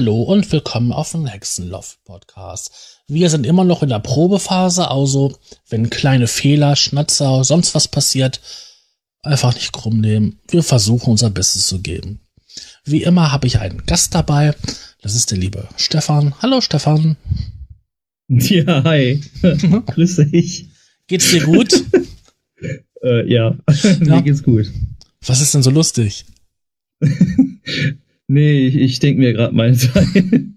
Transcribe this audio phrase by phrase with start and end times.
[0.00, 3.02] Hallo und willkommen auf dem Hexenloft Podcast.
[3.06, 8.40] Wir sind immer noch in der Probephase, also wenn kleine Fehler, Schnatzer, sonst was passiert,
[9.20, 10.40] einfach nicht krumm nehmen.
[10.48, 12.20] Wir versuchen unser Bestes zu geben.
[12.82, 14.54] Wie immer habe ich einen Gast dabei.
[15.02, 16.32] Das ist der liebe Stefan.
[16.40, 17.18] Hallo Stefan.
[18.26, 19.20] Ja, hi.
[19.86, 20.70] Grüß dich.
[21.08, 21.74] Geht's dir gut?
[23.02, 23.54] äh, ja.
[23.68, 24.72] ja, mir geht's gut.
[25.26, 26.24] Was ist denn so lustig?
[28.30, 29.74] Nee, ich, ich denke mir gerade mal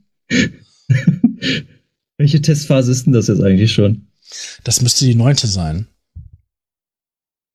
[2.18, 4.10] Welche Testphase ist denn das jetzt eigentlich schon?
[4.64, 5.88] Das müsste die neunte sein.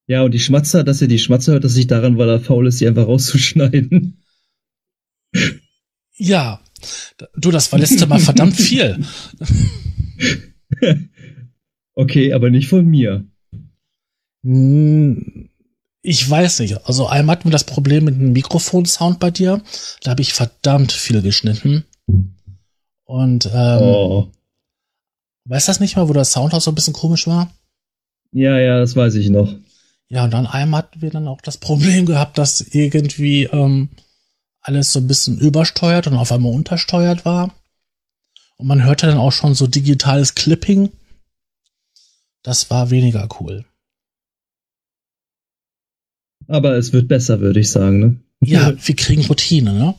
[0.08, 2.66] Ja, und die Schmatzer, dass er die Schmatzer hört, dass sich daran, weil er faul
[2.66, 4.20] ist, die einfach rauszuschneiden.
[6.16, 6.64] Ja.
[7.36, 8.98] Du, das war letzte Mal verdammt viel.
[11.94, 13.24] okay, aber nicht von mir.
[14.42, 15.47] Hm,
[16.08, 16.86] ich weiß nicht.
[16.86, 19.60] Also einmal hatten wir das Problem mit dem Mikrofonsound bei dir.
[20.02, 21.84] Da habe ich verdammt viel geschnitten.
[23.04, 24.28] Und ähm, oh.
[25.44, 27.52] weißt du das nicht mal, wo der Sound auch so ein bisschen komisch war?
[28.32, 29.54] Ja, ja, das weiß ich noch.
[30.08, 33.90] Ja, und dann einmal hatten wir dann auch das Problem gehabt, dass irgendwie ähm,
[34.62, 37.54] alles so ein bisschen übersteuert und auf einmal untersteuert war.
[38.56, 40.90] Und man hörte dann auch schon so digitales Clipping.
[42.42, 43.66] Das war weniger cool.
[46.48, 48.16] Aber es wird besser, würde ich sagen, ne?
[48.40, 49.94] Ja, wir kriegen Routine, ne?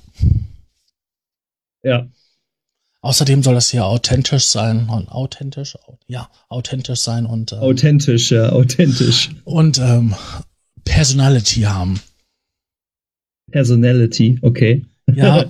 [1.84, 2.10] Ja.
[3.02, 5.78] Außerdem soll das hier authentisch sein und authentisch,
[6.08, 10.16] ja, authentisch sein und ähm, authentisch, ja, authentisch und ähm,
[10.84, 12.02] Personality haben.
[13.52, 14.86] Personality, okay.
[15.16, 15.46] Ja,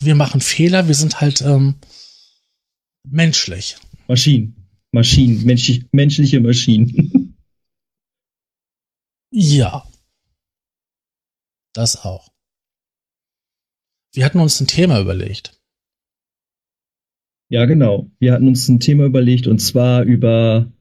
[0.00, 1.74] wir machen Fehler, wir sind halt ähm,
[3.04, 3.76] menschlich.
[4.08, 4.56] Maschinen,
[4.92, 7.36] Maschinen, menschlich, menschliche Maschinen.
[9.30, 9.86] ja,
[11.76, 12.32] das auch.
[14.12, 15.60] Wir hatten uns ein Thema überlegt.
[17.48, 18.10] Ja, genau.
[18.18, 20.72] Wir hatten uns ein Thema überlegt und zwar über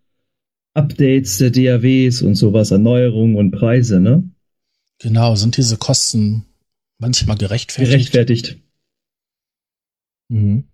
[0.73, 4.29] Updates der DAWs und sowas, Erneuerungen und Preise, ne?
[4.99, 6.45] Genau, sind diese Kosten
[6.97, 7.91] manchmal gerechtfertigt?
[7.91, 8.57] Gerechtfertigt.
[10.29, 10.65] Mhm.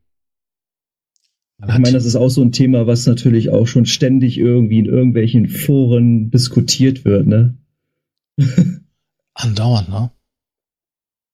[1.59, 4.85] ich meine, das ist auch so ein Thema, was natürlich auch schon ständig irgendwie in
[4.85, 7.57] irgendwelchen Foren diskutiert wird, ne?
[9.34, 10.12] Andauernd, ne?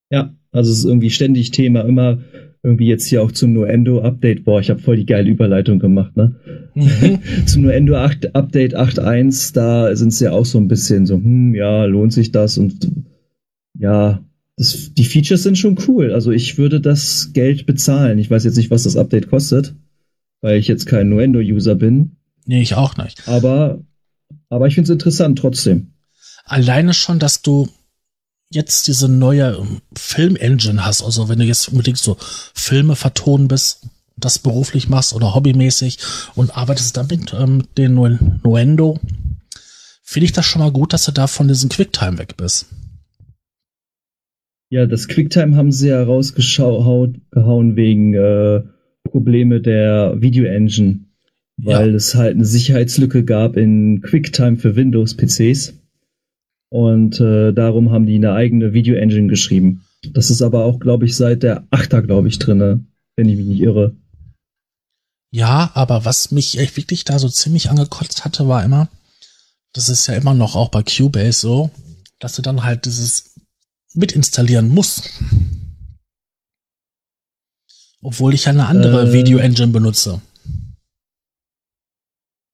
[0.10, 2.20] Ja, also es ist irgendwie ständig Thema, immer
[2.64, 4.44] irgendwie jetzt hier auch zum Nuendo-Update.
[4.44, 6.36] Boah, ich habe voll die geile Überleitung gemacht, ne?
[7.46, 11.56] Zum Nuendo 8, Update 8.1, da sind es ja auch so ein bisschen so, hm,
[11.56, 12.58] ja, lohnt sich das?
[12.58, 12.92] Und
[13.80, 14.24] ja,
[14.58, 16.12] das, die Features sind schon cool.
[16.12, 18.20] Also ich würde das Geld bezahlen.
[18.20, 19.76] Ich weiß jetzt nicht, was das Update kostet,
[20.42, 22.18] weil ich jetzt kein Nuendo-User bin.
[22.46, 23.28] Nee, ich auch nicht.
[23.28, 23.84] Aber,
[24.50, 25.94] aber ich finde es interessant trotzdem.
[26.44, 27.68] Alleine schon, dass du
[28.50, 32.18] jetzt diese neue ähm, Film-Engine hast, also wenn du jetzt unbedingt so
[32.54, 33.88] Filme vertonen bist,
[34.18, 36.00] das beruflich machst oder hobbymäßig
[36.36, 39.00] und arbeitest damit ähm, den Nuendo,
[40.04, 42.68] finde ich das schon mal gut, dass du da von diesem Quicktime weg bist.
[44.70, 48.64] Ja, das Quicktime haben sie ja rausgehauen wegen äh,
[49.04, 51.06] Probleme der Video-Engine,
[51.58, 51.96] weil ja.
[51.96, 55.74] es halt eine Sicherheitslücke gab in Quicktime für Windows-PCs.
[56.70, 59.86] Und äh, darum haben die eine eigene Video-Engine geschrieben.
[60.14, 62.86] Das ist aber auch, glaube ich, seit der 8er, glaube ich, drinne,
[63.16, 63.96] wenn ich mich nicht irre.
[65.32, 68.90] Ja, aber was mich echt wirklich da so ziemlich angekotzt hatte, war immer,
[69.74, 71.72] das ist ja immer noch auch bei Cubase so,
[72.20, 73.36] dass du dann halt dieses
[73.94, 75.10] mitinstallieren musst.
[78.02, 80.22] Obwohl ich ja eine andere äh, Video-Engine benutze.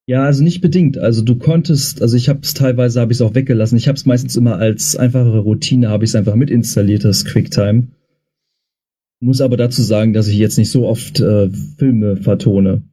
[0.05, 0.97] Ja, also nicht bedingt.
[0.97, 3.77] Also du konntest, also ich habe es teilweise habe ich es auch weggelassen.
[3.77, 7.87] Ich habe es meistens immer als einfache Routine habe ich es einfach mitinstalliert, das QuickTime.
[9.21, 12.83] Muss aber dazu sagen, dass ich jetzt nicht so oft äh, Filme vertone.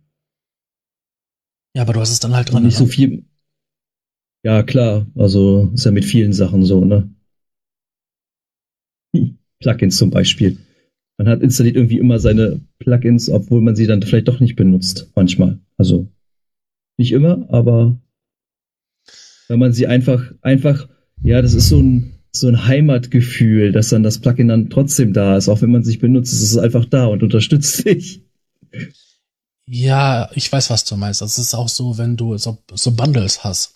[1.74, 2.62] Ja, aber du hast es dann halt dran.
[2.62, 2.90] Nicht so ne?
[2.90, 3.24] viel.
[4.44, 5.06] Ja, klar.
[5.16, 7.12] Also ist ja mit vielen Sachen so, ne?
[9.60, 10.58] Plugins zum Beispiel.
[11.18, 15.10] Man hat installiert irgendwie immer seine Plugins, obwohl man sie dann vielleicht doch nicht benutzt.
[15.14, 15.58] Manchmal.
[15.76, 16.08] Also
[17.00, 17.96] nicht immer, aber
[19.48, 20.88] wenn man sie einfach, einfach,
[21.24, 25.36] ja, das ist so ein, so ein Heimatgefühl, dass dann das Plugin dann trotzdem da
[25.36, 28.22] ist, auch wenn man sich benutzt, ist es einfach da und unterstützt dich.
[29.66, 31.20] Ja, ich weiß, was du meinst.
[31.20, 33.74] Das ist auch so, wenn du so, so Bundles hast.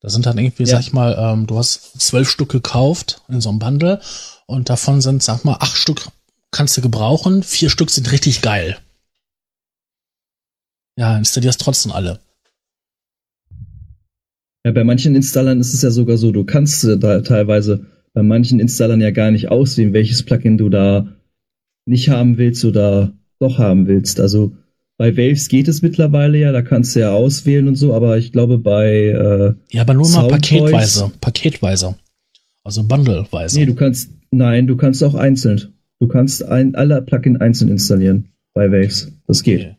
[0.00, 0.68] Da sind dann irgendwie, ja.
[0.68, 4.00] sag ich mal, ähm, du hast zwölf Stück gekauft in so einem Bundle
[4.46, 6.08] und davon sind, sag mal, acht Stück
[6.50, 8.78] kannst du gebrauchen, vier Stück sind richtig geil.
[10.96, 12.20] Ja, installierst trotzdem alle.
[14.68, 18.60] Ja, bei manchen Installern ist es ja sogar so, du kannst da teilweise bei manchen
[18.60, 21.08] Installern ja gar nicht auswählen, welches Plugin du da
[21.86, 24.20] nicht haben willst oder doch haben willst.
[24.20, 24.52] Also
[24.98, 28.30] bei Waves geht es mittlerweile ja, da kannst du ja auswählen und so, aber ich
[28.30, 31.96] glaube bei äh, Ja, aber nur mal paketweise, paketweise.
[32.62, 33.58] Also bundleweise.
[33.58, 35.72] Nee, du kannst nein, du kannst auch einzeln.
[35.98, 39.10] Du kannst ein, alle Plugin einzeln installieren bei Waves.
[39.26, 39.60] Das geht.
[39.60, 39.77] Okay.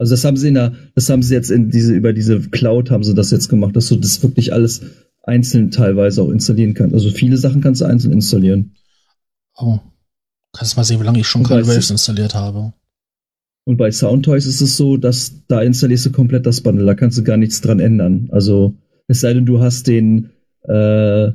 [0.00, 2.90] Also das haben sie in der, das haben sie jetzt in diese über diese Cloud
[2.90, 4.80] haben sie das jetzt gemacht, dass du das wirklich alles
[5.22, 6.94] einzeln teilweise auch installieren kannst.
[6.94, 8.72] Also viele Sachen kannst du einzeln installieren.
[9.58, 9.78] Oh.
[10.54, 12.72] Kannst du mal sehen, wie lange ich schon kein Waves installiert habe.
[13.64, 17.18] Und bei Soundtoys ist es so, dass da installierst du komplett das Bundle, da kannst
[17.18, 18.30] du gar nichts dran ändern.
[18.32, 18.74] Also,
[19.06, 20.30] es sei denn, du hast den
[20.62, 21.30] äh,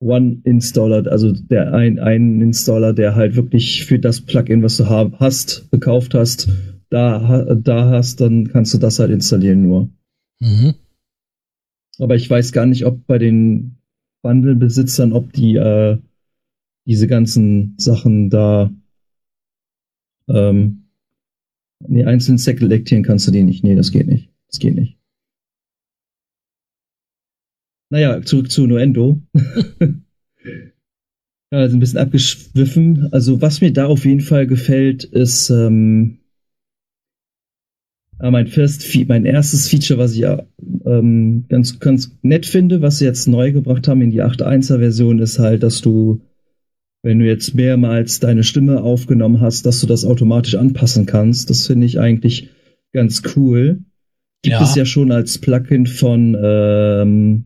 [0.00, 5.70] One-Installer, also der ein, ein Installer, der halt wirklich für das Plugin, was du hast,
[5.70, 6.48] gekauft hast,
[6.90, 9.90] da, da hast, dann kannst du das halt installieren nur.
[10.40, 10.74] Mhm.
[11.98, 13.78] Aber ich weiß gar nicht, ob bei den
[14.22, 15.98] Bundle-Besitzern, ob die äh,
[16.86, 18.70] diese ganzen Sachen da
[20.28, 20.88] ähm,
[21.86, 23.62] Nee, einzeln selektieren kannst du die nicht.
[23.62, 24.30] Nee, das geht nicht.
[24.48, 24.96] Das geht nicht.
[27.90, 29.22] Naja, zurück zu Nuendo.
[31.50, 33.12] also ein bisschen abgeschwiffen.
[33.12, 36.18] Also was mir da auf jeden Fall gefällt, ist ähm,
[38.20, 40.24] mein, first, mein erstes Feature, was ich
[40.84, 45.18] ähm, ganz, ganz nett finde, was sie jetzt neu gebracht haben in die 8.1er Version,
[45.20, 46.20] ist halt, dass du
[47.02, 51.48] wenn du jetzt mehrmals deine Stimme aufgenommen hast, dass du das automatisch anpassen kannst.
[51.48, 52.50] Das finde ich eigentlich
[52.92, 53.80] ganz cool.
[54.42, 54.62] Gibt ja.
[54.62, 57.44] es ja schon als Plugin von, ähm,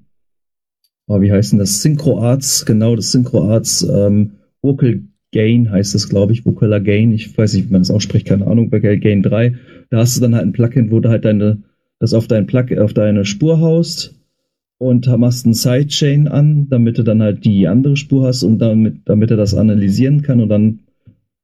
[1.07, 1.83] oh, wie heißt denn das?
[1.83, 4.33] SynchroArts, genau, das SynchroArts ähm,
[4.63, 7.13] Vocal Gain heißt es, glaube ich, Vocaler Gain.
[7.13, 9.55] Ich weiß nicht, wie man das ausspricht, keine Ahnung, Vocal Gain 3.
[9.91, 11.63] Da hast du dann halt ein Plugin, wo du halt deine,
[11.99, 14.15] das auf dein Plug, auf deine Spur haust
[14.79, 19.03] und machst einen Sidechain an, damit du dann halt die andere Spur hast und damit,
[19.05, 20.81] damit er das analysieren kann und dann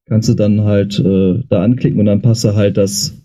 [0.06, 3.23] kannst du dann halt äh, da anklicken und dann passt er halt das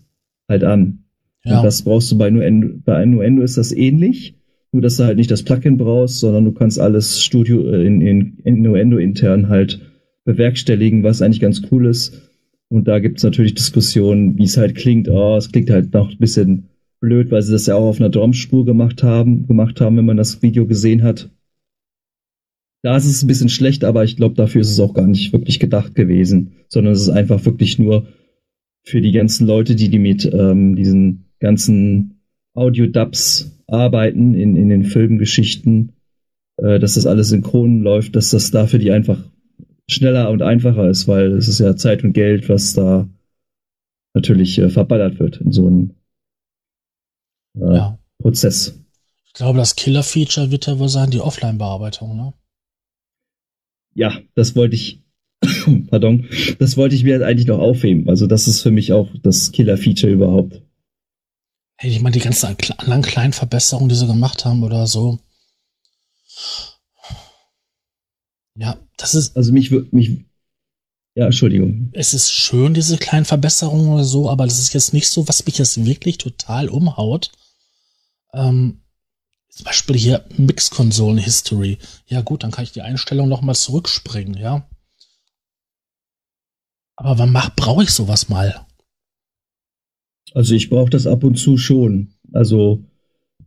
[0.48, 1.04] halt an.
[1.44, 1.58] Ja.
[1.58, 4.34] Und das brauchst du bei Nuendo, bei Nuendo ist das ähnlich,
[4.72, 8.00] nur dass du halt nicht das Plugin brauchst, sondern du kannst alles Studio äh, in,
[8.00, 9.80] in, in Nuendo intern halt
[10.24, 12.30] bewerkstelligen, was eigentlich ganz cool ist.
[12.68, 15.08] Und da gibt's natürlich Diskussionen, wie es halt klingt.
[15.08, 16.68] Oh, es klingt halt noch ein bisschen
[17.00, 20.16] blöd, weil sie das ja auch auf einer Drumspur gemacht haben, gemacht haben, wenn man
[20.16, 21.30] das Video gesehen hat.
[22.82, 25.32] Da ist es ein bisschen schlecht, aber ich glaube, dafür ist es auch gar nicht
[25.32, 28.08] wirklich gedacht gewesen, sondern es ist einfach wirklich nur
[28.82, 32.20] für die ganzen Leute, die, die mit ähm, diesen ganzen
[32.54, 35.92] Audio-Dubs arbeiten in, in den Filmgeschichten,
[36.58, 39.22] äh, dass das alles synchron läuft, dass das da für die einfach
[39.88, 43.08] schneller und einfacher ist, weil es ist ja Zeit und Geld, was da
[44.14, 45.94] natürlich äh, verballert wird in so einem
[47.58, 47.98] äh, ja.
[48.18, 48.78] Prozess.
[49.26, 52.32] Ich glaube, das Killer-Feature wird ja wohl sein, die Offline-Bearbeitung, ne?
[53.94, 55.02] Ja, das wollte ich,
[55.88, 58.08] pardon, das wollte ich mir eigentlich noch aufheben.
[58.08, 60.62] Also das ist für mich auch das Killer-Feature überhaupt.
[61.76, 65.18] Hey, ich meine, die ganzen anderen kleinen Verbesserungen, die sie gemacht haben oder so.
[68.56, 69.36] Ja, das ist.
[69.36, 70.24] Also mich, mich,
[71.14, 71.90] ja, Entschuldigung.
[71.92, 75.46] Es ist schön, diese kleinen Verbesserungen oder so, aber das ist jetzt nicht so, was
[75.46, 77.30] mich jetzt wirklich total umhaut.
[78.32, 78.80] Ähm,
[79.48, 81.78] zum Beispiel hier Mix-Konsolen-History.
[82.06, 84.68] Ja gut, dann kann ich die Einstellung noch mal zurückspringen, ja.
[86.96, 88.66] Aber wann mach, brauche ich sowas mal?
[90.32, 92.14] Also ich brauche das ab und zu schon.
[92.32, 92.84] Also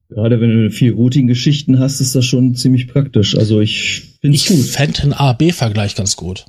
[0.07, 3.37] gerade wenn du viel Routing-Geschichten hast, ist das schon ziemlich praktisch.
[3.37, 6.45] Also ich Ich fände den A-B-Vergleich ganz gut.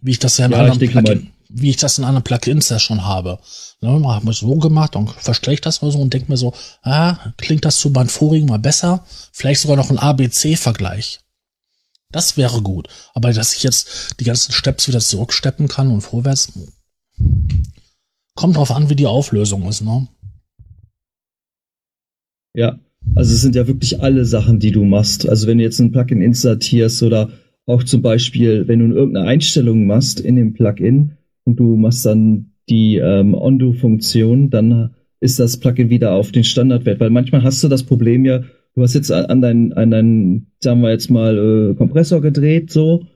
[0.00, 2.78] Wie ich das ja in ja, anderen Plugin, wie ich das in anderen Plugins ja
[2.78, 3.38] schon habe.
[3.80, 6.54] Ne, habe ich so gemacht und verstehe ich das mal so und denke mir so,
[6.82, 9.04] ah, klingt das zu meinem vorigen mal besser?
[9.32, 11.20] Vielleicht sogar noch ein ABC-Vergleich.
[12.12, 12.88] Das wäre gut.
[13.14, 16.52] Aber dass ich jetzt die ganzen Steps wieder zurücksteppen kann und vorwärts,
[18.34, 20.08] kommt drauf an, wie die Auflösung ist, ne?
[22.52, 22.78] Ja,
[23.14, 25.28] also es sind ja wirklich alle Sachen, die du machst.
[25.28, 27.30] Also wenn du jetzt ein Plugin insertierst oder
[27.66, 31.12] auch zum Beispiel, wenn du irgendeine Einstellung machst in dem Plugin
[31.44, 34.90] und du machst dann die ähm, Undo-Funktion, dann
[35.20, 37.00] ist das Plugin wieder auf den Standardwert.
[37.00, 38.42] Weil manchmal hast du das Problem ja,
[38.74, 43.06] du hast jetzt an deinen, an deinen, sagen wir jetzt mal, äh, Kompressor gedreht, so,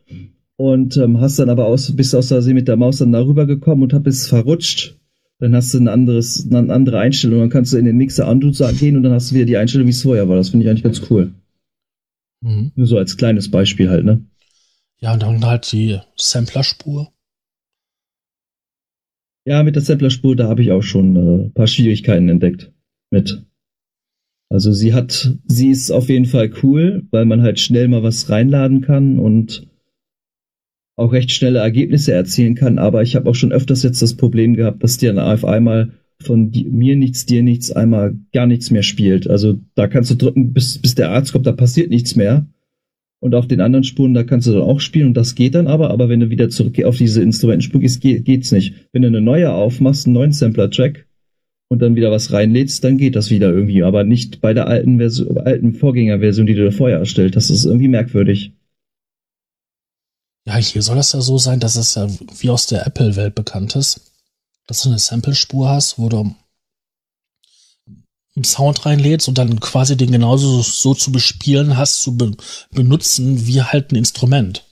[0.56, 3.82] und ähm, hast dann aber aus, bist aus Versehen mit der Maus dann darüber gekommen
[3.82, 4.98] und bist verrutscht.
[5.44, 7.40] Dann hast du ein anderes, eine andere Einstellung.
[7.40, 8.34] Dann kannst du in den Mixer
[8.78, 10.36] gehen und dann hast du wieder die Einstellung, wie es vorher war.
[10.36, 11.34] Das finde ich eigentlich ganz cool.
[12.40, 12.72] Mhm.
[12.74, 14.24] Nur so als kleines Beispiel halt, ne?
[15.00, 17.12] Ja, und dann halt die Samplerspur.
[19.44, 22.72] Ja, mit der Samplerspur, da habe ich auch schon äh, paar Schwierigkeiten entdeckt
[23.10, 23.44] mit.
[24.48, 28.30] Also sie hat, sie ist auf jeden Fall cool, weil man halt schnell mal was
[28.30, 29.68] reinladen kann und
[30.96, 32.78] auch recht schnelle Ergebnisse erzielen kann.
[32.78, 36.50] Aber ich habe auch schon öfters jetzt das Problem gehabt, dass dir auf einmal von
[36.70, 39.28] mir nichts, dir nichts, einmal gar nichts mehr spielt.
[39.28, 42.46] Also da kannst du drücken, bis, bis der Arzt kommt, da passiert nichts mehr.
[43.20, 45.66] Und auf den anderen Spuren, da kannst du dann auch spielen und das geht dann
[45.66, 48.74] aber, aber wenn du wieder zurück auf diese Instrumentenspur gehst, geht, geht's nicht.
[48.92, 51.06] Wenn du eine neue aufmachst, einen neuen Sampler-Track
[51.68, 54.98] und dann wieder was reinlädst, dann geht das wieder irgendwie, aber nicht bei der alten
[54.98, 57.48] Version, alten Vorgängerversion, die du vorher erstellt hast.
[57.48, 58.52] Das ist irgendwie merkwürdig.
[60.46, 62.06] Ja, hier soll das ja so sein, dass es ja
[62.38, 64.12] wie aus der Apple-Welt bekannt ist,
[64.66, 66.34] dass du eine Sample-Spur hast, wo du
[68.36, 72.36] einen Sound reinlädst und dann quasi den genauso so zu bespielen hast, zu be
[72.72, 74.64] benutzen wie halt ein Instrument.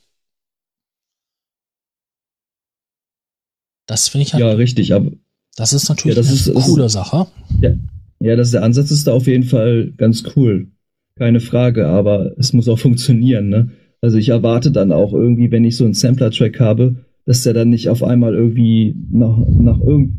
[3.86, 4.42] Das finde ich halt.
[4.42, 5.12] Ja, richtig, aber.
[5.54, 7.26] Das ist natürlich ja, das ist, eine coole ist, Sache.
[7.60, 7.74] Ja,
[8.20, 10.70] ja, das der Ansatz ist da auf jeden Fall ganz cool.
[11.16, 13.70] Keine Frage, aber es muss auch funktionieren, ne?
[14.02, 17.71] Also ich erwarte dann auch irgendwie, wenn ich so einen Sampler-Track habe, dass der dann
[17.71, 20.14] nicht auf einmal irgendwie nach, nach irgend,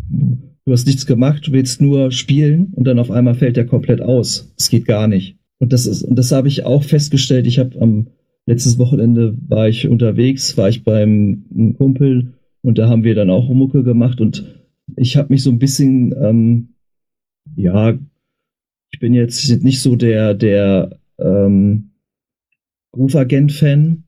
[0.65, 4.01] du hast nichts gemacht, du willst nur spielen und dann auf einmal fällt der komplett
[4.01, 4.53] aus.
[4.57, 5.37] Das geht gar nicht.
[5.59, 7.45] Und das ist, und das habe ich auch festgestellt.
[7.45, 8.07] Ich habe am
[8.45, 13.49] letztes Wochenende war ich unterwegs, war ich beim Kumpel und da haben wir dann auch
[13.49, 14.45] Mucke gemacht und
[14.95, 16.69] ich habe mich so ein bisschen, ähm,
[17.55, 17.97] ja,
[18.91, 21.92] ich bin jetzt nicht so der, der ähm,
[22.95, 24.03] Rufagent-Fan.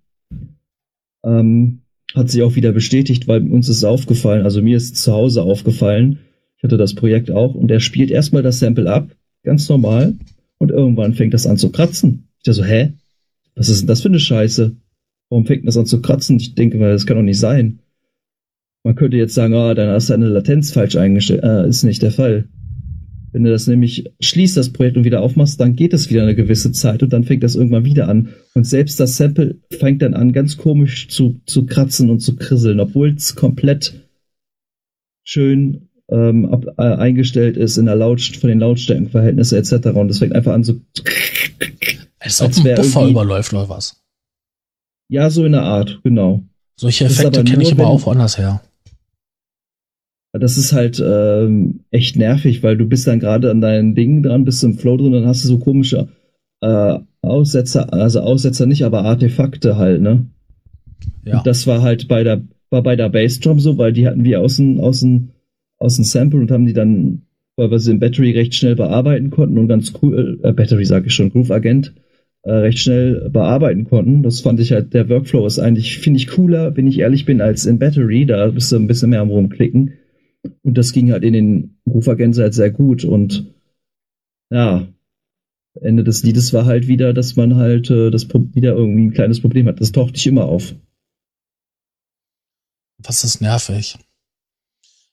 [1.23, 1.81] Ähm,
[2.13, 6.19] hat sich auch wieder bestätigt, weil uns ist aufgefallen, also mir ist zu Hause aufgefallen,
[6.57, 9.09] ich hatte das Projekt auch, und er spielt erstmal das Sample ab,
[9.43, 10.15] ganz normal,
[10.57, 12.29] und irgendwann fängt das an zu kratzen.
[12.37, 12.93] Ich dachte so, hä?
[13.55, 14.75] Was ist denn das für eine Scheiße?
[15.29, 16.37] Warum fängt das an zu kratzen?
[16.37, 17.79] Ich denke mal, das kann doch nicht sein.
[18.83, 21.43] Man könnte jetzt sagen, ah, oh, dann hast du eine Latenz falsch eingestellt.
[21.43, 22.47] Äh, ist nicht der Fall.
[23.35, 26.35] Wenn du das nämlich schließt, das Projekt und wieder aufmachst, dann geht es wieder eine
[26.35, 28.29] gewisse Zeit und dann fängt das irgendwann wieder an.
[28.53, 32.79] Und selbst das Sample fängt dann an, ganz komisch zu, zu kratzen und zu krisseln,
[32.79, 34.07] obwohl es komplett
[35.25, 39.87] schön ähm, ab, äh, eingestellt ist in der Laut von den Lautstärkenverhältnissen etc.
[39.87, 40.79] Und es fängt einfach an so.
[42.19, 44.01] Als ob ein Buffer überläuft oder was?
[45.09, 46.41] Ja, so in der Art, genau.
[46.77, 48.61] Solche Effekte kenne ich aber auch woanders her.
[50.39, 54.45] Das ist halt ähm, echt nervig, weil du bist dann gerade an deinen Dingen dran,
[54.45, 56.07] bist im Flow drin, dann hast du so komische
[56.61, 60.27] äh, Aussetzer, also Aussetzer nicht, aber Artefakte halt, ne?
[61.23, 61.39] Ja.
[61.39, 64.41] Und das war halt bei der, war bei der Bassdrum so, weil die hatten wir
[64.41, 65.31] außen, außen,
[65.79, 67.23] außen Sample und haben die dann,
[67.55, 71.07] weil wir sie im Battery recht schnell bearbeiten konnten und ganz cool, äh, Battery sage
[71.07, 71.93] ich schon, Groove Agent,
[72.43, 74.23] äh, recht schnell bearbeiten konnten.
[74.23, 77.41] Das fand ich halt, der Workflow ist eigentlich, finde ich cooler, wenn ich ehrlich bin,
[77.41, 79.93] als in Battery, da bist du ein bisschen mehr am rumklicken.
[80.63, 83.03] Und das ging halt in den Rufergänse halt sehr gut.
[83.03, 83.53] Und
[84.51, 84.87] ja,
[85.81, 89.41] Ende des Liedes war halt wieder, dass man halt äh, das wieder irgendwie ein kleines
[89.41, 89.81] Problem hat.
[89.81, 90.73] Das taucht nicht immer auf.
[92.97, 93.97] Was ist nervig?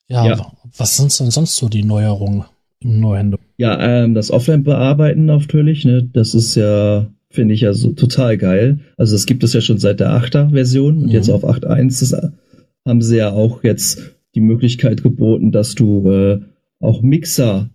[0.09, 0.53] Ja, ja.
[0.77, 2.45] was sind denn sonst so die Neuerungen
[2.81, 3.39] im Neuhände?
[3.57, 8.81] Ja, ähm, das Offline-Bearbeiten natürlich, ne, das ist ja, finde ich ja so total geil.
[8.97, 11.11] Also das gibt es ja schon seit der 8er Version und mhm.
[11.11, 12.33] jetzt auf 8.1
[12.87, 16.41] haben sie ja auch jetzt die Möglichkeit geboten, dass du äh,
[16.81, 17.71] auch Mixer,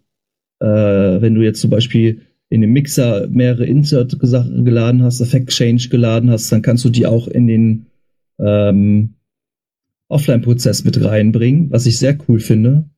[0.59, 5.89] äh, wenn du jetzt zum Beispiel in dem Mixer mehrere Insert geladen hast, Effect Change
[5.89, 7.85] geladen hast, dann kannst du die auch in den
[8.39, 9.15] ähm,
[10.09, 12.89] Offline-Prozess mit reinbringen, was ich sehr cool finde.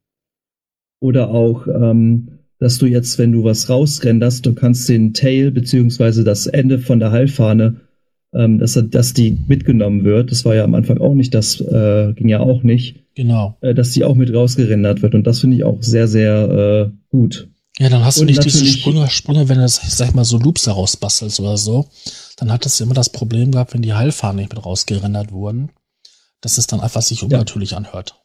[1.01, 6.23] Oder auch, ähm, dass du jetzt, wenn du was rausrenderst, du kannst den Tail beziehungsweise
[6.23, 7.81] das Ende von der Heilfahne
[8.33, 10.31] ähm, dass, dass die mitgenommen wird.
[10.31, 13.03] Das war ja am Anfang auch nicht, das äh, ging ja auch nicht.
[13.15, 13.57] Genau.
[13.62, 15.15] Äh, dass die auch mit rausgerendert wird.
[15.15, 17.50] Und das finde ich auch sehr, sehr äh, gut.
[17.79, 20.38] Ja, dann hast du und nicht diese Sprünge, Sprünge, wenn du, sag ich mal, so
[20.38, 21.88] Loops daraus bastelst oder so.
[22.38, 25.69] Dann hattest du immer das Problem gehabt, wenn die Heilfahnen nicht mit rausgerendert wurden,
[26.41, 27.77] dass es dann einfach sich unnatürlich ja.
[27.77, 28.21] anhört.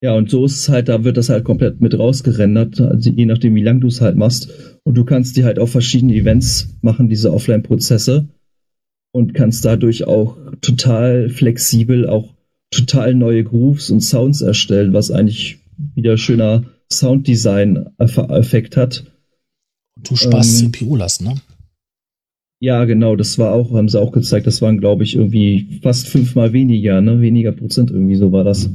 [0.00, 3.24] Ja, und so ist es halt, da wird das halt komplett mit rausgerendert, also je
[3.24, 4.48] nachdem, wie lang du es halt machst.
[4.82, 8.28] Und du kannst die halt auf verschiedene Events machen, diese Offline-Prozesse
[9.14, 12.34] und kannst dadurch auch total flexibel auch
[12.72, 15.60] total neue Grooves und Sounds erstellen, was eigentlich
[15.94, 19.04] wieder schöner Sounddesign-Effekt hat.
[20.02, 21.36] Du sparst ähm, CPU-Last, ne?
[22.60, 26.08] Ja, genau, das war auch, haben sie auch gezeigt, das waren, glaube ich, irgendwie fast
[26.08, 27.20] fünfmal weniger, ne?
[27.20, 28.68] Weniger Prozent irgendwie, so war das.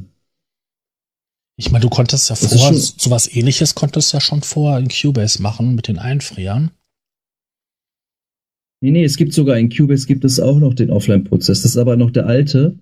[1.58, 5.76] Ich meine, du konntest ja vor, sowas ähnliches konntest ja schon vor in Cubase machen
[5.76, 6.72] mit den Einfrieren.
[8.82, 11.62] Nee, nee, es gibt sogar in Cubase gibt es auch noch den Offline-Prozess.
[11.62, 12.78] Das ist aber noch der alte.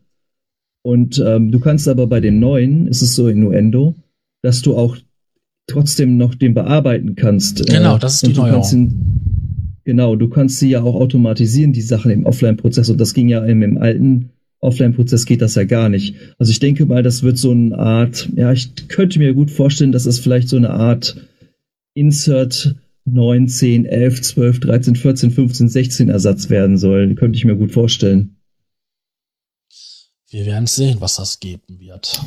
[0.84, 3.96] Und ähm, du kannst aber bei dem neuen, ist es so in Nuendo,
[4.44, 4.96] dass du auch
[5.68, 7.66] trotzdem noch den bearbeiten kannst.
[7.66, 9.04] Genau, äh, das ist die Neuerung.
[9.84, 12.90] Genau, du kannst sie ja auch automatisieren, die Sachen im Offline-Prozess.
[12.90, 16.16] Und das ging ja im, im alten Offline-Prozess geht das ja gar nicht.
[16.38, 19.92] Also ich denke mal, das wird so eine Art, ja, ich könnte mir gut vorstellen,
[19.92, 21.28] dass es vielleicht so eine Art
[21.94, 22.76] Insert
[23.08, 27.16] 9, 10, 11, 12, 13, 14, 15, 16 Ersatz werden soll.
[27.16, 28.36] Könnte ich mir gut vorstellen.
[30.30, 32.22] Wir werden sehen, was das geben wird.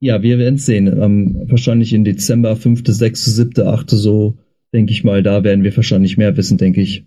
[0.00, 0.88] Ja, wir werden sehen.
[0.88, 3.90] Ähm, wahrscheinlich im Dezember, 5., 6., 7., 8.
[3.90, 4.36] so,
[4.74, 7.06] denke ich mal, da werden wir wahrscheinlich mehr wissen, denke ich.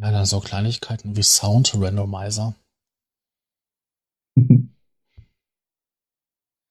[0.00, 2.56] Ja, dann so Kleinigkeiten wie Sound Randomizer.
[4.38, 4.48] ja,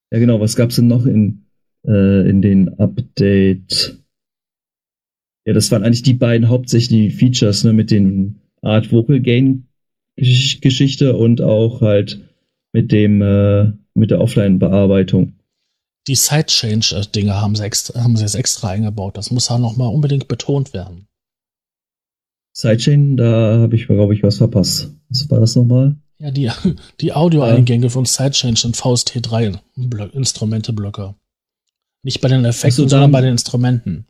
[0.09, 0.39] genau.
[0.39, 1.45] Was gab's denn noch in,
[1.85, 3.86] äh, in den Update?
[5.47, 9.67] Ja, das waren eigentlich die beiden hauptsächlichen Features, ne, mit den Art Vocal Gain
[10.17, 12.19] Geschichte und auch halt
[12.73, 15.37] mit dem, äh, mit der Offline-Bearbeitung.
[16.07, 19.15] Die Side-Change-Dinge haben sie, extra, haben sie jetzt extra eingebaut.
[19.15, 21.07] Das muss auch nochmal unbedingt betont werden.
[22.51, 24.91] Sidechain, da habe ich, glaube ich, was verpasst.
[25.07, 25.95] Was war das nochmal?
[26.17, 26.51] Ja, die,
[26.99, 29.59] die Audioeingänge von Sidechain sind VST3
[30.11, 31.15] Instrumente-Blöcke.
[32.03, 34.07] Nicht bei den Effekten, so, sondern bei den Instrumenten.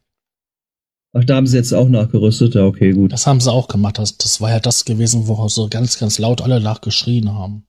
[1.13, 2.55] Ach, da haben sie jetzt auch nachgerüstet?
[2.55, 3.13] Ja, okay, gut.
[3.13, 3.97] Das haben sie auch gemacht.
[3.97, 7.63] Das, das war ja das gewesen, wo so ganz, ganz laut alle nachgeschrien haben.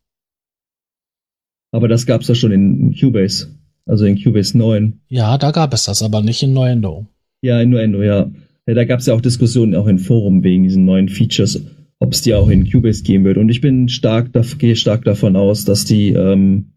[1.71, 3.49] Aber das gab's ja schon in Cubase.
[3.87, 5.01] Also in Cubase 9.
[5.09, 7.07] Ja, da gab es das, aber nicht in Nuendo.
[7.41, 8.31] Ja, in Nuendo, ja.
[8.67, 11.63] ja da gab's ja auch Diskussionen auch in Forum wegen diesen neuen Features,
[12.01, 13.39] ob es die auch in Cubase geben wird.
[13.39, 16.73] Und ich bin stark, da, gehe stark davon aus, dass die ähm,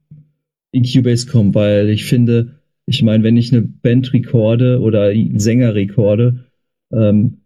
[0.71, 5.39] in Cubase kommen, weil ich finde, ich meine, wenn ich eine Band rekorde oder einen
[5.39, 6.45] Sänger rekorde,
[6.91, 7.37] ähm,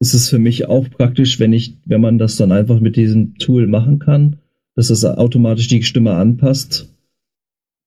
[0.00, 3.36] ist es für mich auch praktisch, wenn ich, wenn man das dann einfach mit diesem
[3.36, 4.38] Tool machen kann,
[4.74, 6.92] dass das automatisch die Stimme anpasst.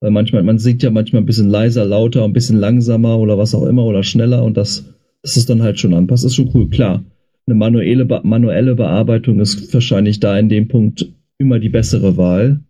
[0.01, 3.55] Weil manchmal, man singt ja manchmal ein bisschen leiser, lauter, ein bisschen langsamer oder was
[3.55, 6.69] auch immer oder schneller und das, dass es dann halt schon anpasst, ist schon cool.
[6.69, 7.03] Klar,
[7.47, 12.61] eine manuelle, manuelle Bearbeitung ist wahrscheinlich da in dem Punkt immer die bessere Wahl.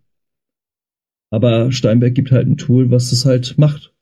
[1.30, 3.92] Aber Steinberg gibt halt ein Tool, was es halt macht.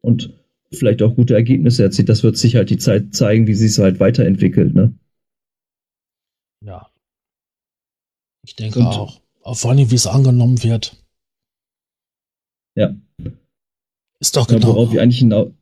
[0.00, 0.37] Und
[0.72, 2.08] vielleicht auch gute Ergebnisse erzielt.
[2.08, 4.94] Das wird sich halt die Zeit zeigen, wie sie es halt weiterentwickelt, ne?
[6.64, 6.90] Ja.
[8.44, 9.20] Ich denke Und, auch.
[9.54, 11.02] Vor allem, wie es angenommen wird.
[12.74, 12.94] Ja.
[14.20, 14.60] Ist doch genau.
[14.60, 15.52] Ja, worauf ich eigentlich hinaus,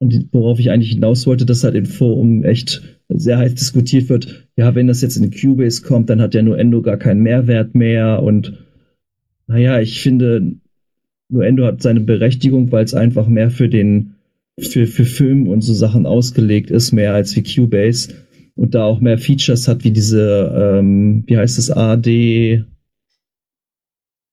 [0.00, 4.48] und worauf ich eigentlich hinaus wollte, dass halt im Forum echt sehr heiß diskutiert wird.
[4.56, 8.22] Ja, wenn das jetzt in Cubase kommt, dann hat ja Nuendo gar keinen Mehrwert mehr
[8.22, 8.64] und
[9.46, 10.54] naja, ich finde,
[11.28, 14.14] Nuendo hat seine Berechtigung, weil es einfach mehr für den,
[14.58, 18.14] für, für Film und so Sachen ausgelegt ist, mehr als wie Cubase
[18.54, 22.64] und da auch mehr Features hat, wie diese, ähm, wie heißt es, AD,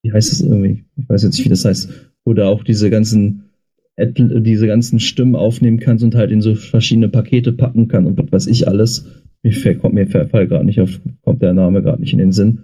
[0.04, 0.86] wie heißt es irgendwie?
[0.98, 1.90] Ich weiß jetzt nicht, wie das heißt.
[2.24, 3.52] Oder auch diese ganzen
[3.98, 8.32] diese ganzen Stimmen aufnehmen kannst und halt in so verschiedene Pakete packen kann und was
[8.32, 9.06] weiß ich alles.
[9.44, 12.32] Mir fällt, kommt mir Fall gerade nicht auf, kommt der Name gerade nicht in den
[12.32, 12.64] Sinn.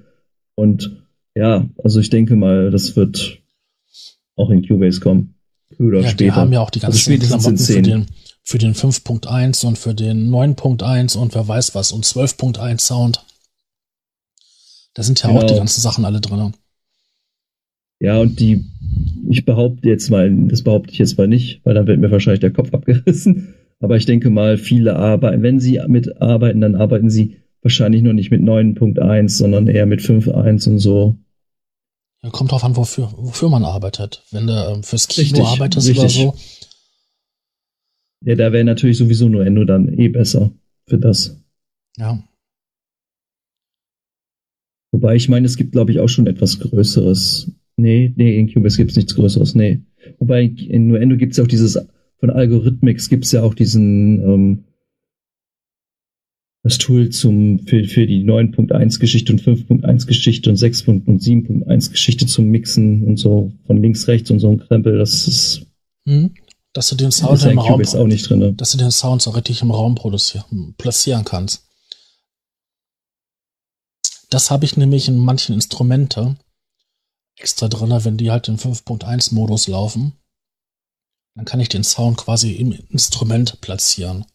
[0.55, 1.03] Und
[1.35, 3.41] ja, also ich denke mal, das wird
[4.35, 5.35] auch in Cubase kommen.
[5.79, 6.23] Oder ja, später.
[6.23, 8.05] Die haben ja auch die ganzen also Klamotten für den,
[8.43, 13.23] für den 5.1 und für den 9.1 und wer weiß was und 12.1 Sound.
[14.93, 15.41] Da sind ja genau.
[15.41, 16.53] auch die ganzen Sachen alle drin.
[17.99, 18.65] Ja, und die,
[19.29, 22.39] ich behaupte jetzt mal, das behaupte ich jetzt mal nicht, weil dann wird mir wahrscheinlich
[22.39, 23.53] der Kopf abgerissen.
[23.79, 28.31] Aber ich denke mal, viele arbeiten, wenn sie mitarbeiten, dann arbeiten sie wahrscheinlich noch nicht
[28.31, 31.17] mit 9.1, sondern eher mit 5.1 und so.
[32.23, 34.23] Ja, kommt drauf an, wofür, wofür man arbeitet.
[34.31, 35.99] Wenn du ähm, fürs Kino richtig, arbeitest richtig.
[35.99, 36.35] oder so.
[38.25, 40.51] Ja, da wäre natürlich sowieso nur Endo dann eh besser
[40.87, 41.39] für das.
[41.97, 42.23] Ja.
[44.91, 47.51] Wobei ich meine, es gibt, glaube ich, auch schon etwas Größeres.
[47.75, 49.81] Nee, nee, in Cubase gibt's nichts Größeres, nee.
[50.17, 51.77] Wobei in Nuendo gibt's ja auch dieses,
[52.19, 54.63] von Algorithmix gibt's ja auch diesen, ähm,
[56.63, 60.87] das Tool zum, für, für die 9.1 Geschichte und 5.1 Geschichte und 6.
[60.87, 65.27] und 7.1 Geschichte zum Mixen und so von links, rechts und so ein Krempel, das
[65.27, 65.67] ist,
[66.05, 66.33] hm,
[66.73, 68.53] dass du den Sound im Raum, auch nicht drin, ne?
[68.53, 71.63] dass du den Sound so richtig im Raum produzieren, platzieren kannst.
[74.29, 76.35] Das habe ich nämlich in manchen Instrumente,
[77.37, 80.13] extra drin, wenn die halt im 5.1 Modus laufen.
[81.35, 84.25] Dann kann ich den Sound quasi im Instrument platzieren.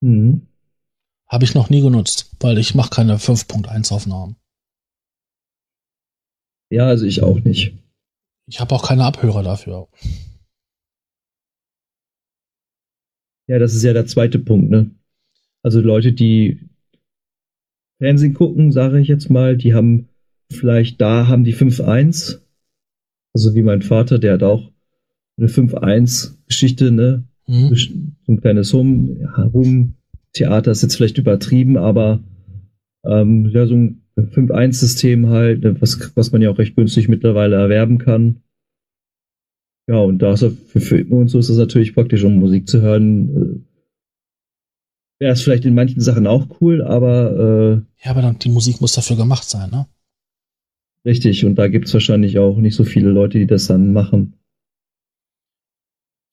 [0.00, 0.46] Mhm.
[1.28, 4.36] Habe ich noch nie genutzt, weil ich mache keine 5.1 Aufnahmen.
[6.70, 7.74] Ja, also ich auch nicht.
[8.46, 9.88] Ich habe auch keine Abhörer dafür.
[13.46, 14.90] Ja, das ist ja der zweite Punkt, ne?
[15.62, 16.68] Also Leute, die
[17.98, 20.08] Fernsehen gucken, sage ich jetzt mal, die haben
[20.50, 22.40] vielleicht da haben die 5-1.
[23.34, 24.72] Also wie mein Vater, der hat auch
[25.36, 27.24] eine 5-1-Geschichte, ne?
[27.50, 27.74] Mhm.
[27.74, 29.94] So ein kleines ja, Hum,
[30.32, 32.20] Theater ist jetzt vielleicht übertrieben, aber
[33.04, 37.98] Ähm, ja, so ein 5.1-System halt, was, was man ja auch recht günstig mittlerweile erwerben
[37.98, 38.42] kann.
[39.88, 42.82] Ja, und da ist für Filme und so ist das natürlich praktisch, um Musik zu
[42.82, 43.30] hören.
[43.30, 43.64] Äh,
[45.20, 47.84] Wäre es vielleicht in manchen Sachen auch cool, aber.
[47.98, 49.86] Äh, ja, aber dann, die Musik muss dafür gemacht sein, ne?
[51.04, 54.34] Richtig, und da gibt es wahrscheinlich auch nicht so viele Leute, die das dann machen.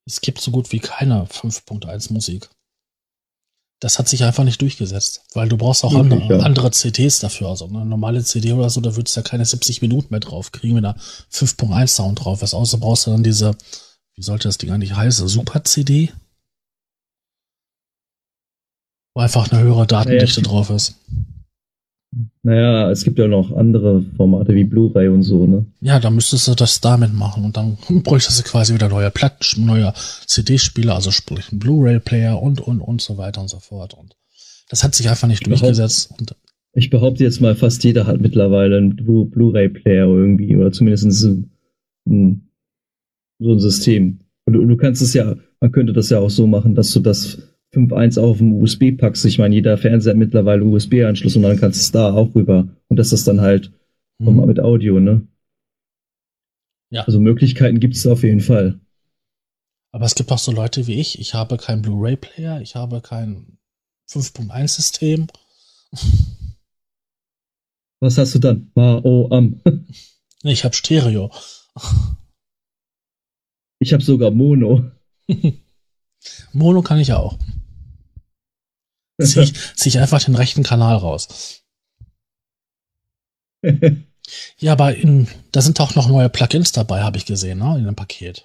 [0.08, 2.48] Es gibt so gut wie keine 5.1 Musik.
[3.78, 6.38] Das hat sich einfach nicht durchgesetzt, weil du brauchst auch andere, ja.
[6.40, 7.48] andere CDs dafür.
[7.48, 10.50] Also eine normale CD oder so, da würdest du ja keine 70 Minuten mehr drauf
[10.50, 10.96] kriegen, wenn da
[11.30, 12.54] 5.1 Sound drauf ist.
[12.54, 13.54] Außer brauchst du dann diese,
[14.14, 16.10] wie sollte das Ding eigentlich heißen, Super CD?
[19.14, 20.96] Wo einfach eine höhere Datendichte naja, drauf ist.
[22.42, 25.66] Naja, es gibt ja noch andere Formate wie Blu-ray und so, ne?
[25.80, 29.66] Ja, dann müsstest du das damit machen und dann bräuchtest du quasi wieder neue Platten,
[29.66, 29.92] neue
[30.26, 33.92] CD-Spieler, also sprich ein Blu-ray-Player und, und, und so weiter und so fort.
[33.94, 34.16] Und
[34.70, 36.08] das hat sich einfach nicht ich durchgesetzt.
[36.08, 36.36] Behaupte,
[36.72, 41.50] ich behaupte jetzt mal, fast jeder hat mittlerweile einen Blu-ray-Player irgendwie oder zumindest ein,
[42.06, 42.48] ein,
[43.38, 44.20] so ein System.
[44.46, 47.00] Und du, du kannst es ja, man könnte das ja auch so machen, dass du
[47.00, 49.24] das 5.1 auf dem USB packst.
[49.24, 52.68] Ich meine, jeder Fernseher hat mittlerweile USB-Anschluss und dann kannst du es da auch rüber.
[52.88, 53.72] Und das ist dann halt
[54.18, 54.46] mhm.
[54.46, 55.26] mit Audio, ne?
[56.90, 57.02] Ja.
[57.02, 58.80] Also Möglichkeiten gibt es auf jeden Fall.
[59.92, 61.18] Aber es gibt auch so Leute wie ich.
[61.18, 63.58] Ich habe keinen Blu-ray-Player, ich habe kein
[64.08, 65.26] 5.1-System.
[68.00, 68.70] Was hast du dann?
[68.74, 69.60] Ma, o, am.
[70.44, 71.32] ich habe Stereo.
[73.80, 74.90] Ich habe sogar Mono.
[76.52, 77.38] Mono kann ich auch.
[79.20, 81.62] Zieh ich, zieh ich einfach den rechten Kanal raus.
[84.58, 87.84] ja, aber in, da sind auch noch neue Plugins dabei, habe ich gesehen, ne, in
[87.84, 88.44] dem Paket.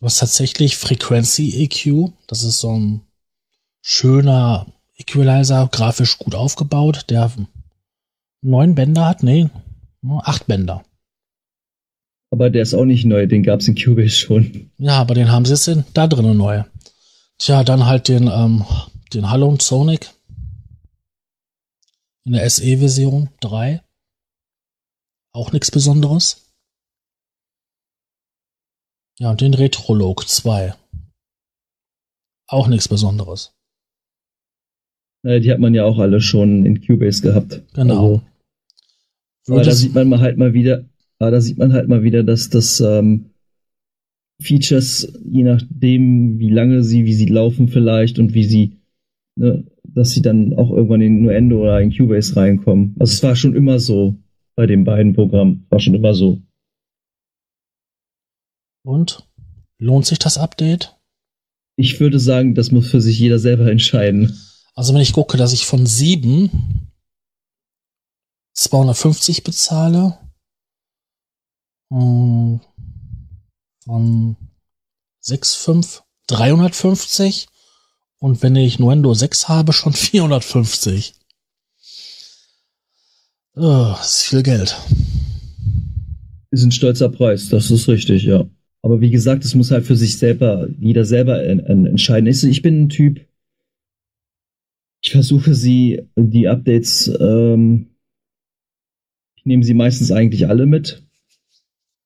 [0.00, 2.12] Hast tatsächlich Frequency EQ.
[2.28, 3.00] Das ist so ein
[3.82, 4.66] schöner
[4.96, 7.32] Equalizer, grafisch gut aufgebaut, der
[8.40, 9.24] neun Bänder hat.
[9.24, 9.50] Nee,
[10.22, 10.84] acht Bänder.
[12.30, 14.65] Aber der ist auch nicht neu, den gab's in Cubase schon.
[14.78, 16.64] Ja, aber den haben sie jetzt in, da drinnen neu.
[17.38, 18.64] Tja, dann halt den, ähm,
[19.12, 20.10] den Halon Sonic
[22.24, 23.82] in der SE-Version 3.
[25.32, 26.52] Auch nichts Besonderes.
[29.18, 30.74] Ja, und den Retrolog 2.
[32.48, 33.52] Auch nichts Besonderes.
[35.22, 37.62] Ja, die hat man ja auch alle schon in Cubase gehabt.
[37.74, 38.22] Genau.
[39.46, 40.84] Also, aber da sieht man mal halt mal wieder,
[41.18, 43.30] aber da sieht man halt mal wieder, dass das ähm,
[44.40, 48.76] Features, je nachdem, wie lange sie, wie sie laufen vielleicht und wie sie,
[49.36, 52.94] ne, dass sie dann auch irgendwann in Nuendo oder in Cubase reinkommen.
[52.98, 54.16] Also es war schon immer so
[54.54, 55.66] bei den beiden Programmen.
[55.70, 56.42] War schon immer so.
[58.84, 59.26] Und?
[59.78, 60.96] Lohnt sich das Update?
[61.76, 64.38] Ich würde sagen, das muss für sich jeder selber entscheiden.
[64.74, 66.50] Also wenn ich gucke, dass ich von 7
[68.54, 70.18] 250 bezahle,
[71.92, 72.60] hm,
[73.86, 74.36] von
[75.24, 77.46] 6,5 350
[78.18, 81.14] und wenn ich Nuendo 6 habe, schon 450.
[83.54, 84.76] Oh, das ist viel Geld.
[86.50, 88.48] Ist ein stolzer Preis, das ist richtig, ja.
[88.82, 92.26] Aber wie gesagt, es muss halt für sich selber, jeder selber entscheiden.
[92.26, 93.26] Ich bin ein Typ,
[95.02, 97.90] ich versuche sie, die Updates, ähm,
[99.36, 101.05] ich nehme sie meistens eigentlich alle mit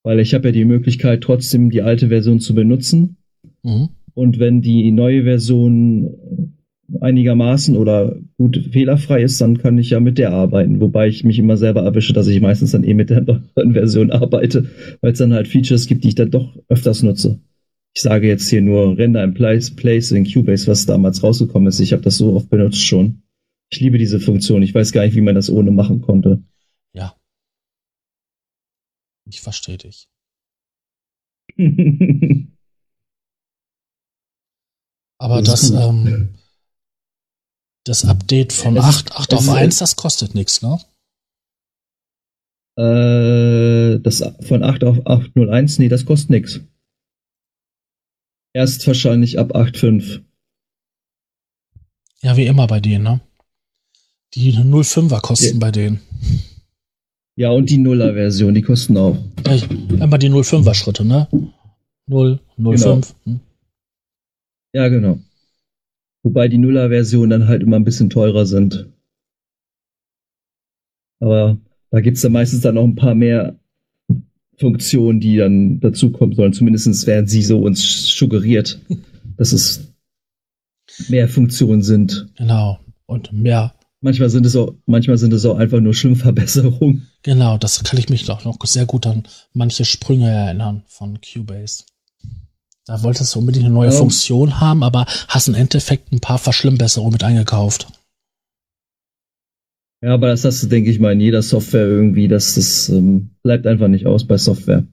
[0.02, 3.16] weil ich habe ja die Möglichkeit, trotzdem die alte Version zu benutzen.
[3.62, 3.90] Mhm.
[4.14, 6.54] Und wenn die neue Version
[7.00, 10.80] einigermaßen oder gut fehlerfrei ist, dann kann ich ja mit der arbeiten.
[10.80, 13.20] Wobei ich mich immer selber erwische, dass ich meistens dann eh mit der
[13.56, 14.66] neuen Version arbeite,
[15.00, 17.40] weil es dann halt Features gibt, die ich dann doch öfters nutze.
[17.94, 21.80] Ich sage jetzt hier nur Render in Place, Place in Cubase, was damals rausgekommen ist.
[21.80, 23.22] Ich habe das so oft benutzt schon.
[23.70, 24.62] Ich liebe diese Funktion.
[24.62, 26.42] Ich weiß gar nicht, wie man das ohne machen konnte.
[26.92, 27.14] Ja,
[29.26, 30.08] ich verstehe dich.
[35.18, 36.38] Aber das, das, ähm,
[37.84, 40.78] das Update von es 8, 8 auf 1, das kostet nichts, ne?
[42.78, 46.60] Äh, das von 8 auf 801, nee, das kostet nichts.
[48.54, 50.24] Erst wahrscheinlich ab 8.5.
[52.22, 53.20] Ja, wie immer bei denen, ne?
[54.34, 55.58] Die 05er kosten ja.
[55.58, 56.00] bei denen.
[57.40, 59.16] Ja, und die Nuller-Version, die kosten auch.
[59.46, 61.26] Einmal die 05er-Schritte, ne?
[62.06, 62.84] 0, 05.
[62.84, 63.00] Genau.
[63.24, 63.40] Hm.
[64.74, 65.20] Ja, genau.
[66.22, 68.90] Wobei die Nuller-Versionen dann halt immer ein bisschen teurer sind.
[71.20, 71.56] Aber
[71.90, 73.58] da gibt's dann meistens dann noch ein paar mehr
[74.58, 76.52] Funktionen, die dann dazukommen sollen.
[76.52, 78.82] Zumindest werden sie so uns suggeriert,
[79.38, 79.94] dass es
[81.08, 82.28] mehr Funktionen sind.
[82.36, 82.80] Genau.
[83.06, 87.08] Und mehr Manchmal sind es auch, manchmal sind es auch einfach nur Schwimmverbesserungen.
[87.22, 91.84] Genau, das kann ich mich doch noch sehr gut an manche Sprünge erinnern von Cubase.
[92.86, 93.96] Da wolltest du unbedingt eine neue ja.
[93.96, 97.88] Funktion haben, aber hast im Endeffekt ein paar Verschlimmbesserungen mit eingekauft.
[100.02, 103.36] Ja, aber das hast du, denke ich mal, in jeder Software irgendwie, dass das ähm,
[103.42, 104.86] bleibt einfach nicht aus bei Software.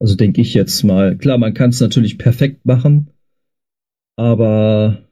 [0.00, 1.18] Also denke ich jetzt mal.
[1.18, 3.10] Klar, man kann es natürlich perfekt machen,
[4.16, 5.09] aber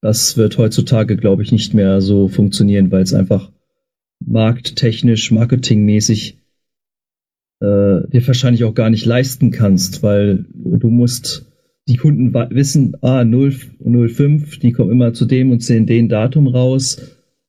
[0.00, 3.50] das wird heutzutage, glaube ich, nicht mehr so funktionieren, weil es einfach
[4.24, 6.38] markttechnisch, marketingmäßig
[7.60, 11.46] äh, dir wahrscheinlich auch gar nicht leisten kannst, weil du musst
[11.88, 13.52] die Kunden wissen, ah, 0,
[14.08, 17.00] 05, die kommen immer zu dem und sehen den Datum raus.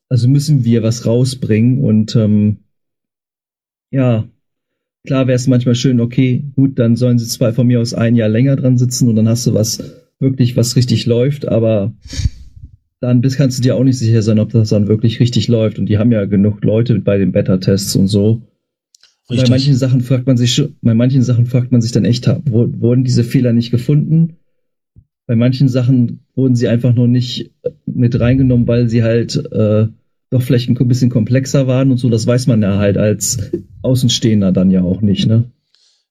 [0.09, 2.57] Also müssen wir was rausbringen und ähm,
[3.91, 4.27] ja,
[5.05, 8.15] klar wäre es manchmal schön, okay, gut, dann sollen sie zwei von mir aus ein
[8.15, 9.83] Jahr länger dran sitzen und dann hast du was
[10.19, 11.93] wirklich, was richtig läuft, aber
[13.01, 15.79] dann bist, kannst du dir auch nicht sicher sein, ob das dann wirklich richtig läuft.
[15.79, 18.43] Und die haben ja genug Leute bei den Beta-Tests und so.
[19.29, 19.45] Richtig.
[19.45, 23.03] Bei manchen Sachen fragt man sich bei manchen Sachen fragt man sich dann echt, wurden
[23.03, 24.37] diese Fehler nicht gefunden?
[25.25, 29.87] Bei manchen Sachen wurden sie einfach nur nicht äh, mit reingenommen, weil sie halt äh,
[30.29, 32.09] doch vielleicht ein bisschen komplexer waren und so.
[32.09, 35.45] Das weiß man ja halt als Außenstehender dann ja auch nicht, ne?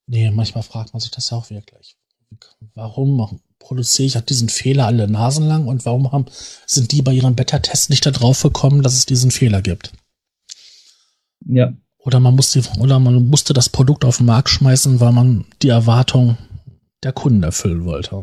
[0.06, 1.96] Nee, manchmal fragt man sich das ja auch wirklich.
[2.74, 3.16] Warum
[3.70, 6.24] produziere ich diesen Fehler alle Nasen lang und warum haben,
[6.66, 9.92] sind die bei ihrem Beta-Test nicht darauf gekommen, dass es diesen Fehler gibt?
[11.46, 11.72] Ja.
[11.98, 15.68] Oder man musste, oder man musste das Produkt auf den Markt schmeißen, weil man die
[15.68, 16.36] Erwartung
[17.04, 18.22] der Kunden erfüllen wollte.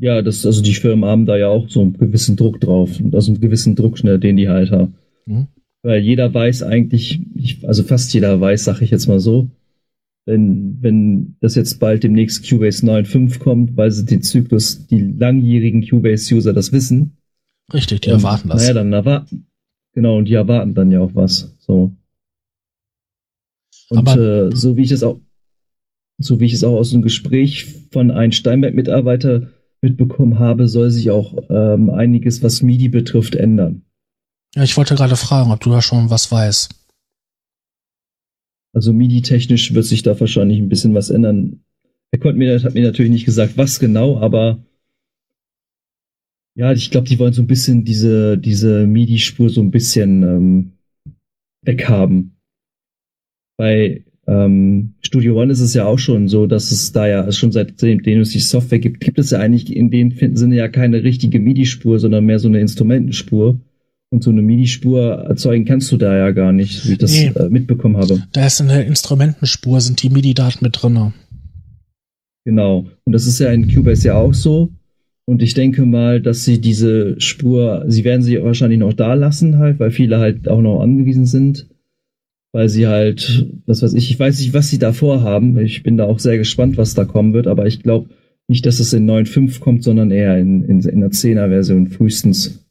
[0.00, 3.30] Ja, das, also die Firmen haben da ja auch so einen gewissen Druck drauf, also
[3.30, 4.96] einen gewissen Druck, ne, den die halt haben.
[5.24, 5.46] Mhm.
[5.84, 7.20] Weil jeder weiß eigentlich,
[7.62, 9.48] also fast jeder weiß, sag ich jetzt mal so,
[10.26, 15.88] wenn, wenn das jetzt bald demnächst Cubase 9.5 kommt, weil sie den Zyklus, die langjährigen
[15.88, 17.16] Cubase-User das wissen.
[17.72, 18.62] Richtig, die erwarten das.
[18.62, 19.46] Naja, dann erwarten,
[19.92, 21.92] genau, und die erwarten dann ja auch was, so.
[23.88, 25.20] Und Aber, äh, so wie ich es auch,
[26.18, 29.48] so wie ich es auch aus einem Gespräch von einem Steinberg-Mitarbeiter
[29.80, 33.82] mitbekommen habe, soll sich auch ähm, einiges, was MIDI betrifft, ändern.
[34.56, 36.74] Ja, ich wollte gerade fragen, ob du da schon was weißt.
[38.76, 41.60] Also MIDI-technisch wird sich da wahrscheinlich ein bisschen was ändern.
[42.10, 44.62] Er konnte mir, hat mir natürlich nicht gesagt, was genau, aber
[46.58, 50.72] ja, ich glaube, die wollen so ein bisschen diese, diese MIDI-Spur so ein bisschen ähm,
[51.62, 52.36] weghaben.
[53.56, 57.52] Bei ähm, Studio One ist es ja auch schon so, dass es da ja schon
[57.52, 61.40] seitdem es die Software gibt, gibt es ja eigentlich in dem Sinne ja keine richtige
[61.40, 63.58] MIDI-Spur, sondern mehr so eine Instrumentenspur.
[64.10, 67.32] Und so eine MIDI-Spur erzeugen kannst du da ja gar nicht, wie ich das nee,
[67.34, 68.22] äh, mitbekommen habe.
[68.32, 71.12] Da ist in der Instrumentenspur, sind die MIDI-Daten mit drin.
[72.44, 72.86] Genau.
[73.04, 74.70] Und das ist ja in Cubase ja auch so.
[75.24, 79.58] Und ich denke mal, dass sie diese Spur, sie werden sie wahrscheinlich noch da lassen
[79.58, 81.66] halt, weil viele halt auch noch angewiesen sind.
[82.52, 85.58] Weil sie halt, was weiß ich, ich weiß nicht, was sie da vorhaben.
[85.58, 88.10] Ich bin da auch sehr gespannt, was da kommen wird, aber ich glaube
[88.46, 92.65] nicht, dass es in 9.5 kommt, sondern eher in, in, in der 10er-Version frühestens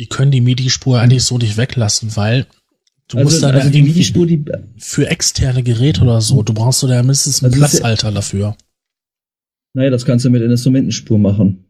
[0.00, 2.46] die können die MIDI-Spur eigentlich so nicht weglassen, weil
[3.08, 4.42] du also, musst da also die MIDI-Spur die
[4.78, 8.56] für externe Geräte oder so, du brauchst so da mindestens einen also Platzhalter ja, dafür.
[9.74, 11.66] Naja, das kannst du mit einer Instrumentenspur machen.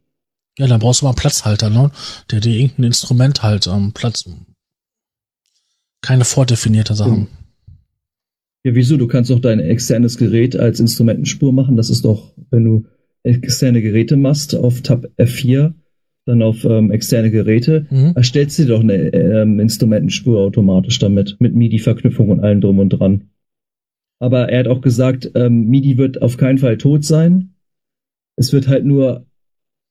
[0.58, 1.90] Ja, dann brauchst du mal einen Platzhalter, ne?
[2.30, 4.24] Der dir irgendein Instrument halt ähm, Platz.
[6.00, 7.28] Keine vordefinierte Sachen.
[8.62, 8.96] Ja, wieso?
[8.96, 11.76] Du kannst doch dein externes Gerät als Instrumentenspur machen.
[11.76, 12.86] Das ist doch, wenn du
[13.22, 15.74] externe Geräte machst auf Tab F4,
[16.26, 18.12] dann auf ähm, externe Geräte, mhm.
[18.14, 23.30] erstellst du doch eine ähm, Instrumentenspur automatisch damit, mit MIDI-Verknüpfung und allem drum und dran.
[24.20, 27.54] Aber er hat auch gesagt, ähm, MIDI wird auf keinen Fall tot sein.
[28.37, 29.26] Es wird halt nur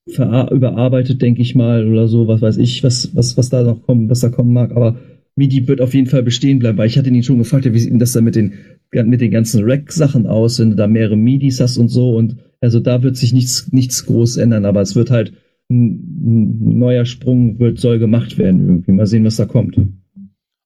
[0.08, 4.10] überarbeitet, denke ich mal, oder so, was weiß ich, was, was, was da noch kommen,
[4.10, 4.72] was da kommen mag.
[4.72, 4.98] Aber
[5.36, 7.92] MIDI wird auf jeden Fall bestehen bleiben, weil ich hatte ihn schon gefragt, wie sieht
[7.92, 8.54] denn das da mit den,
[8.92, 12.16] mit den ganzen Rack-Sachen aus, wenn du da mehrere MIDIs hast und so.
[12.16, 15.34] Und also da wird sich nichts, nichts groß ändern, aber es wird halt
[15.70, 18.92] ein neuer Sprung wird, soll gemacht werden irgendwie.
[18.92, 19.78] Mal sehen, was da kommt.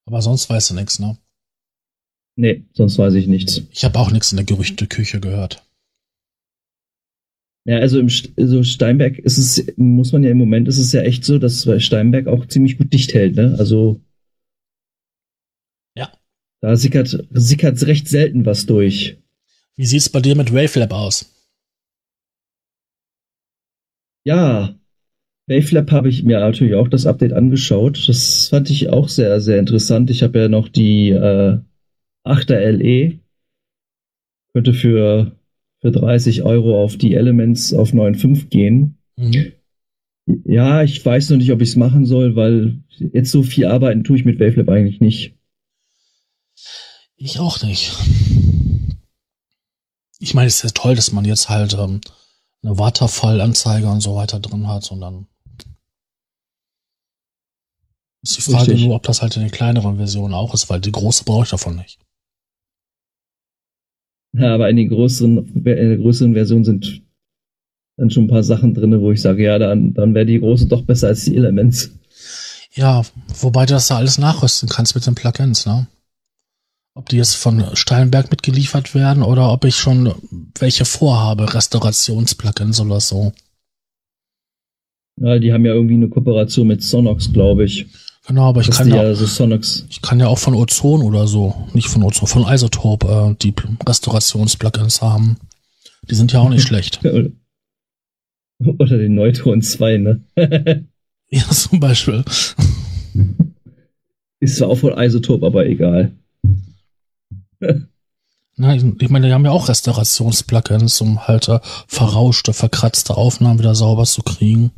[0.05, 1.17] Aber sonst weißt du nichts, ne?
[2.35, 3.61] Nee, sonst weiß ich nichts.
[3.71, 5.65] Ich habe auch nichts in der Gerüchteküche gehört.
[7.65, 11.01] Ja, also im also Steinberg ist es, muss man ja im Moment ist es ja
[11.01, 13.55] echt so, dass Steinberg auch ziemlich gut dicht hält, ne?
[13.57, 14.01] Also.
[15.95, 16.11] Ja.
[16.59, 19.17] Da sickert, sickert recht selten was durch.
[19.75, 21.29] Wie sieht's bei dir mit Wavelab aus?
[24.25, 24.75] Ja,
[25.47, 28.07] Wavelab habe ich mir natürlich auch das Update angeschaut.
[28.07, 30.09] Das fand ich auch sehr, sehr interessant.
[30.09, 31.59] Ich habe ja noch die äh,
[32.23, 33.19] 8er LE.
[34.53, 35.35] Könnte für,
[35.81, 38.97] für 30 Euro auf die Elements auf 9.5 gehen.
[39.17, 39.51] Mhm.
[40.45, 44.05] Ja, ich weiß noch nicht, ob ich es machen soll, weil jetzt so viel arbeiten
[44.05, 45.35] tue ich mit Wavelab eigentlich nicht.
[47.17, 47.93] Ich auch nicht.
[50.19, 51.99] Ich meine, es ist ja toll, dass man jetzt halt ähm,
[52.61, 55.27] eine Waterfall-Anzeige und so weiter drin hat und dann
[58.23, 58.85] ist die Frage Richtig.
[58.87, 61.49] nur, ob das halt in den kleineren Versionen auch ist, weil die große brauche ich
[61.49, 61.99] davon nicht.
[64.35, 67.03] Ja, aber in den größeren, in der größeren Version sind
[67.97, 70.67] dann schon ein paar Sachen drin, wo ich sage, ja, dann, dann wäre die große
[70.67, 71.91] doch besser als die Elements.
[72.73, 73.03] Ja,
[73.39, 75.87] wobei du das da alles nachrüsten kannst mit den Plugins, ne?
[76.95, 80.13] Ob die jetzt von Steinberg mitgeliefert werden oder ob ich schon
[80.57, 83.33] welche vorhabe, Restaurationsplugins oder so.
[85.19, 87.87] Ja, die haben ja irgendwie eine Kooperation mit Sonox, glaube ich.
[88.25, 89.85] Genau, aber ich kann ja, Sonox.
[89.89, 93.53] ich kann ja auch von Ozon oder so, nicht von Ozon, von Isotope äh, die
[93.85, 95.37] Restaurationsplugins haben.
[96.09, 97.01] Die sind ja auch nicht schlecht.
[97.03, 100.23] Oder den Neutron 2, ne?
[101.29, 102.23] ja, zum Beispiel.
[104.39, 106.13] Ist zwar auch von Isotop, aber egal.
[108.55, 113.75] Na, ich meine, die haben ja auch Restaurationsplugins, um halt äh, verrauschte, verkratzte Aufnahmen wieder
[113.75, 114.71] sauber zu kriegen.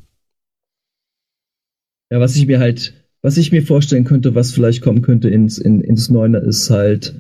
[2.10, 2.93] Ja, was ich mir halt,
[3.26, 7.16] was ich mir vorstellen könnte, was vielleicht kommen könnte ins, in, ins Neuner, ist halt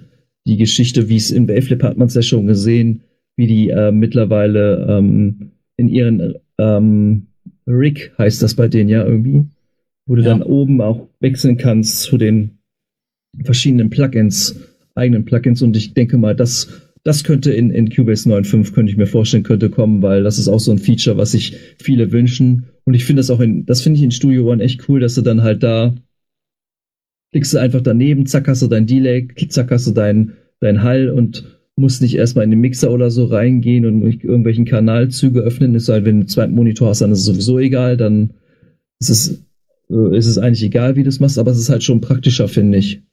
[0.45, 3.01] die Geschichte, wie es in Waveflip hat man es ja schon gesehen,
[3.37, 7.25] wie die äh, mittlerweile ähm, in ihren ähm,
[7.65, 9.45] Rig heißt das bei denen ja irgendwie,
[10.05, 10.29] wo du ja.
[10.29, 12.59] dann oben auch wechseln kannst zu den
[13.43, 14.59] verschiedenen Plugins,
[14.93, 18.97] eigenen Plugins und ich denke mal, das das könnte in, in Cubase 9.5 könnte ich
[18.97, 22.65] mir vorstellen, könnte kommen, weil das ist auch so ein Feature, was sich viele wünschen.
[22.83, 25.13] Und ich finde das auch in, das finde ich in Studio One echt cool, dass
[25.13, 25.93] du dann halt da
[27.31, 31.09] klickst du einfach daneben, zack hast du dein Delay, zack hast du dein, dein Hall
[31.09, 35.75] und musst nicht erstmal in den Mixer oder so reingehen und irgendwelchen Kanalzüge öffnen.
[35.75, 38.31] Ist halt, wenn du einen zweiten Monitor hast, dann ist es sowieso egal, dann
[38.99, 39.45] ist es,
[39.91, 42.47] äh, ist es eigentlich egal, wie du es machst, aber es ist halt schon praktischer,
[42.47, 43.03] finde ich.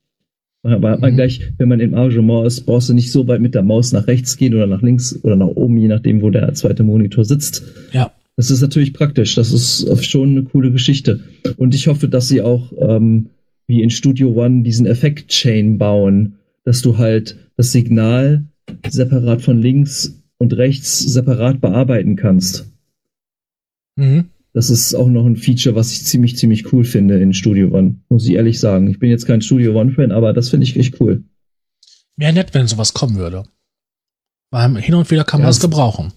[0.63, 1.17] Aber hat man mhm.
[1.17, 4.07] gleich, wenn man im Arrangement ist, brauchst du nicht so weit mit der Maus nach
[4.07, 7.65] rechts gehen oder nach links oder nach oben, je nachdem, wo der zweite Monitor sitzt.
[7.93, 8.13] Ja.
[8.37, 9.35] Das ist natürlich praktisch.
[9.35, 11.21] Das ist schon eine coole Geschichte.
[11.57, 13.31] Und ich hoffe, dass sie auch ähm,
[13.67, 18.45] wie in Studio One diesen Effekt-Chain bauen, dass du halt das Signal
[18.89, 22.71] separat von links und rechts separat bearbeiten kannst.
[23.97, 24.27] Mhm.
[24.55, 28.01] Das ist auch noch ein Feature, was ich ziemlich, ziemlich cool finde in Studio One,
[28.11, 28.89] muss ich ehrlich sagen.
[28.91, 31.25] Ich bin jetzt kein Studio One-Fan, aber das finde ich echt cool.
[32.17, 33.45] Wäre nett, wenn sowas kommen würde.
[34.51, 36.13] Weil hin und wieder kann man es gebrauchen.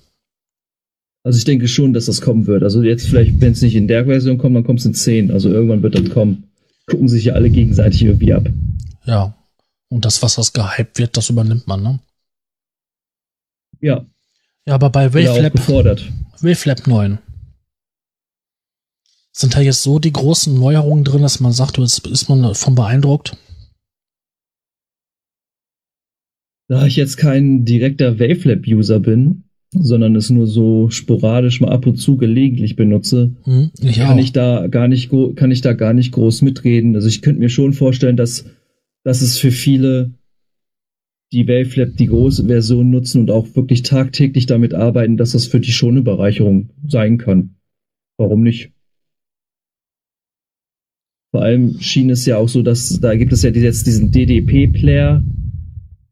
[1.24, 2.63] Also ich denke schon, dass das kommen wird.
[2.63, 5.32] Also jetzt vielleicht, wenn es nicht in der Version kommt, dann kommt es in 10.
[5.32, 6.52] Also irgendwann wird das kommen.
[6.88, 8.48] Gucken sich ja alle gegenseitig irgendwie ab.
[9.06, 9.34] Ja.
[9.88, 12.00] Und das, was das gehypt wird, das übernimmt man, ne?
[13.80, 14.06] Ja.
[14.67, 15.54] Ja, aber bei Wavelab,
[16.41, 17.17] Wavelab 9
[19.36, 22.74] sind da jetzt so die großen Neuerungen drin, dass man sagt, jetzt ist man von
[22.74, 23.38] beeindruckt?
[26.69, 31.98] Da ich jetzt kein direkter Wavelab-User bin, sondern es nur so sporadisch mal ab und
[31.98, 34.24] zu gelegentlich benutze, hm, ich kann auch.
[34.24, 36.95] ich da gar nicht kann ich da gar nicht groß mitreden.
[36.95, 38.45] Also ich könnte mir schon vorstellen, dass
[39.04, 40.13] dass es für viele
[41.34, 45.60] die Wavelab die große Version nutzen und auch wirklich tagtäglich damit arbeiten, dass das für
[45.60, 47.58] die schon eine Bereicherung sein kann.
[48.17, 48.75] Warum nicht?
[51.36, 55.21] Vor allem schien es ja auch so, dass da gibt es ja jetzt diesen DDP-Player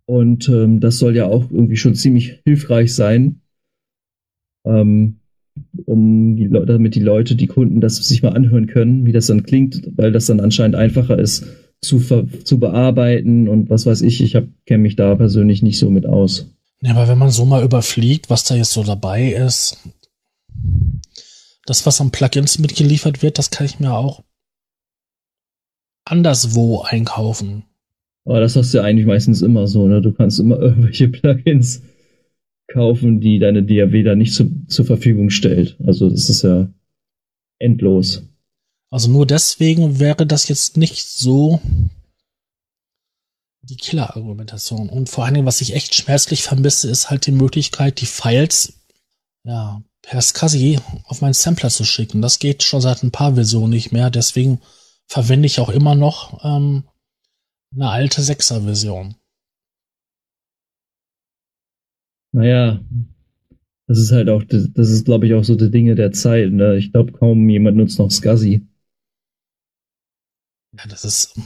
[0.05, 3.39] und ähm, das soll ja auch irgendwie schon ziemlich hilfreich sein,
[4.65, 5.21] ähm,
[5.85, 9.43] um die damit die Leute, die Kunden das sich mal anhören können, wie das dann
[9.43, 11.45] klingt, weil das dann anscheinend einfacher ist
[11.79, 14.21] zu, zu bearbeiten und was weiß ich.
[14.21, 16.53] Ich kenne mich da persönlich nicht so mit aus.
[16.81, 19.77] Ja, aber wenn man so mal überfliegt, was da jetzt so dabei ist,
[21.65, 24.21] das, was an Plugins mitgeliefert wird, das kann ich mir auch
[26.05, 27.63] anderswo einkaufen.
[28.25, 30.01] Aber das hast du ja eigentlich meistens immer so, ne?
[30.01, 31.83] Du kannst immer irgendwelche Plugins
[32.67, 35.77] kaufen, die deine DAW da nicht zu, zur Verfügung stellt.
[35.85, 36.67] Also das ist ja
[37.59, 38.23] endlos.
[38.89, 41.59] Also nur deswegen wäre das jetzt nicht so
[43.63, 44.89] die Killer-Argumentation.
[44.89, 48.73] Und vor allen Dingen, was ich echt schmerzlich vermisse, ist halt die Möglichkeit, die Files
[49.45, 52.21] ja, per SCSI auf meinen Sampler zu schicken.
[52.21, 54.09] Das geht schon seit ein paar Versionen nicht mehr.
[54.09, 54.59] Deswegen
[55.13, 56.89] verwende ich auch immer noch ähm,
[57.75, 59.15] eine alte 6er-Version.
[62.31, 62.83] Naja,
[63.87, 66.51] das ist halt auch, das ist, glaube ich, auch so die Dinge der Zeit.
[66.51, 66.77] Ne?
[66.77, 68.67] Ich glaube, kaum jemand nutzt noch SCSI.
[70.75, 71.39] Ja, das ist.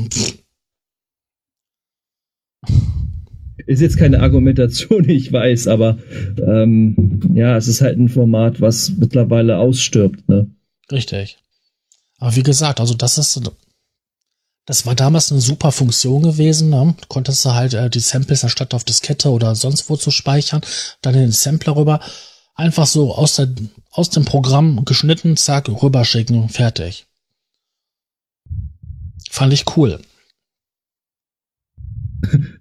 [3.65, 5.97] ist jetzt keine Argumentation, ich weiß, aber
[6.37, 10.29] ähm, ja, es ist halt ein Format, was mittlerweile ausstirbt.
[10.29, 10.49] Ne?
[10.89, 11.37] Richtig.
[12.19, 13.39] Aber wie gesagt, also das ist,
[14.65, 16.69] das war damals eine super Funktion gewesen.
[16.69, 16.95] Ne?
[17.07, 20.61] Konntest du halt äh, die Samples anstatt auf Diskette oder sonst wo zu speichern,
[21.01, 21.99] dann in den Sampler rüber,
[22.55, 23.49] einfach so aus, der,
[23.91, 27.05] aus dem Programm geschnitten, zack, rüberschicken, fertig.
[29.29, 30.01] Fand ich cool.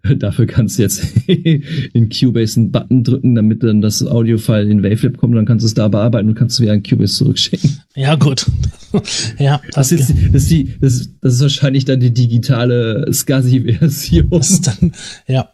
[0.18, 5.16] Dafür kannst du jetzt in Cubase einen Button drücken, damit dann das Audiofile in Wavelab
[5.16, 7.80] kommt, dann kannst du es da bearbeiten und kannst es wieder in Cubase zurückschicken.
[7.94, 8.46] Ja, gut.
[9.38, 14.30] ja, das, das, ist, das, ist die, das, das ist wahrscheinlich dann die digitale SCSI-Version.
[14.30, 14.92] Das ist dann,
[15.26, 15.50] ja.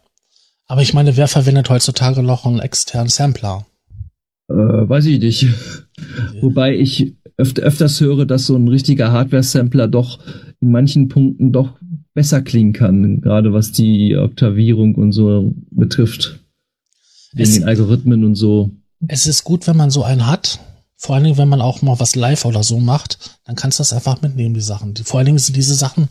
[0.66, 3.66] Aber ich meine, wer verwendet heutzutage noch einen externen Sampler?
[4.48, 5.42] Äh, weiß ich nicht.
[5.42, 5.48] Ja.
[6.40, 10.18] Wobei ich öfter, öfters höre, dass so ein richtiger Hardware-Sampler doch
[10.60, 11.74] in manchen Punkten doch
[12.14, 16.40] besser klingen kann, gerade was die Oktavierung und so betrifft.
[17.34, 18.70] In den Algorithmen und so.
[19.08, 20.60] Es ist gut, wenn man so einen hat.
[20.96, 23.80] Vor allen Dingen, wenn man auch mal was live oder so macht, dann kannst du
[23.80, 24.94] das einfach mitnehmen, die Sachen.
[24.96, 26.08] vor allen Dingen sind diese Sachen,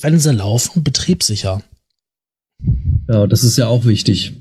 [0.00, 1.62] wenn sie laufen, betriebssicher.
[3.08, 4.34] Ja, das ist ja auch wichtig.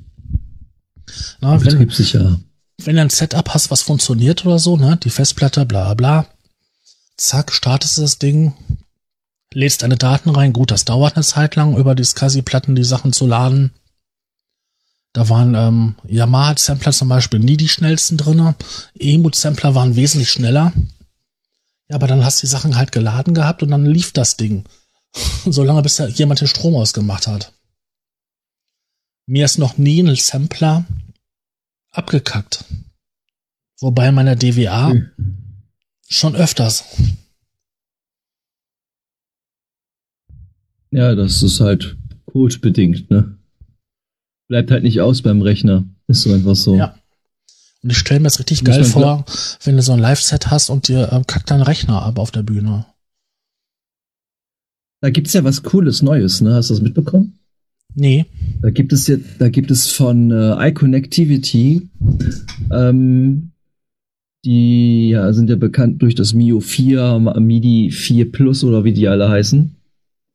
[1.41, 2.39] Na, betriebssicher.
[2.77, 6.27] Wenn, wenn du ein Setup hast, was funktioniert oder so, ne, die Festplatte, bla bla,
[7.17, 8.53] zack, startest du das Ding,
[9.53, 10.53] lädst deine Daten rein.
[10.53, 13.71] Gut, das dauert eine Zeit lang, über die SCSI-Platten die Sachen zu laden.
[15.13, 18.55] Da waren ähm, Yamaha-Sampler zum Beispiel nie die schnellsten drinne.
[18.97, 20.71] Emu-Sampler waren wesentlich schneller.
[21.89, 24.63] Ja, aber dann hast du die Sachen halt geladen gehabt und dann lief das Ding.
[25.45, 27.51] Solange bis da jemand den Strom ausgemacht hat.
[29.25, 30.85] Mir ist noch nie ein Sampler
[31.91, 32.63] abgekackt.
[33.81, 35.11] Wobei meiner DWA hm.
[36.07, 36.85] schon öfters.
[40.91, 43.37] Ja, das ist halt codebedingt, ne?
[44.47, 45.85] Bleibt halt nicht aus beim Rechner.
[46.07, 46.75] Ist so einfach so.
[46.75, 46.95] Ja.
[47.83, 49.25] Und ich stelle mir das richtig geil vor,
[49.63, 52.43] wenn du so ein Live-Set hast und dir äh, kackt dein Rechner ab auf der
[52.43, 52.85] Bühne.
[55.01, 56.53] Da gibt's ja was Cooles Neues, ne?
[56.53, 57.39] Hast du das mitbekommen?
[57.95, 58.25] Nee.
[58.61, 61.89] Da gibt es jetzt, da gibt es von äh, iConnectivity,
[62.71, 63.51] ähm,
[64.45, 69.07] die ja, sind ja bekannt durch das Mio 4, MIDI 4 Plus oder wie die
[69.07, 69.75] alle heißen.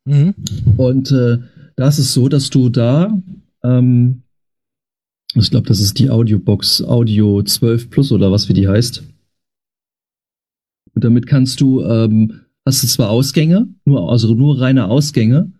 [0.07, 0.35] Mhm.
[0.77, 1.39] Und äh,
[1.77, 3.21] da ist so, dass du da,
[3.63, 4.23] ähm,
[5.35, 9.03] ich glaube, das ist die Audiobox Audio 12 Plus oder was wie die heißt.
[10.95, 15.53] Und damit kannst du, ähm, hast du zwar Ausgänge, nur, also nur reine Ausgänge,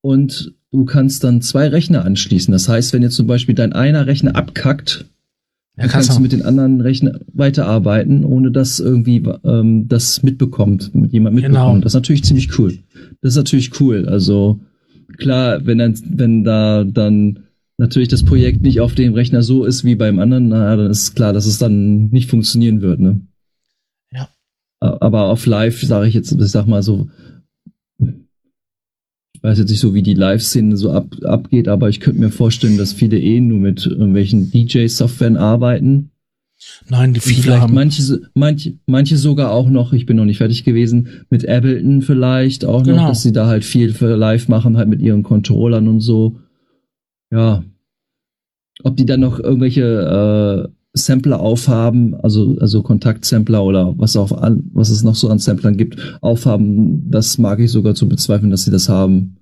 [0.00, 2.50] und du kannst dann zwei Rechner anschließen.
[2.50, 5.06] Das heißt, wenn jetzt zum Beispiel dein einer Rechner abkackt,
[5.76, 11.34] ja, kannst du mit den anderen Rechnern weiterarbeiten, ohne dass irgendwie ähm, das mitbekommt, jemand
[11.34, 11.42] mitbekommt.
[11.42, 11.78] Genau.
[11.78, 12.78] Das ist natürlich ziemlich cool.
[13.20, 14.08] Das ist natürlich cool.
[14.08, 14.60] Also
[15.16, 17.40] klar, wenn dann, wenn da dann
[17.76, 21.16] natürlich das Projekt nicht auf dem Rechner so ist wie beim anderen, na, dann ist
[21.16, 23.20] klar, dass es dann nicht funktionieren wird, ne?
[24.12, 24.28] Ja.
[24.78, 27.08] Aber auf Live sage ich jetzt, ich sag mal so,
[29.44, 32.78] weiß jetzt nicht so, wie die Live-Szene so ab, abgeht, aber ich könnte mir vorstellen,
[32.78, 36.10] dass viele eh nur mit irgendwelchen DJ-Softwaren arbeiten.
[36.88, 40.38] Nein, die viele vielleicht haben manche, manche, manche sogar auch noch, ich bin noch nicht
[40.38, 43.02] fertig gewesen, mit Ableton vielleicht auch genau.
[43.02, 46.38] noch, dass sie da halt viel für live machen, halt mit ihren Controllern und so.
[47.30, 47.64] Ja.
[48.82, 54.70] Ob die dann noch irgendwelche äh, Sampler aufhaben, also, also Kontaktsampler oder was auch an,
[54.72, 58.64] was es noch so an Samplern gibt, aufhaben, das mag ich sogar zu bezweifeln, dass
[58.64, 59.36] sie das haben.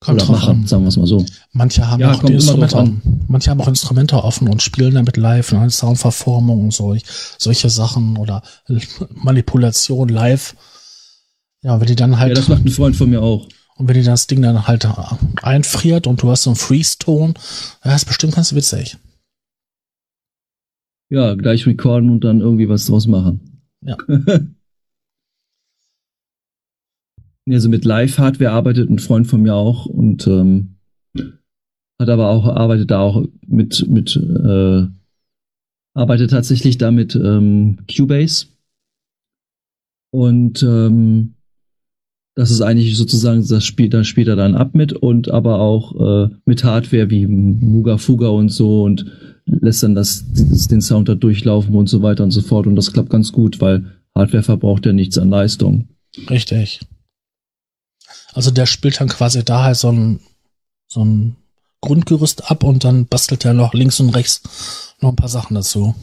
[0.00, 0.66] Kommt oder machen, an.
[0.66, 1.24] sagen wir es mal so.
[1.52, 2.92] Manche haben ja, auch Instrumente,
[3.28, 6.96] manche haben auch Instrumente offen und spielen damit live, ne, Soundverformung und so,
[7.38, 8.42] solche Sachen oder
[9.14, 10.56] Manipulation live.
[11.62, 12.30] Ja, wenn die dann halt.
[12.30, 13.46] Ja, das macht ein Freund von mir auch.
[13.76, 14.86] Und wenn die das Ding dann halt
[15.42, 17.34] einfriert und du hast so einen Freeze-Ton,
[17.84, 18.98] ja, ist bestimmt ganz witzig
[21.14, 23.62] ja, gleich recorden und dann irgendwie was draus machen.
[23.82, 23.96] Ja.
[27.48, 30.74] also mit Live-Hardware arbeitet ein Freund von mir auch und ähm,
[32.00, 34.86] hat aber auch, arbeitet da auch mit, mit äh,
[35.94, 38.46] arbeitet tatsächlich da mit ähm, Cubase.
[40.10, 41.33] Und ähm,
[42.34, 46.28] das ist eigentlich sozusagen, das spielt, da spielt er dann ab mit und aber auch
[46.28, 49.06] äh, mit Hardware wie Muga Fuga und so und
[49.46, 52.66] lässt dann das, den Sound da durchlaufen und so weiter und so fort.
[52.66, 55.88] Und das klappt ganz gut, weil Hardware verbraucht ja nichts an Leistung.
[56.28, 56.80] Richtig.
[58.32, 60.20] Also der spielt dann quasi da halt so ein,
[60.88, 61.36] so ein
[61.80, 65.94] Grundgerüst ab und dann bastelt er noch links und rechts noch ein paar Sachen dazu.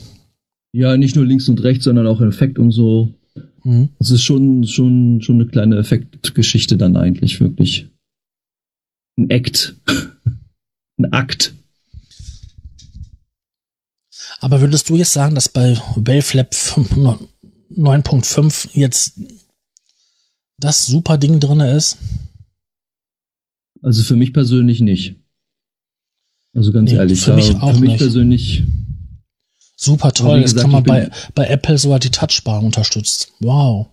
[0.71, 3.13] Ja, nicht nur links und rechts, sondern auch Effekt und so.
[3.63, 3.89] Mhm.
[3.99, 7.87] Es ist schon, schon, schon eine kleine Effektgeschichte dann eigentlich, wirklich.
[9.17, 9.75] Ein Act.
[10.97, 11.53] ein Akt.
[14.39, 19.19] Aber würdest du jetzt sagen, dass bei Wavelab 9.5 jetzt
[20.57, 21.97] das super Ding drin ist?
[23.81, 25.15] Also für mich persönlich nicht.
[26.53, 27.99] Also ganz nee, ehrlich, für mich auch für mich nicht.
[27.99, 28.63] persönlich
[29.81, 30.39] super toll.
[30.39, 33.33] Jetzt kann man bei, bei Apple sogar die Touchbar unterstützt.
[33.39, 33.87] Wow.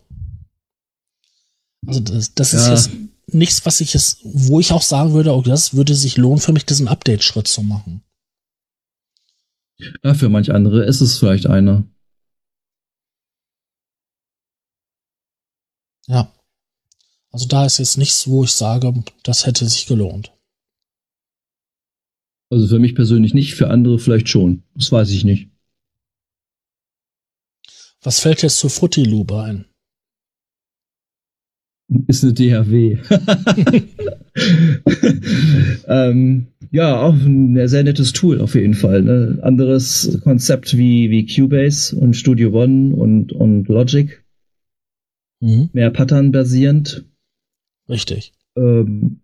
[1.87, 2.59] Also das, das ja.
[2.59, 2.91] ist jetzt
[3.29, 6.53] nichts, was ich jetzt, wo ich auch sagen würde, auch das würde sich lohnen für
[6.53, 8.03] mich, diesen Update-Schritt zu machen.
[10.03, 11.85] Ja, für manch andere ist es vielleicht einer.
[16.07, 16.33] Ja.
[17.31, 20.33] Also da ist jetzt nichts, wo ich sage, das hätte sich gelohnt.
[22.51, 24.65] Also für mich persönlich nicht, für andere vielleicht schon.
[24.75, 25.51] Das weiß ich nicht.
[28.03, 29.65] Was fällt jetzt zu Fruity Loop ein?
[32.07, 32.99] Ist eine DHW.
[35.87, 39.03] ähm, ja, auch ein sehr nettes Tool auf jeden Fall.
[39.03, 39.39] Ne?
[39.41, 44.23] Anderes Konzept wie, wie Cubase und Studio One und, und Logic.
[45.41, 45.71] Mhm.
[45.73, 47.07] Mehr Pattern basierend.
[47.89, 48.35] Richtig.
[48.55, 49.21] Ähm,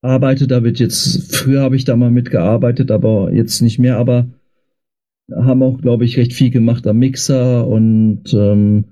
[0.00, 4.26] arbeite damit jetzt, früher habe ich da mal mitgearbeitet, aber jetzt nicht mehr, aber
[5.30, 8.84] haben auch, glaube ich, recht viel gemacht am Mixer und ähm,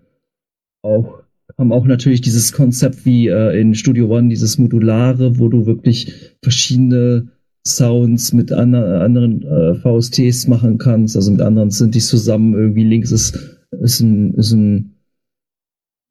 [0.83, 1.21] auch
[1.59, 6.13] haben auch natürlich dieses Konzept wie äh, in Studio One, dieses Modulare, wo du wirklich
[6.43, 7.29] verschiedene
[7.67, 12.55] Sounds mit an, anderen äh, VSTs machen kannst, also mit anderen sind die zusammen.
[12.55, 14.95] Irgendwie links ist, ist, ein, ist ein,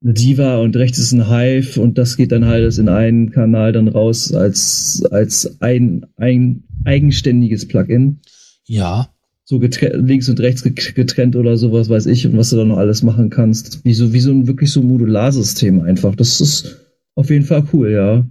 [0.03, 3.71] eine Diva und rechts ist ein Hive und das geht dann halt in einen Kanal
[3.71, 8.19] dann raus als, als ein, ein eigenständiges Plugin.
[8.65, 9.09] Ja
[9.49, 13.01] so links und rechts getrennt oder sowas weiß ich und was du da noch alles
[13.01, 13.83] machen kannst.
[13.83, 16.15] Wie so, wie so ein wirklich so Modularsystem einfach.
[16.15, 16.77] Das ist
[17.15, 18.27] auf jeden Fall cool, ja.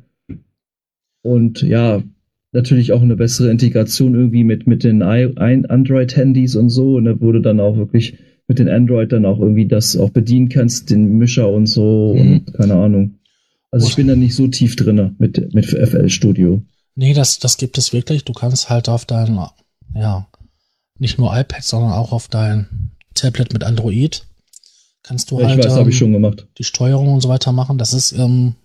[1.22, 2.04] Und ja,
[2.52, 6.94] natürlich auch eine bessere Integration irgendwie mit, mit den Android-Handys und so.
[6.94, 8.16] Und da wurde dann auch wirklich
[8.46, 12.20] mit den Android dann auch irgendwie das auch bedienen kannst, den Mischer und so mhm.
[12.20, 13.18] und keine Ahnung.
[13.72, 16.62] Also ich bin da nicht so tief drinne mit, mit FL Studio.
[16.94, 18.24] Nee, das, das gibt es wirklich.
[18.24, 19.36] Du kannst halt auf dein,
[19.96, 20.28] ja,
[20.98, 24.24] nicht nur iPad, sondern auch auf dein Tablet mit Android
[25.02, 26.46] kannst du ja, halt weiß, ähm, ich schon gemacht.
[26.58, 27.78] die Steuerung und so weiter machen.
[27.78, 28.56] Das ist ähm,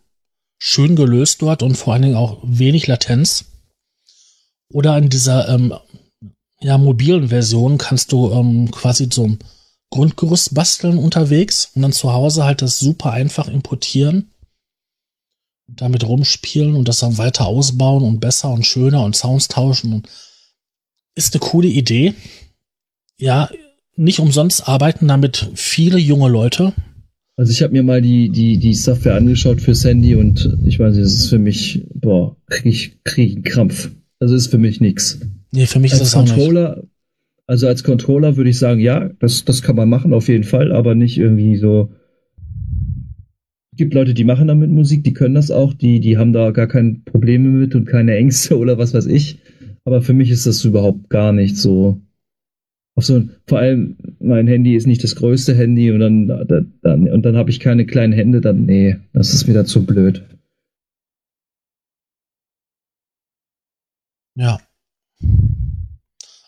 [0.58, 3.46] schön gelöst dort und vor allen Dingen auch wenig Latenz.
[4.70, 5.74] Oder in dieser ähm,
[6.60, 9.40] ja, mobilen Version kannst du ähm, quasi so ein
[9.90, 14.32] Grundgerüst basteln unterwegs und dann zu Hause halt das super einfach importieren,
[15.68, 20.10] damit rumspielen und das dann weiter ausbauen und besser und schöner und Sounds tauschen und
[21.16, 22.14] ist eine coole Idee.
[23.18, 23.49] Ja,
[23.95, 26.74] nicht umsonst arbeiten damit viele junge Leute.
[27.36, 30.95] Also ich habe mir mal die, die, die Software angeschaut für Sandy und ich weiß
[30.95, 33.89] das ist für mich, boah, krieg ich, krieg ich einen Krampf.
[34.20, 35.20] Also ist für mich nichts.
[35.51, 36.88] Nee, für mich als ist das Controller, auch nicht.
[37.47, 40.72] Also als Controller würde ich sagen, ja, das, das kann man machen auf jeden Fall,
[40.72, 41.91] aber nicht irgendwie so.
[43.72, 46.51] Es gibt Leute, die machen damit Musik, die können das auch, die, die haben da
[46.51, 49.39] gar keine Probleme mit und keine Ängste oder was weiß ich.
[49.86, 52.02] Aber für mich ist das überhaupt gar nicht so.
[52.96, 56.28] Auf so vor allem, mein Handy ist nicht das größte Handy und dann,
[56.82, 60.24] dann und dann habe ich keine kleinen Hände, dann, nee, das ist wieder zu blöd.
[64.36, 64.60] Ja.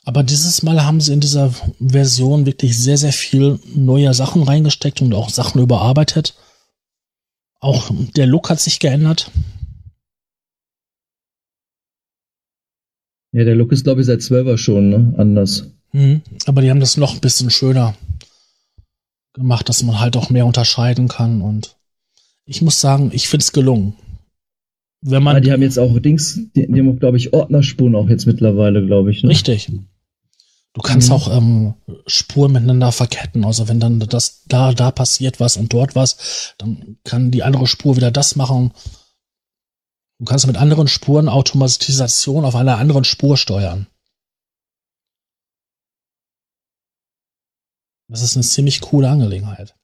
[0.03, 5.01] Aber dieses Mal haben sie in dieser Version wirklich sehr, sehr viel neue Sachen reingesteckt
[5.01, 6.35] und auch Sachen überarbeitet.
[7.59, 9.31] Auch der Look hat sich geändert.
[13.35, 15.13] Ja, der Look ist, glaube ich, seit 12er schon ne?
[15.17, 15.65] anders.
[15.91, 17.93] Mhm, aber die haben das noch ein bisschen schöner
[19.33, 21.41] gemacht, dass man halt auch mehr unterscheiden kann.
[21.41, 21.75] Und
[22.45, 23.95] ich muss sagen, ich finde es gelungen.
[25.01, 28.07] Wenn man ja, die haben jetzt auch Dings, die, die haben, glaube ich, Ordnerspuren auch
[28.07, 29.21] jetzt mittlerweile, glaube ich.
[29.21, 29.31] Ne?
[29.31, 29.69] Richtig.
[30.71, 31.15] Du kannst mhm.
[31.15, 31.73] auch ähm,
[32.07, 33.43] Spuren miteinander verketten.
[33.43, 37.67] Also wenn dann das da, da passiert was und dort was, dann kann die andere
[37.67, 38.71] Spur wieder das machen.
[40.25, 43.85] Du kannst mit anderen Spuren Automatisation auf einer anderen Spur steuern.
[48.07, 49.75] Das ist eine ziemlich coole Angelegenheit.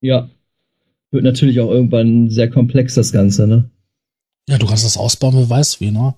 [0.00, 0.30] Ja.
[1.10, 3.68] Wird natürlich auch irgendwann sehr komplex, das Ganze, ne?
[4.48, 6.14] Ja, du kannst das ausbauen, wer weiß wie, ne?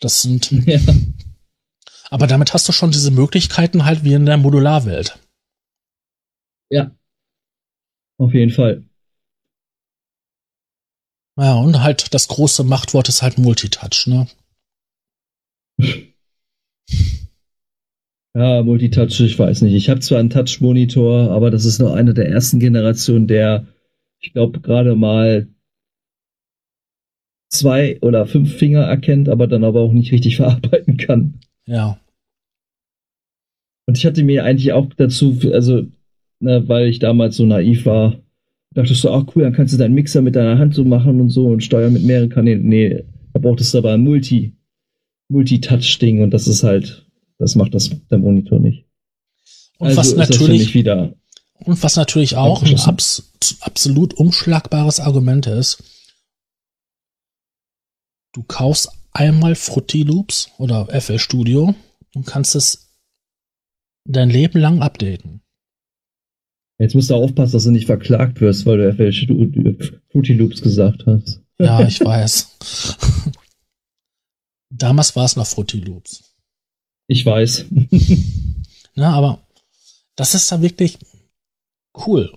[0.00, 0.50] Das sind.
[0.66, 0.80] Ja.
[2.10, 5.18] Aber damit hast du schon diese Möglichkeiten halt wie in der Modularwelt.
[6.68, 6.94] Ja.
[8.18, 8.84] Auf jeden Fall.
[11.36, 14.28] Ja, und halt das große Machtwort ist halt Multitouch, ne?
[18.36, 19.74] Ja, Multitouch, ich weiß nicht.
[19.74, 23.68] Ich habe zwar einen Touch-Monitor, aber das ist noch eine der ersten Generationen, der,
[24.20, 25.46] ich glaube, gerade mal
[27.48, 31.38] zwei oder fünf Finger erkennt, aber dann aber auch nicht richtig verarbeiten kann.
[31.66, 32.00] Ja.
[33.86, 35.86] Und ich hatte mir eigentlich auch dazu, also,
[36.40, 38.18] ne, weil ich damals so naiv war,
[38.74, 41.20] dachte ich so, ach cool, dann kannst du deinen Mixer mit deiner Hand so machen
[41.20, 42.68] und so und steuern mit mehreren Kanälen.
[42.68, 44.56] Nee, da brauchtest du aber ein Multi,
[45.28, 47.06] Multi-Touch-Ding und das ist halt,
[47.38, 48.84] das macht das der Monitor nicht.
[49.78, 51.14] Und also was natürlich wieder
[51.64, 55.82] und was natürlich auch ein abs absolut umschlagbares Argument ist,
[58.32, 61.74] du kaufst einmal Fruity Loops oder FL Studio
[62.14, 62.90] und kannst es
[64.04, 65.43] dein Leben lang updaten.
[66.78, 69.12] Jetzt musst du aufpassen, dass du nicht verklagt wirst, weil du FL
[70.10, 71.40] Fruity Loops gesagt hast.
[71.58, 72.56] Ja, ich weiß.
[74.70, 76.34] Damals war es noch Fruity Loops.
[77.06, 77.66] Ich weiß.
[78.94, 79.46] Na, aber
[80.16, 80.98] das ist da wirklich
[82.06, 82.32] cool.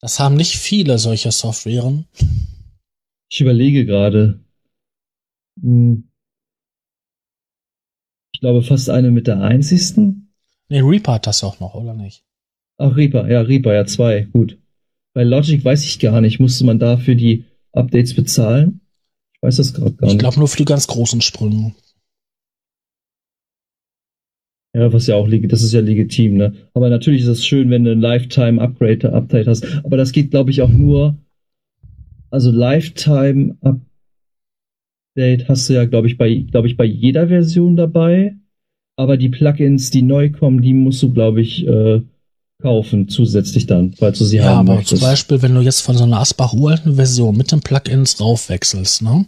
[0.00, 2.06] Das haben nicht viele solcher Softwaren.
[3.28, 4.40] Ich überlege gerade.
[5.60, 6.08] Hm.
[8.32, 10.27] Ich glaube, fast eine mit der einzigsten.
[10.68, 12.24] Nee, Reaper hat das auch noch, oder nicht?
[12.76, 14.58] Ach, Reaper, ja, Reaper, ja, zwei, gut.
[15.14, 16.38] Bei Logic weiß ich gar nicht.
[16.38, 18.80] Musste man dafür die Updates bezahlen?
[19.34, 20.14] Ich weiß das gerade gar nicht.
[20.14, 21.74] Ich glaube nur für die ganz großen Sprünge.
[24.74, 26.54] Ja, was ja auch, das ist ja legitim, ne?
[26.74, 29.64] Aber natürlich ist es schön, wenn du ein Lifetime-Upgrade, Update hast.
[29.82, 31.16] Aber das geht, glaube ich, auch nur,
[32.30, 38.36] also Lifetime-Update hast du ja, glaube ich, bei, glaube ich, bei jeder Version dabei.
[38.98, 42.02] Aber die Plugins, die neu kommen, die musst du, glaube ich, äh,
[42.60, 45.00] kaufen, zusätzlich dann, falls du sie ja, haben aber möchtest.
[45.00, 49.02] zum Beispiel, wenn du jetzt von so einer Asbach uralten Version mit den Plugins raufwechselst,
[49.02, 49.24] ne?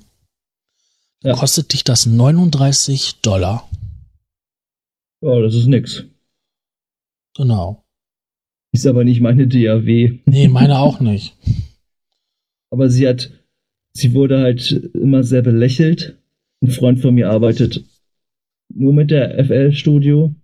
[1.22, 1.34] Ja.
[1.34, 3.68] Kostet dich das 39 Dollar.
[5.22, 6.02] Ja, das ist nix.
[7.36, 7.84] Genau.
[8.72, 10.18] Ist aber nicht meine DAW.
[10.24, 11.36] Nee, meine auch nicht.
[12.70, 13.30] aber sie hat,
[13.92, 16.18] sie wurde halt immer sehr belächelt.
[16.60, 17.84] Ein Freund von mir arbeitet
[18.74, 20.34] nur mit der FL Studio.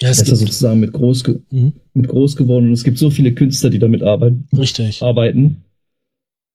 [0.00, 1.74] Ja, es ist sozusagen mit groß, mhm.
[1.92, 4.48] mit groß geworden und es gibt so viele Künstler, die damit arbeiten.
[4.56, 5.02] Richtig.
[5.02, 5.64] Arbeiten.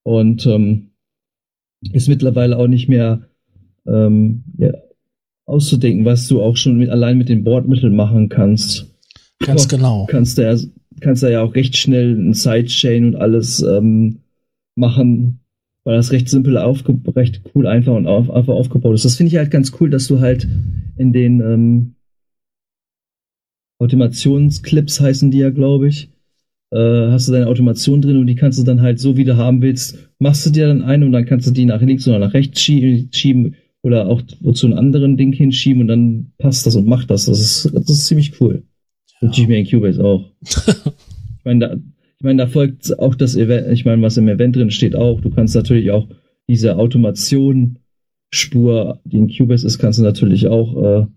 [0.04, 0.92] Und ähm,
[1.94, 3.28] ist mittlerweile auch nicht mehr
[3.86, 4.72] ähm, ja,
[5.46, 8.88] auszudenken, was du auch schon mit, allein mit den Bordmitteln machen kannst.
[9.40, 10.08] Ganz genau.
[10.10, 10.58] Kannst du ja,
[11.02, 14.22] kannst du ja auch recht schnell ein Sidechain und alles ähm,
[14.76, 15.40] machen,
[15.86, 19.06] weil das recht simpel, aufge recht cool einfach und auf, einfach aufgebaut ist.
[19.06, 20.48] Das finde ich halt ganz cool, dass du halt
[20.98, 21.96] in den ähm,
[23.80, 26.10] Automationsclips heißen die ja, glaube ich,
[26.72, 29.38] äh, hast du deine Automation drin und die kannst du dann halt so, wie du
[29.38, 32.20] haben willst, machst du dir dann ein und dann kannst du die nach links oder
[32.20, 34.24] nach rechts schieben oder auch
[34.54, 37.26] zu einem anderen Ding hinschieben und dann passt das und macht das.
[37.26, 38.64] Das ist, das ist ziemlich cool.
[39.22, 39.28] Ja.
[39.28, 40.32] Und GMA Cubase auch.
[40.42, 41.76] ich meine, da,
[42.18, 45.22] ich meine, da folgt auch das Event, ich meine, was im Event drin steht auch.
[45.22, 46.08] Du kannst natürlich auch
[46.48, 47.80] diese Automation
[48.34, 51.08] Spur, die in Cubase ist, kannst du natürlich auch äh,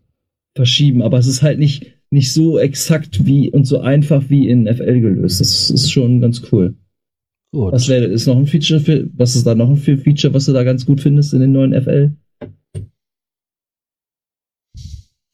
[0.54, 4.66] verschieben, aber es ist halt nicht, nicht so exakt wie und so einfach wie in
[4.66, 5.40] FL gelöst.
[5.40, 6.76] Das ist schon ganz cool.
[7.52, 7.72] Gut.
[7.72, 10.52] Was wäre, ist noch ein Feature für, was ist da noch ein Feature, was du
[10.52, 12.12] da ganz gut findest in den neuen FL?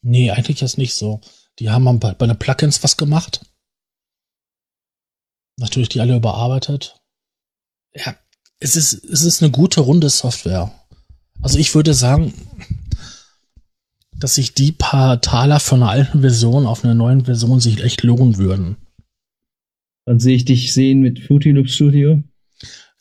[0.03, 1.21] Nee, eigentlich ist nicht so.
[1.59, 3.41] Die haben bei, bei den Plugins was gemacht.
[5.59, 7.01] Natürlich die alle überarbeitet.
[7.95, 8.17] Ja,
[8.59, 10.73] es ist, es ist eine gute runde Software.
[11.43, 12.33] Also ich würde sagen,
[14.19, 18.03] dass sich die paar Taler von einer alten Version auf einer neuen Version sich echt
[18.03, 18.77] lohnen würden.
[20.07, 22.23] Dann sehe ich dich sehen mit Fruity Loop Studio?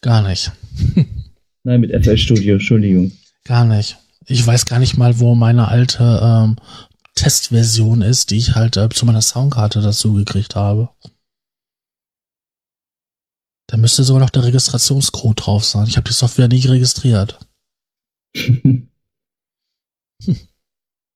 [0.02, 0.52] Gar nicht.
[1.64, 3.12] Nein, mit FL Studio, Entschuldigung.
[3.46, 3.98] Gar nicht.
[4.26, 6.58] Ich weiß gar nicht mal, wo meine alte ähm,
[7.16, 10.90] Testversion ist, die ich halt äh, zu meiner Soundkarte dazu gekriegt habe.
[13.74, 15.88] Da müsste sogar noch der Registrationscode drauf sein.
[15.88, 17.40] Ich habe die Software nie registriert.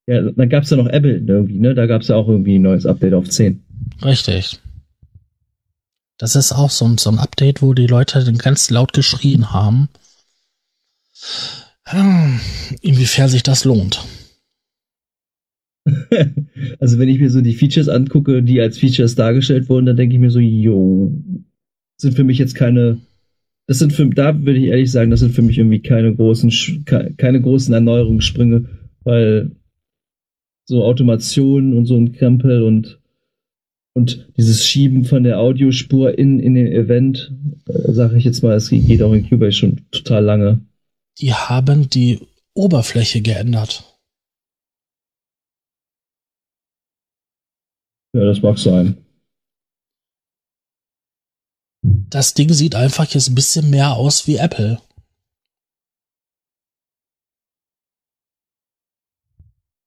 [0.07, 1.75] ja, dann gab es ja noch Apple irgendwie, ne?
[1.75, 3.63] Da gab es ja auch irgendwie ein neues Update auf 10.
[4.03, 4.59] Richtig.
[6.17, 9.53] Das ist auch so ein, so ein Update, wo die Leute dann ganz laut geschrien
[9.53, 9.89] haben.
[11.83, 12.39] Hm,
[12.81, 14.03] inwiefern sich das lohnt.
[16.79, 20.15] also wenn ich mir so die Features angucke, die als Features dargestellt wurden, dann denke
[20.15, 21.11] ich mir so, jo,
[21.97, 22.99] sind für mich jetzt keine,
[23.67, 26.85] das sind für, da würde ich ehrlich sagen, das sind für mich irgendwie keine großen,
[27.17, 28.65] keine großen Erneuerungssprünge,
[29.03, 29.51] weil
[30.65, 32.99] so Automation und so ein Krempel und
[33.97, 37.33] und dieses Schieben von der Audiospur in, in den Event,
[37.67, 40.61] äh, sage ich jetzt mal, es geht auch in Cubase schon total lange.
[41.19, 42.19] Die haben die
[42.53, 43.83] Oberfläche geändert.
[48.13, 48.97] Ja, das mag sein.
[52.09, 54.81] Das Ding sieht einfach jetzt ein bisschen mehr aus wie Apple.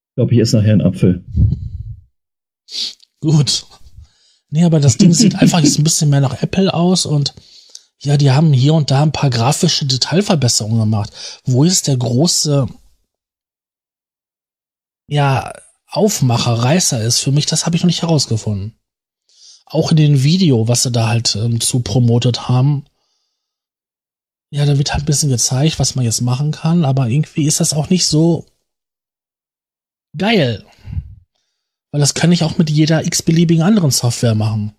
[0.09, 1.25] Ich glaube, ich esse nachher einen Apfel.
[3.21, 3.67] Gut.
[4.51, 7.35] Nee, aber das Ding sieht einfach jetzt ein bisschen mehr nach Apple aus und
[8.03, 11.13] ja, die haben hier und da ein paar grafische Detailverbesserungen gemacht.
[11.45, 12.67] Wo ist der große,
[15.07, 15.53] ja,
[15.87, 18.80] Aufmacher, Reißer ist für mich, das habe ich noch nicht herausgefunden.
[19.71, 22.85] Auch in dem Video, was sie da halt ähm, zu promotet haben,
[24.53, 27.61] ja, da wird halt ein bisschen gezeigt, was man jetzt machen kann, aber irgendwie ist
[27.61, 28.47] das auch nicht so
[30.19, 30.65] geil.
[31.93, 34.73] Weil das kann ich auch mit jeder x-beliebigen anderen Software machen.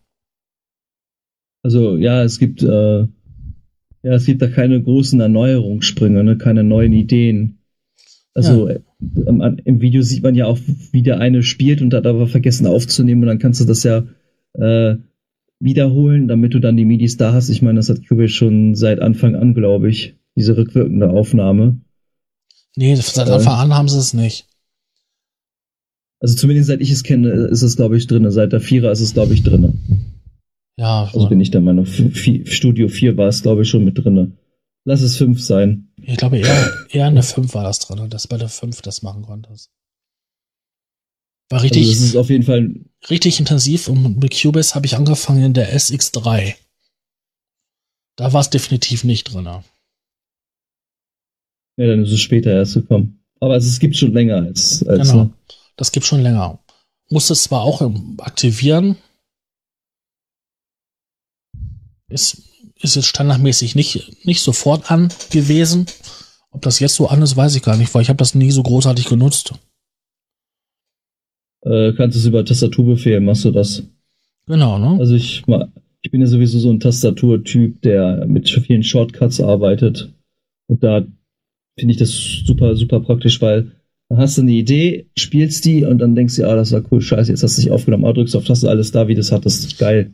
[1.63, 3.07] Also ja, es gibt äh,
[4.03, 6.37] ja, es gibt da keine großen Erneuerungssprünge, ne?
[6.37, 7.59] keine neuen Ideen.
[8.33, 8.77] Also ja.
[8.99, 10.57] im, im, Video sieht man ja auch,
[10.91, 14.03] wie der eine spielt und hat aber vergessen aufzunehmen und dann kannst du das ja
[14.53, 14.95] äh,
[15.59, 17.49] wiederholen, damit du dann die MIDIs da hast.
[17.49, 21.81] Ich meine, das hat Cubase schon seit Anfang an, glaube ich, diese rückwirkende Aufnahme.
[22.75, 24.47] Nee, seit Anfang an haben sie es nicht.
[26.19, 28.29] Also zumindest seit ich es kenne, ist es, glaube ich, drin.
[28.31, 29.79] Seit der Vierer ist es, glaube ich, drin.
[30.77, 31.09] Ja.
[31.13, 31.85] Also bin ich der Meinung.
[31.85, 34.37] Studio 4 war es, glaube ich, schon mit drin.
[34.83, 35.89] Lass es 5 sein.
[36.01, 39.01] Ich glaube, eher, eher in der 5 war das drin, dass bei der 5 das
[39.01, 39.69] machen konntest.
[41.51, 41.87] War richtig.
[41.87, 42.75] Also das ist auf jeden Fall.
[43.09, 46.55] Richtig intensiv und mit Cubase habe ich angefangen in der SX3.
[48.15, 49.45] Da war es definitiv nicht drin.
[49.45, 49.63] Ja,
[51.77, 53.23] dann ist es später erst gekommen.
[53.39, 54.85] Aber es, es gibt schon länger als.
[54.87, 55.23] als genau.
[55.23, 55.33] Ne?
[55.75, 56.59] Das gibt schon länger.
[57.09, 57.81] Musste es zwar auch
[58.19, 58.97] aktivieren.
[62.07, 62.43] Ist,
[62.75, 65.87] ist jetzt standardmäßig nicht, nicht sofort an gewesen.
[66.51, 68.51] Ob das jetzt so an ist, weiß ich gar nicht, weil ich habe das nie
[68.51, 69.53] so großartig genutzt.
[71.61, 73.83] Äh, kannst du es über Tastaturbefehl, machst du das?
[74.47, 74.99] Genau, ne?
[74.99, 75.43] Also ich,
[76.01, 80.11] ich bin ja sowieso so ein Tastaturtyp, der mit vielen Shortcuts arbeitet.
[80.67, 81.05] Und da
[81.77, 82.11] finde ich das
[82.45, 83.71] super, super praktisch, weil
[84.09, 87.01] dann hast du eine Idee, spielst die und dann denkst du, ah, das war cool,
[87.01, 89.31] scheiße, jetzt hast du dich aufgenommen, ah, drückst auf Taste, alles da, wie du es
[89.31, 89.77] hattest.
[89.77, 90.11] Geil.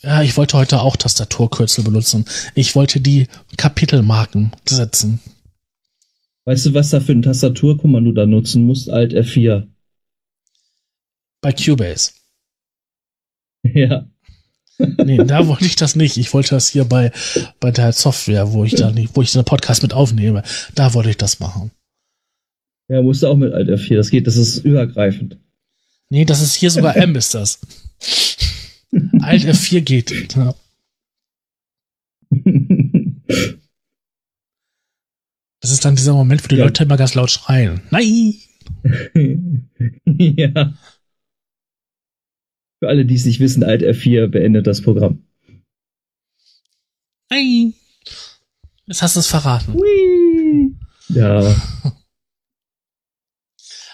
[0.00, 2.24] Ja, ich wollte heute auch Tastaturkürzel benutzen.
[2.54, 3.26] Ich wollte die
[3.56, 5.20] Kapitelmarken setzen.
[6.44, 8.88] Weißt du, was da für ein Tastaturkommando da nutzen musst?
[8.88, 9.66] Alt F4.
[11.48, 12.10] Bei Cubase.
[13.62, 14.06] Ja.
[14.78, 16.18] nee, da wollte ich das nicht.
[16.18, 17.10] Ich wollte das hier bei,
[17.58, 20.42] bei der Software, wo ich da nicht, wo ich den Podcast mit aufnehme.
[20.74, 21.70] Da wollte ich das machen.
[22.88, 23.96] Ja, musst du auch mit Alt F4.
[23.96, 25.38] Das geht, das ist übergreifend.
[26.10, 27.60] Nee, das ist hier sogar M ist das.
[29.22, 30.36] Alt F4 geht.
[30.36, 30.54] Ja.
[35.60, 36.64] Das ist dann dieser Moment, wo die ja.
[36.66, 37.80] Leute immer ganz laut schreien.
[37.90, 38.34] Nein!
[40.04, 40.74] ja.
[42.80, 45.24] Für alle, die es nicht wissen, Alt F4 beendet das Programm.
[47.30, 47.74] Nein!
[48.86, 49.74] Jetzt hast du es verraten.
[49.74, 50.70] Whee.
[51.08, 51.42] Ja.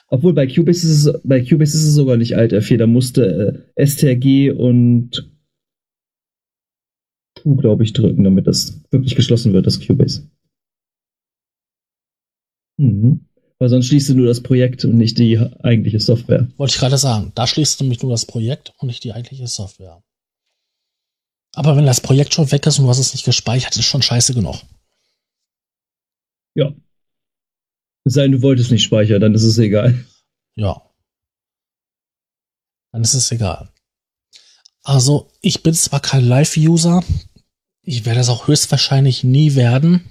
[0.09, 3.65] Obwohl bei Cubase ist es, bei Cubase ist es sogar nicht Alt F4, da musste
[3.75, 5.33] äh, STRG und
[7.43, 10.31] Q, glaube ich, drücken, damit das wirklich geschlossen wird, das Cubase.
[12.77, 13.27] Mhm.
[13.59, 16.49] Weil sonst schließt du nur das Projekt und nicht die eigentliche Software.
[16.57, 19.47] Wollte ich gerade sagen, da schließt du nämlich nur das Projekt und nicht die eigentliche
[19.47, 20.03] Software.
[21.55, 24.03] Aber wenn das Projekt schon weg ist und du hast es nicht gespeichert, ist schon
[24.03, 24.63] scheiße genug.
[26.57, 26.73] Ja,
[28.05, 30.05] es sei denn, du wolltest nicht speichern, dann ist es egal.
[30.57, 30.83] Ja.
[32.93, 33.73] Dann ist es egal.
[34.83, 37.03] Also, ich bin zwar kein Live-User,
[37.83, 40.05] ich werde es auch höchstwahrscheinlich nie werden.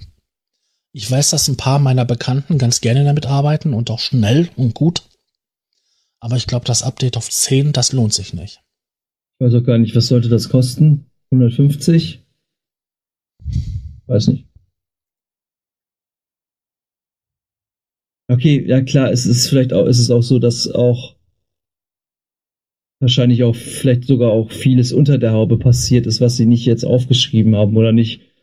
[0.96, 4.74] Ich weiß, dass ein paar meiner Bekannten ganz gerne damit arbeiten und auch schnell und
[4.74, 5.02] gut.
[6.20, 8.62] Aber ich glaube, das Update auf 10, das lohnt sich nicht.
[9.40, 11.10] Ich weiß auch gar nicht, was sollte das kosten?
[11.32, 12.24] 150?
[14.06, 14.46] Weiß nicht.
[18.28, 21.16] Okay, ja klar, es ist vielleicht auch, es ist auch so, dass auch
[23.00, 26.84] wahrscheinlich auch vielleicht sogar auch vieles unter der Haube passiert ist, was sie nicht jetzt
[26.84, 28.33] aufgeschrieben haben oder nicht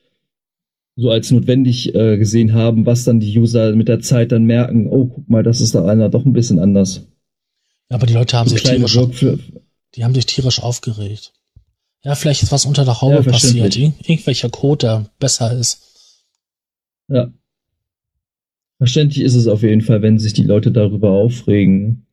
[1.02, 4.88] so als notwendig äh, gesehen haben, was dann die User mit der Zeit dann merken,
[4.88, 7.08] oh, guck mal, das ist da einer doch ein bisschen anders.
[7.90, 8.98] Ja, aber die Leute haben so sich tierisch,
[9.96, 11.34] die haben sich tierisch aufgeregt.
[12.04, 13.76] Ja, vielleicht ist was unter der Haube ja, passiert.
[13.78, 16.26] Irgendwelcher Code, der besser ist.
[17.08, 17.32] Ja.
[18.78, 22.06] Verständlich ist es auf jeden Fall, wenn sich die Leute darüber aufregen.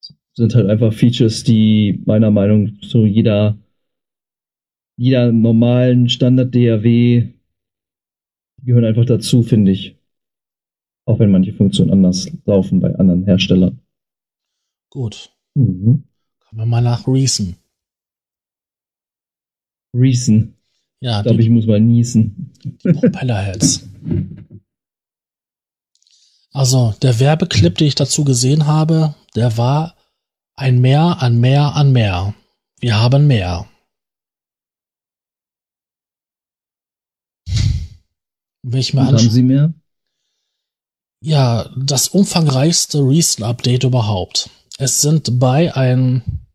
[0.00, 3.58] Das sind halt einfach Features, die meiner Meinung nach zu jeder,
[4.96, 7.33] jeder normalen Standard-DAW
[8.64, 9.96] gehören einfach dazu, finde ich.
[11.06, 13.80] Auch wenn manche Funktionen anders laufen bei anderen Herstellern.
[14.90, 15.30] Gut.
[15.54, 16.04] Mhm.
[16.40, 17.56] Kommen wir mal nach Reason.
[19.94, 20.54] Reason.
[21.00, 22.52] Ja, ich glaube, ich muss mal niesen.
[22.62, 23.86] Die Propellerheads.
[26.52, 29.96] Also, der Werbeclip, den ich dazu gesehen habe, der war
[30.54, 32.34] ein Mehr an Mehr an Mehr.
[32.80, 33.66] Wir haben mehr.
[38.66, 39.74] Wenn ich mir haben Sie mehr?
[41.20, 44.48] Ja, das umfangreichste Recent-Update überhaupt.
[44.78, 46.46] Es sind bei ein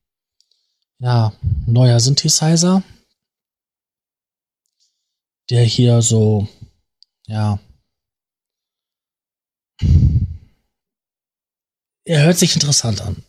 [0.99, 1.33] ja,
[1.67, 2.81] neuer Synthesizer,
[5.51, 6.47] der hier so,
[7.27, 7.59] ja,
[12.05, 13.23] er hört sich interessant an.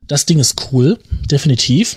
[0.02, 0.98] Das Ding ist cool,
[1.30, 1.96] definitiv.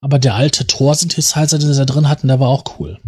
[0.00, 3.00] Aber der alte Tor-Synthesizer, den sie da drin hatten, der war auch cool.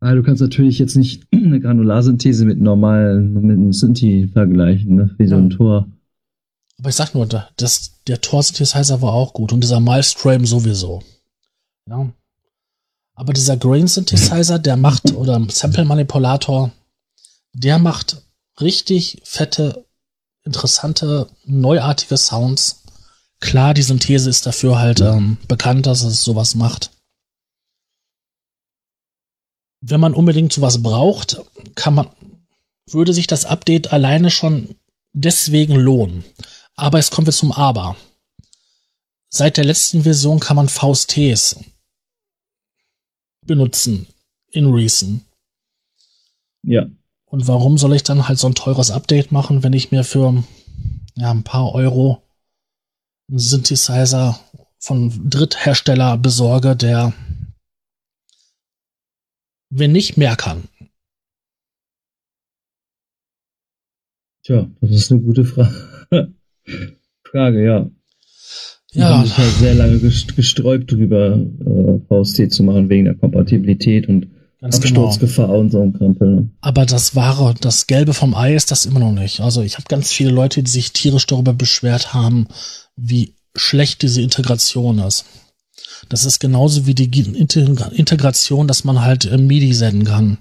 [0.00, 5.14] Ah, du kannst natürlich jetzt nicht eine Granularsynthese mit normalen, mit einem Synthi vergleichen, ne?
[5.18, 5.86] wie so ein Tor.
[6.78, 11.02] Aber ich sag nur, das, der Tor-Synthesizer war auch gut und dieser Milestream sowieso.
[11.86, 12.10] Ja.
[13.14, 16.72] Aber dieser Grain Synthesizer, der macht, oder Sample Manipulator,
[17.52, 18.22] der macht
[18.58, 19.84] richtig fette,
[20.44, 22.84] interessante, neuartige Sounds.
[23.40, 26.90] Klar, die Synthese ist dafür halt ähm, bekannt, dass es sowas macht
[29.80, 31.40] wenn man unbedingt sowas braucht,
[31.74, 32.08] kann man,
[32.86, 34.76] würde sich das Update alleine schon
[35.12, 36.24] deswegen lohnen.
[36.76, 37.96] Aber es kommt jetzt zum Aber.
[39.28, 41.56] Seit der letzten Version kann man VSTs
[43.46, 44.06] benutzen
[44.50, 45.24] in Reason.
[46.62, 46.86] Ja.
[47.26, 50.42] Und warum soll ich dann halt so ein teures Update machen, wenn ich mir für
[51.14, 52.22] ja, ein paar Euro
[53.28, 54.40] einen Synthesizer
[54.78, 57.12] von Dritthersteller besorge, der
[59.70, 60.64] wenn nicht mehr kann?
[64.44, 65.74] Tja, das ist eine gute Frage.
[67.22, 67.90] Frage, ja.
[68.92, 69.02] Ja.
[69.02, 74.08] Ich habe mich halt sehr lange gesträubt drüber, äh, VST zu machen, wegen der Kompatibilität
[74.08, 74.28] und
[74.60, 75.60] Ganz Absturzgefahr genau.
[75.60, 76.34] und so ein Krempel.
[76.34, 76.50] Ne?
[76.60, 79.40] Aber das wahre, das Gelbe vom Ei ist das immer noch nicht.
[79.40, 82.46] Also ich habe ganz viele Leute, die sich tierisch darüber beschwert haben,
[82.94, 85.24] wie schlecht diese Integration ist.
[86.08, 90.38] Das ist genauso wie die Integration, dass man halt äh, MIDI senden kann.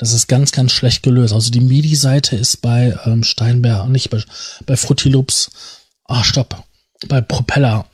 [0.00, 1.34] Das ist ganz, ganz schlecht gelöst.
[1.34, 4.22] Also die MIDI-Seite ist bei ähm, Steinberg, nicht bei,
[4.64, 5.50] bei Fruity Loops.
[6.04, 6.64] Ah, stopp.
[7.06, 7.86] Bei Propeller.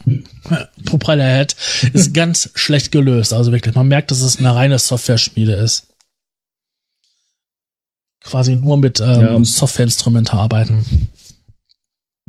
[0.84, 1.56] Propellerhead
[1.92, 3.32] ist ganz schlecht gelöst.
[3.32, 5.88] Also wirklich, man merkt, dass es eine reine Software-Schmiede ist.
[8.22, 9.44] Quasi nur mit ähm, ja.
[9.44, 10.84] Software-Instrumente arbeiten.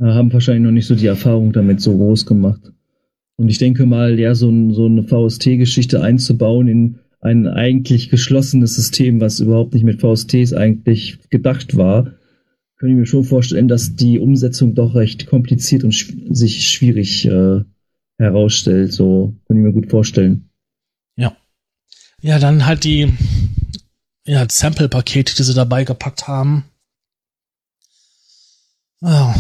[0.02, 2.62] haben wahrscheinlich noch nicht so die Erfahrung damit so groß gemacht.
[3.38, 8.76] Und ich denke mal, ja, so, ein, so eine VST-Geschichte einzubauen in ein eigentlich geschlossenes
[8.76, 12.14] System, was überhaupt nicht mit VSTs eigentlich gedacht war,
[12.78, 17.26] könnte ich mir schon vorstellen, dass die Umsetzung doch recht kompliziert und sch sich schwierig
[17.26, 17.62] äh,
[18.18, 18.94] herausstellt.
[18.94, 20.50] So könnte ich mir gut vorstellen.
[21.16, 21.36] Ja.
[22.22, 23.12] Ja, dann halt die
[24.26, 26.66] ja, Sample-Pakete, die sie dabei gepackt haben.
[29.02, 29.36] Ah.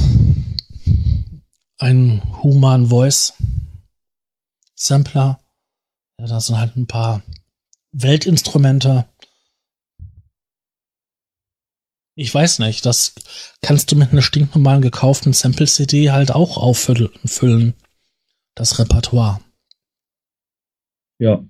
[1.79, 3.33] Ein Human Voice
[4.77, 5.39] Sampler.
[6.19, 7.23] Ja, da sind halt ein paar
[7.91, 9.05] Weltinstrumente.
[12.15, 13.13] Ich weiß nicht, das
[13.61, 17.73] kannst du mit einer stinknormalen gekauften Sample-CD halt auch auffüllen,
[18.55, 19.39] das Repertoire.
[21.19, 21.43] Ja.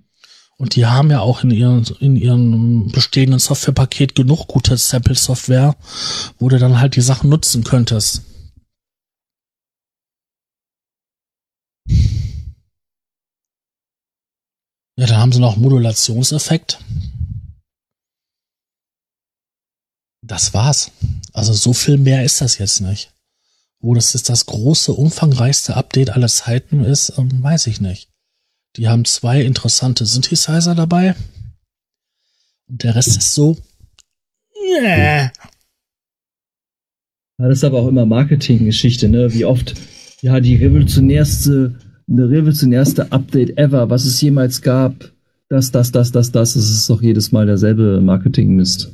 [0.58, 5.76] Und die haben ja auch in ihren, in ihrem bestehenden Softwarepaket genug gute Sample-Software,
[6.38, 8.24] wo du dann halt die Sachen nutzen könntest.
[14.98, 16.80] Ja, dann haben sie noch Modulationseffekt.
[20.26, 20.90] Das war's.
[21.32, 23.12] Also so viel mehr ist das jetzt nicht.
[23.78, 28.08] Wo das jetzt das große, umfangreichste Update aller Zeiten ist, ähm, weiß ich nicht.
[28.74, 31.14] Die haben zwei interessante Synthesizer dabei.
[32.68, 33.56] Und der Rest ist so.
[34.60, 35.30] Yeah.
[37.38, 39.32] Ja, das ist aber auch immer Marketinggeschichte, ne?
[39.32, 39.74] Wie oft,
[40.22, 41.78] ja, die revolutionärste
[42.08, 45.12] eine revolutionärste Update ever, was es jemals gab.
[45.48, 46.56] Das, das, das, das, das.
[46.56, 48.92] Es ist doch jedes Mal derselbe Marketingmist.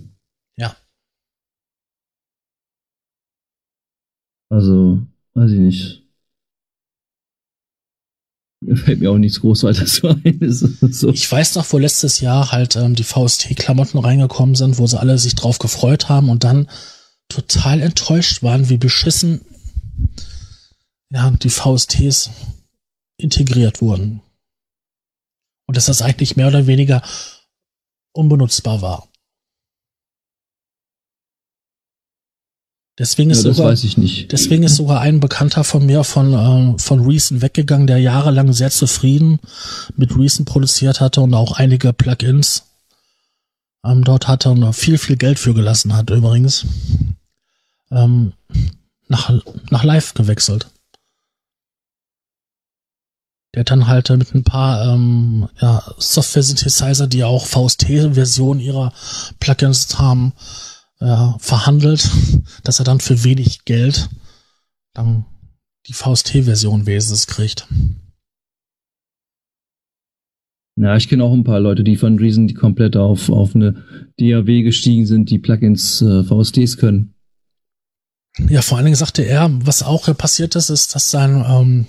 [0.56, 0.76] Ja.
[4.50, 5.02] Also,
[5.34, 6.00] weiß ich nicht.
[8.60, 10.38] Mir fällt mir auch nichts Großartiges so ein.
[10.50, 11.10] so.
[11.10, 15.18] Ich weiß noch, wo letztes Jahr halt ähm, die VST-Klamotten reingekommen sind, wo sie alle
[15.18, 16.68] sich drauf gefreut haben und dann
[17.28, 19.42] total enttäuscht waren, wie beschissen
[21.10, 22.30] ja, die VSTs
[23.16, 24.20] integriert wurden.
[25.66, 27.02] Und dass das eigentlich mehr oder weniger
[28.12, 29.08] unbenutzbar war.
[32.96, 37.42] Deswegen ist, ja, sogar, deswegen ist sogar ein Bekannter von mir von, äh, von Reason
[37.42, 39.40] weggegangen, der jahrelang sehr zufrieden
[39.96, 42.66] mit Reason produziert hatte und auch einige Plugins
[43.84, 46.66] ähm, dort hatte und viel, viel Geld für gelassen hat übrigens.
[47.90, 48.32] Ähm,
[49.08, 49.32] nach,
[49.70, 50.68] nach Live gewechselt.
[53.54, 58.92] Der hat dann halt mit ein paar ähm, ja, Software-Synthesizer, die auch VST-Version ihrer
[59.38, 60.32] Plugins haben,
[60.98, 62.10] äh, verhandelt,
[62.64, 64.08] dass er dann für wenig Geld
[64.92, 65.24] dann
[65.86, 67.68] die VST-Version Wesens kriegt.
[70.76, 73.84] Ja, ich kenne auch ein paar Leute, die von Reason die komplett auf, auf eine
[74.18, 77.14] DAW gestiegen sind, die Plugins äh, VSTs können.
[78.48, 81.86] Ja, vor allen Dingen sagte er, was auch passiert ist, ist, dass sein ähm,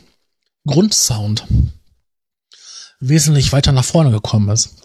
[0.66, 1.46] Grundsound
[3.00, 4.76] wesentlich weiter nach vorne gekommen ist.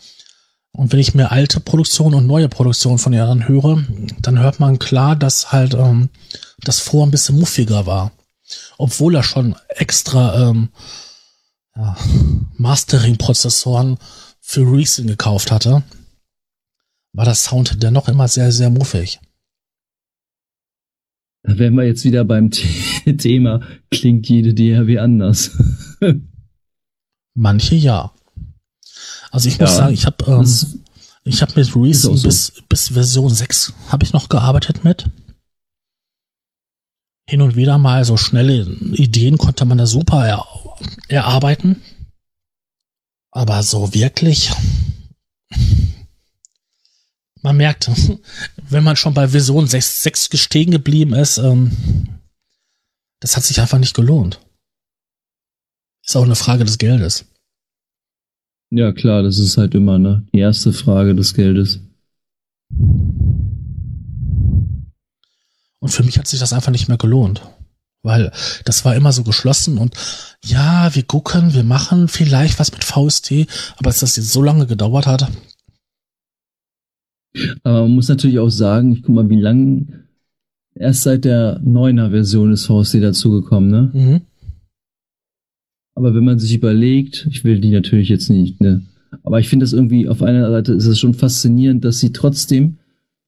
[0.72, 3.84] Und wenn ich mir alte Produktion und neue Produktion von ihr anhöre,
[4.20, 6.10] dann hört man klar, dass halt ähm,
[6.60, 8.12] das vor ein bisschen muffiger war.
[8.78, 10.70] Obwohl er schon extra ähm,
[11.76, 11.96] ja,
[12.56, 13.98] Mastering-Prozessoren
[14.40, 15.82] für Reason gekauft hatte,
[17.12, 19.20] war das Sound dennoch immer sehr, sehr muffig.
[21.42, 22.50] Da wären wir jetzt wieder beim
[23.18, 23.60] Thema,
[23.90, 25.56] klingt jede DHW anders.
[27.34, 28.12] Manche ja.
[29.30, 30.46] Also ich ja, muss sagen, ich habe ähm,
[31.24, 32.26] ich habe mit Reason so.
[32.28, 35.10] bis, bis Version 6 habe ich noch gearbeitet mit.
[37.28, 38.62] Hin und wieder mal so schnelle
[38.94, 40.44] Ideen konnte man da super er,
[41.08, 41.80] erarbeiten.
[43.30, 44.50] Aber so wirklich,
[47.42, 47.90] man merkt,
[48.68, 51.72] wenn man schon bei Version 6, 6 stehen geblieben ist, ähm,
[53.20, 54.40] das hat sich einfach nicht gelohnt.
[56.04, 57.26] Ist auch eine Frage des Geldes.
[58.70, 61.80] Ja, klar, das ist halt immer ne, die erste Frage des Geldes.
[65.80, 67.42] Und für mich hat sich das einfach nicht mehr gelohnt.
[68.02, 68.32] Weil
[68.64, 69.94] das war immer so geschlossen und
[70.42, 74.66] ja, wir gucken, wir machen vielleicht was mit VST, aber dass das jetzt so lange
[74.66, 75.28] gedauert hat.
[77.62, 79.86] Aber man muss natürlich auch sagen, ich guck mal, wie lange
[80.74, 83.90] erst seit der 9er Version ist VST dazugekommen, ne?
[83.92, 84.20] Mhm.
[85.94, 88.82] Aber wenn man sich überlegt, ich will die natürlich jetzt nicht, ne?
[89.22, 92.78] Aber ich finde das irgendwie, auf einer Seite ist es schon faszinierend, dass sie trotzdem,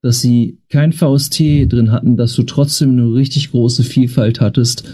[0.00, 4.84] dass sie kein VST drin hatten, dass du trotzdem eine richtig große Vielfalt hattest,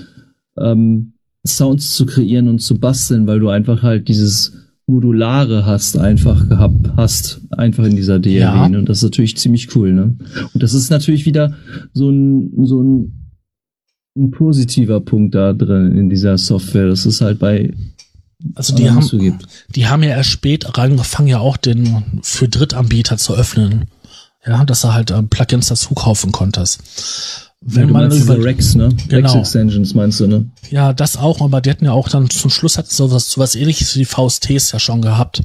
[0.56, 1.12] ähm,
[1.46, 6.90] Sounds zu kreieren und zu basteln, weil du einfach halt dieses Modulare hast, einfach gehabt
[6.96, 8.30] hast, einfach in dieser DAW.
[8.30, 8.68] Ja.
[8.68, 8.78] Ne?
[8.78, 10.16] Und das ist natürlich ziemlich cool, ne?
[10.54, 11.54] Und das ist natürlich wieder
[11.92, 13.14] so ein, so ein
[14.18, 16.88] ein positiver Punkt da drin in dieser Software.
[16.88, 17.72] Das ist halt bei
[18.54, 19.18] also die haben, so
[19.74, 23.86] die haben ja erst spät angefangen, ja auch den für Drittanbieter zu öffnen.
[24.46, 27.47] Ja, dass er halt äh, Plugins dazu kaufen konntest.
[27.60, 28.90] Wenn ja, man über Rex, ne?
[29.08, 29.32] Genau.
[29.32, 30.48] Rex Extensions meinst du, ne?
[30.70, 33.40] Ja, das auch, aber die hatten ja auch dann zum Schluss hat so was, so
[33.40, 35.42] was ähnliches wie die VSTs ja schon gehabt.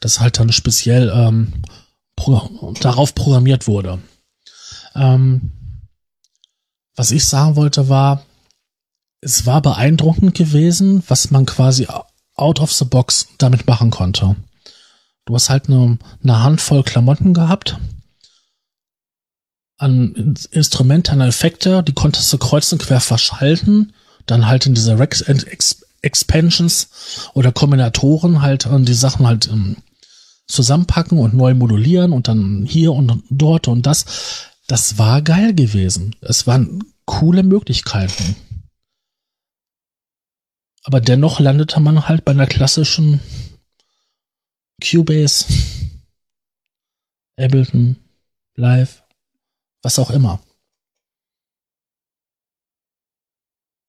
[0.00, 1.52] Das halt dann speziell ähm,
[2.16, 3.98] pro, darauf programmiert wurde.
[4.94, 5.52] Ähm,
[6.96, 8.24] was ich sagen wollte war,
[9.20, 11.86] es war beeindruckend gewesen, was man quasi
[12.34, 14.36] out of the box damit machen konnte.
[15.26, 17.78] Du hast halt eine, eine Handvoll Klamotten gehabt,
[19.82, 23.92] an Instrumente, an Effekte, die konntest du kreuz und quer verschalten,
[24.26, 25.24] dann halt in diese Rex
[26.02, 26.88] Expansions
[27.34, 29.76] oder Kombinatoren halt die Sachen halt ähm,
[30.46, 34.04] zusammenpacken und neu modulieren und dann hier und dort und das
[34.66, 36.16] das war geil gewesen.
[36.20, 38.36] Es waren coole Möglichkeiten.
[40.84, 43.20] Aber dennoch landete man halt bei einer klassischen
[44.82, 45.44] Cubase,
[47.36, 47.96] Ableton,
[48.54, 49.01] Live,
[49.82, 50.40] was auch immer.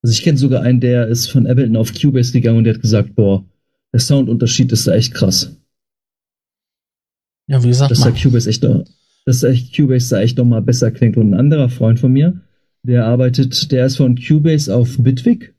[0.03, 2.81] Also ich kenne sogar einen, der ist von Ableton auf Cubase gegangen und der hat
[2.81, 3.45] gesagt, boah,
[3.93, 5.55] der Soundunterschied ist da echt krass.
[7.47, 8.63] Ja, wie gesagt, dass der Cubase echt
[9.25, 11.15] dass der Cubase da echt nochmal besser klingt.
[11.15, 12.41] Und ein anderer Freund von mir,
[12.83, 15.53] der arbeitet, der ist von Cubase auf Bitwig.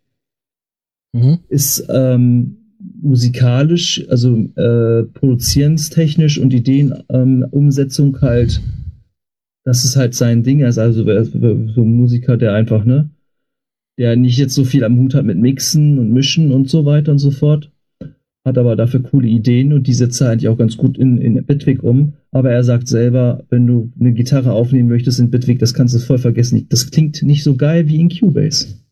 [1.13, 1.39] Mhm.
[1.49, 2.59] Ist ähm,
[3.01, 8.61] musikalisch, also äh, produzierendstechnisch und Ideenumsetzung ähm, halt,
[9.65, 10.61] das ist halt sein Ding.
[10.61, 13.11] Er ist also so ein Musiker, der einfach, ne,
[13.99, 17.13] der nicht jetzt so viel am Hut hat mit Mixen und Mischen und so weiter
[17.13, 17.71] und so fort.
[18.47, 21.43] Hat aber dafür coole Ideen und die setzt er eigentlich auch ganz gut in, in
[21.47, 22.13] Bitwig um.
[22.31, 25.99] Aber er sagt selber, wenn du eine Gitarre aufnehmen möchtest in Bitwig, das kannst du
[25.99, 26.67] voll vergessen.
[26.69, 28.85] Das klingt nicht so geil wie in Cubase.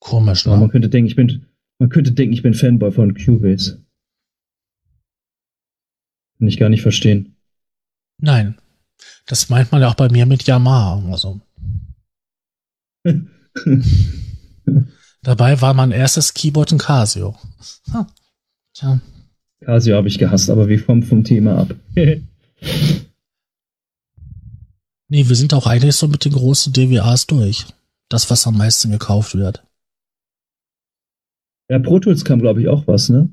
[0.00, 0.52] Komisch, ne?
[0.52, 1.46] Aber man könnte denken, ich bin,
[1.78, 3.84] man könnte denken, ich bin Fanboy von Cubase.
[6.38, 7.37] Kann ich gar nicht verstehen.
[8.18, 8.58] Nein.
[9.26, 11.02] Das meint man ja auch bei mir mit Yamaha.
[11.10, 11.40] Also.
[15.22, 17.36] Dabei war mein erstes Keyboard ein Casio.
[17.90, 18.06] Hm.
[18.74, 19.00] Tja.
[19.60, 21.74] Casio habe ich gehasst, aber wir kommen vom Thema ab.
[21.94, 22.22] nee,
[25.08, 27.66] wir sind auch eigentlich so mit den großen DWAs durch.
[28.08, 29.64] Das, was am meisten gekauft wird.
[31.68, 33.28] Ja, Pro Tools kam, glaube ich, auch was, ne?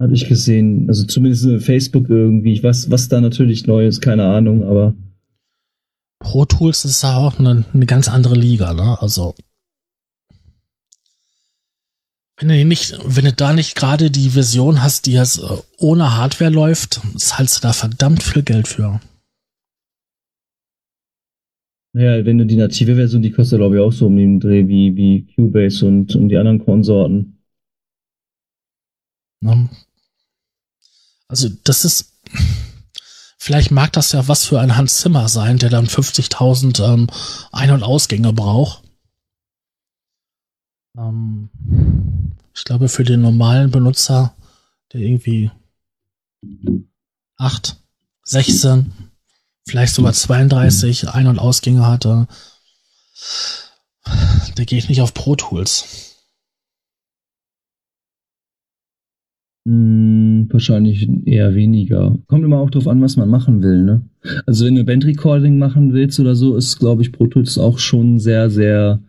[0.00, 0.88] Hatte ich gesehen.
[0.88, 2.62] Also zumindest in Facebook irgendwie.
[2.62, 4.94] Was, was da natürlich neu ist, keine Ahnung, aber.
[6.18, 9.00] Pro Tools ist ja auch eine, eine ganz andere Liga, ne?
[9.00, 9.34] Also.
[12.38, 16.16] Wenn du nicht, wenn du da nicht gerade die Version hast, die jetzt äh, ohne
[16.16, 19.00] Hardware läuft, zahlst du da verdammt viel Geld für.
[21.92, 24.66] Naja, wenn du die native Version, die kostet glaube ich auch so um den Dreh
[24.66, 27.42] wie, wie Cubase und, und die anderen Konsorten.
[31.30, 32.12] Also das ist,
[33.38, 37.06] vielleicht mag das ja was für ein Hans Zimmer sein, der dann 50.000 ähm,
[37.52, 38.82] Ein- und Ausgänge braucht.
[40.98, 41.50] Ähm,
[42.52, 44.34] ich glaube, für den normalen Benutzer,
[44.92, 45.52] der irgendwie
[47.36, 47.76] 8,
[48.24, 48.92] 16,
[49.68, 52.26] vielleicht sogar 32 Ein- und Ausgänge hatte,
[54.56, 56.09] der geht nicht auf Pro Tools.
[59.66, 62.18] Hm, wahrscheinlich eher weniger.
[62.28, 64.08] Kommt immer auch drauf an, was man machen will, ne?
[64.46, 68.18] Also wenn du Bandrecording machen willst oder so, ist, glaube ich, Pro Tools auch schon
[68.18, 69.02] sehr, sehr,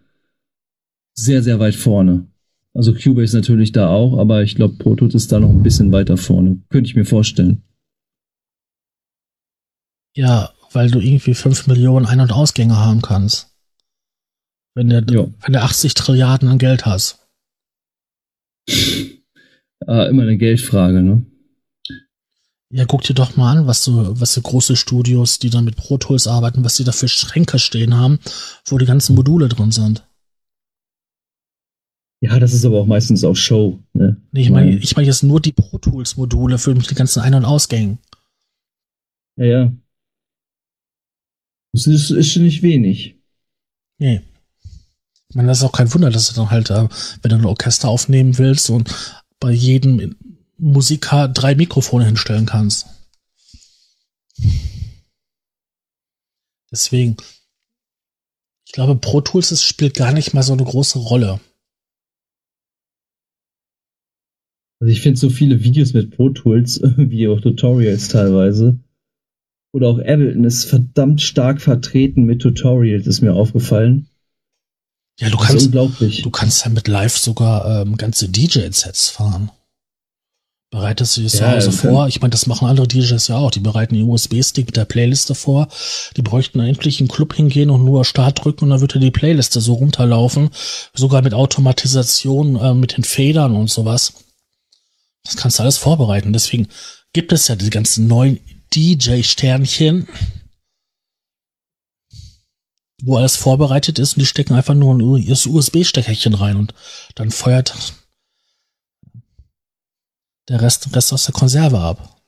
[1.14, 2.28] sehr, sehr weit vorne.
[2.74, 5.92] Also Cubase natürlich da auch, aber ich glaube, Pro Tools ist da noch ein bisschen
[5.92, 6.62] weiter vorne.
[6.70, 7.64] Könnte ich mir vorstellen.
[10.16, 13.56] Ja, weil du irgendwie 5 Millionen Ein- und Ausgänge haben kannst.
[14.74, 17.26] Wenn du, wenn du 80 Trilliarden an Geld hast.
[19.88, 21.26] Ah, immer eine Geldfrage, ne?
[22.74, 25.76] Ja, guck dir doch mal an, was so, was so große Studios, die dann mit
[25.76, 28.20] Pro Tools arbeiten, was die da für Schränke stehen haben,
[28.66, 30.08] wo die ganzen Module drin sind.
[32.24, 34.22] Ja, das ist aber auch meistens auch Show, ne?
[34.32, 37.34] Nee, ich meine, ich meine jetzt nur die Pro Tools Module für die ganzen Ein-
[37.34, 37.98] und Ausgängen.
[39.38, 39.74] Ja, ja.
[41.74, 43.16] Das ist, ist schon nicht wenig.
[43.98, 44.22] Nee.
[45.30, 46.88] Ich meine, das ist auch kein Wunder, dass du dann halt, äh,
[47.22, 50.16] wenn du ein Orchester aufnehmen willst und bei jedem
[50.58, 52.88] Musiker drei Mikrofone hinstellen kannst.
[56.72, 57.18] Deswegen,
[58.66, 61.42] ich glaube, Pro Tools ist, spielt gar nicht mal so eine große Rolle.
[64.80, 68.80] Also ich finde so viele Videos mit Pro Tools, wie auch Tutorials teilweise.
[69.74, 74.11] Oder auch Ableton ist verdammt stark vertreten mit Tutorials, ist mir aufgefallen.
[75.22, 76.24] Ja, du kannst, unglaublich.
[76.24, 79.52] du kannst ja mit Live sogar ähm, ganze DJ-Sets fahren.
[80.72, 82.08] Bereitest du dir ja, also vor?
[82.08, 83.52] Ich meine, das machen andere DJs ja auch.
[83.52, 85.68] Die bereiten den USB-Stick mit der Playliste vor.
[86.16, 89.60] Die bräuchten endlich einen Club hingehen und nur Start drücken und dann würde die Playliste
[89.60, 90.50] so runterlaufen.
[90.94, 94.14] Sogar mit Automatisation, äh, mit den Federn und sowas.
[95.26, 96.32] Das kannst du alles vorbereiten.
[96.32, 96.70] Deswegen
[97.12, 98.40] gibt es ja die ganzen neuen
[98.74, 100.08] DJ-Sternchen,
[103.02, 106.74] wo alles vorbereitet ist und die stecken einfach nur ein USB-Steckerchen rein und
[107.16, 107.96] dann feuert
[110.48, 112.22] der Rest, Rest aus der Konserve ab.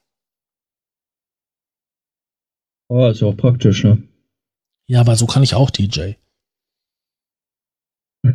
[2.90, 4.04] Oh, ist ja auch praktisch, ne?
[4.88, 6.14] Ja, aber so kann ich auch DJ.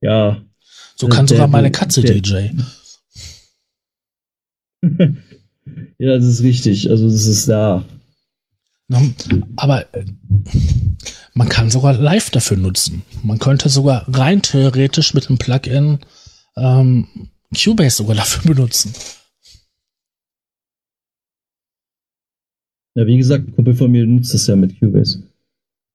[0.00, 0.44] ja.
[0.96, 2.50] So kann der, sogar meine Katze der, DJ.
[5.98, 6.90] ja, das ist richtig.
[6.90, 7.84] Also, das ist da.
[9.56, 10.04] Aber äh,
[11.34, 13.02] man kann sogar live dafür nutzen.
[13.22, 15.98] Man könnte sogar rein theoretisch mit einem Plugin
[16.56, 17.06] ähm,
[17.54, 18.92] Cubase sogar dafür benutzen.
[22.94, 25.22] Ja, wie gesagt, ein Kumpel von mir nutzt das ja mit Cubase.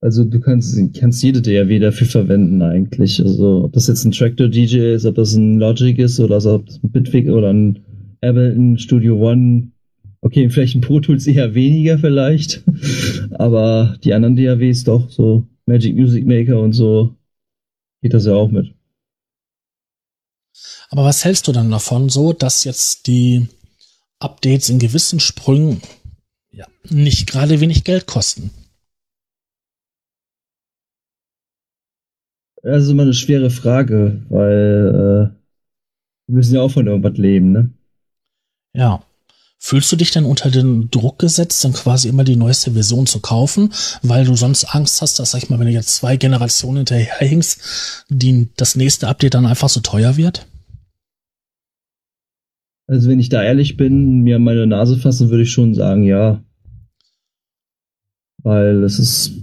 [0.02, 3.20] Also du kannst, kannst jede DAW dafür verwenden eigentlich.
[3.20, 6.66] Also ob das jetzt ein Tractor DJ ist, ob das ein Logic ist oder ob
[6.66, 7.80] das ein Bitwig oder ein
[8.22, 9.72] Ableton Studio One
[10.28, 12.62] Okay, vielleicht ein Pro Tools eher weniger vielleicht,
[13.40, 17.16] aber die anderen DAWs doch, so Magic Music Maker und so,
[18.02, 18.76] geht das ja auch mit.
[20.90, 23.48] Aber was hältst du dann davon, so dass jetzt die
[24.20, 25.82] Updates in gewissen Sprüngen
[26.52, 28.52] ja, nicht gerade wenig Geld kosten?
[32.64, 35.38] Das ist immer eine schwere Frage, weil äh,
[36.28, 37.70] wir müssen ja auch von irgendwas leben, ne?
[38.74, 39.07] Ja.
[39.60, 43.20] Fühlst du dich denn unter den Druck gesetzt, dann quasi immer die neueste Version zu
[43.20, 43.74] kaufen,
[44.04, 48.06] weil du sonst Angst hast, dass, sag ich mal, wenn du jetzt zwei Generationen hinterherhängst,
[48.10, 50.46] die, das nächste Update dann einfach so teuer wird?
[52.86, 56.42] Also wenn ich da ehrlich bin, mir meine Nase fassen, würde ich schon sagen, ja.
[58.44, 59.34] Weil es ist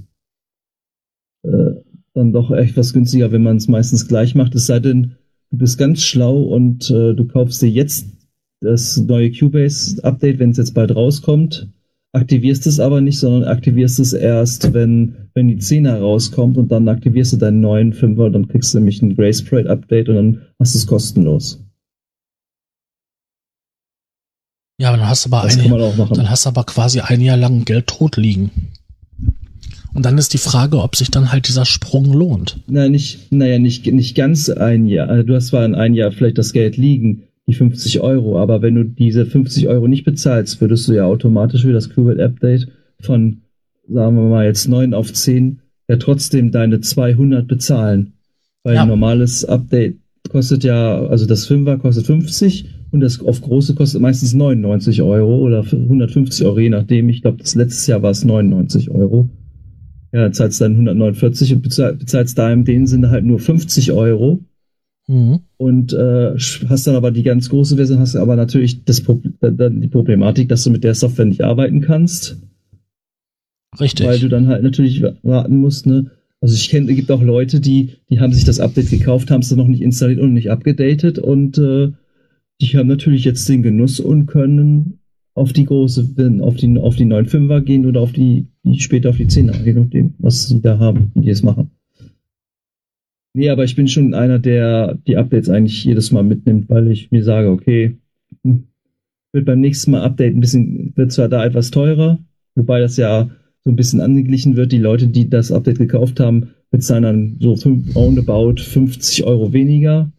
[1.43, 1.75] äh,
[2.15, 4.55] dann doch echt was günstiger, wenn man es meistens gleich macht.
[4.55, 5.17] Es sei denn,
[5.51, 8.07] du bist ganz schlau und äh, du kaufst dir jetzt
[8.65, 11.69] das neue Cubase-Update, wenn es jetzt bald rauskommt,
[12.13, 16.89] aktivierst es aber nicht, sondern aktivierst es erst, wenn, wenn die 10er rauskommt und dann
[16.89, 20.15] aktivierst du deinen neuen 5er und dann kriegst du nämlich ein Grace Parade Update und
[20.17, 21.61] dann hast du es kostenlos.
[24.81, 25.59] Ja, aber dann hast du aber, ein,
[26.15, 28.51] dann hast du aber quasi ein Jahr lang Geld tot liegen.
[29.95, 32.59] Und dann ist die Frage, ob sich dann halt dieser Sprung lohnt.
[32.67, 35.09] Na, nicht, naja, nicht, nicht ganz ein Jahr.
[35.09, 38.63] Also du hast zwar in ein Jahr vielleicht das Geld liegen, die 50 Euro, aber
[38.63, 42.69] wenn du diese 50 Euro nicht bezahlst, würdest du ja automatisch für das Qubit Update
[43.01, 43.43] von,
[43.89, 48.15] sagen wir mal jetzt 9 auf 10, ja trotzdem deine 200 bezahlen.
[48.63, 48.83] Weil ja.
[48.83, 49.97] ein normales Update
[50.31, 55.37] kostet ja, also das 5er kostet 50 und das auf große kostet meistens 99 Euro
[55.39, 57.11] oder 150 Euro, je nachdem.
[57.11, 59.29] Ich glaube, das letztes Jahr war es 99 Euro
[60.15, 64.39] ja, zahlst dann 149 und bezahlst da in dem Sinne halt nur 50 Euro.
[65.07, 65.41] Mhm.
[65.57, 66.35] Und äh,
[66.69, 69.03] hast dann aber die ganz große Version, hast aber natürlich das
[69.41, 72.39] dann die Problematik, dass du mit der Software nicht arbeiten kannst.
[73.79, 74.07] Richtig.
[74.07, 76.11] Weil du dann halt natürlich warten musst, ne?
[76.41, 79.41] Also ich kenne, es gibt auch Leute, die, die haben sich das Update gekauft, haben
[79.41, 81.91] es dann noch nicht installiert und nicht abgedatet und äh,
[82.61, 84.99] die haben natürlich jetzt den Genuss und können
[85.35, 86.03] auf die große,
[86.43, 89.73] auf die, auf die 9.5er gehen oder auf die, die später auf die 10er, je
[89.73, 91.71] nachdem, was sie da haben, wie die es machen.
[93.37, 97.11] Nee, aber ich bin schon einer, der die Updates eigentlich jedes Mal mitnimmt, weil ich
[97.11, 97.99] mir sage, okay,
[98.45, 98.69] hm,
[99.33, 102.21] wird beim nächsten Mal Update ein bisschen, wird zwar da etwas teurer,
[102.55, 103.31] wobei das ja
[103.65, 104.71] so ein bisschen angeglichen wird.
[104.71, 107.55] Die Leute, die das Update gekauft haben, bezahlen dann so
[107.95, 110.13] roundabout 50 Euro weniger.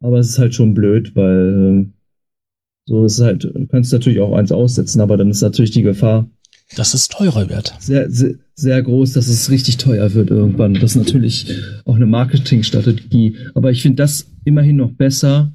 [0.00, 1.98] Aber es ist halt schon blöd, weil äh,
[2.86, 6.28] so ist halt, du kannst natürlich auch eins aussetzen, aber dann ist natürlich die Gefahr.
[6.76, 7.74] Dass es teurer wird.
[7.78, 10.74] Sehr, sehr, sehr groß, dass es richtig teuer wird irgendwann.
[10.74, 11.54] Das ist natürlich
[11.84, 13.36] auch eine Marketingstrategie.
[13.54, 15.52] Aber ich finde das immerhin noch besser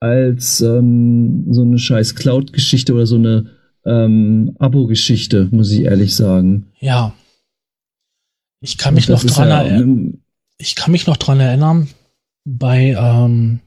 [0.00, 3.50] als ähm, so eine scheiß Cloud-Geschichte oder so eine
[3.84, 6.66] ähm, Abo-Geschichte, muss ich ehrlich sagen.
[6.80, 7.14] Ja.
[8.60, 10.22] Ich kann mich noch dran ja erinnern.
[10.56, 11.88] Ich kann mich noch dran erinnern,
[12.44, 13.60] bei ähm,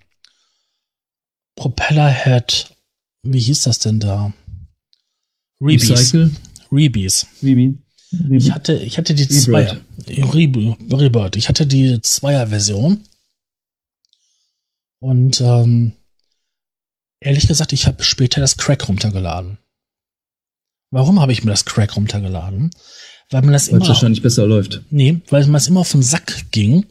[1.56, 2.76] Propellerhead
[3.24, 4.34] wie hieß das denn da?
[5.62, 5.92] Rebees.
[5.92, 6.32] Recycle?
[6.72, 7.28] Rebees.
[7.44, 7.78] Rebe.
[8.30, 9.80] Ich hatte, ich hatte die Zweier.
[10.08, 11.36] Rebird.
[11.36, 13.04] Ich hatte die Zweier-Version.
[15.00, 15.94] Und ähm,
[17.20, 19.58] ehrlich gesagt, ich habe später das Crack runtergeladen.
[20.92, 22.72] Warum habe ich mir das Crack runtergeladen?
[23.30, 23.82] Weil man das immer.
[23.82, 24.82] Weil wahrscheinlich besser läuft.
[24.90, 26.86] Nee, weil man es immer auf den Sack ging,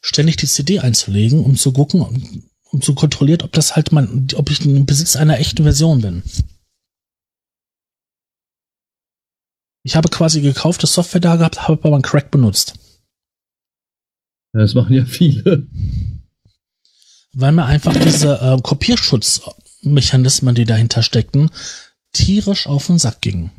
[0.00, 4.50] ständig die CD einzulegen, um zu gucken, und so kontrolliert, ob das halt mein, ob
[4.50, 6.22] ich im Besitz einer echten Version bin.
[9.82, 12.74] Ich habe quasi gekaufte Software da gehabt, habe aber einen Crack benutzt.
[14.54, 15.66] Ja, das machen ja viele.
[17.32, 21.50] Weil mir einfach diese äh, Kopierschutzmechanismen, die dahinter steckten,
[22.12, 23.50] tierisch auf den Sack gingen.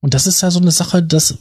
[0.00, 1.38] Und das ist ja so eine Sache, dass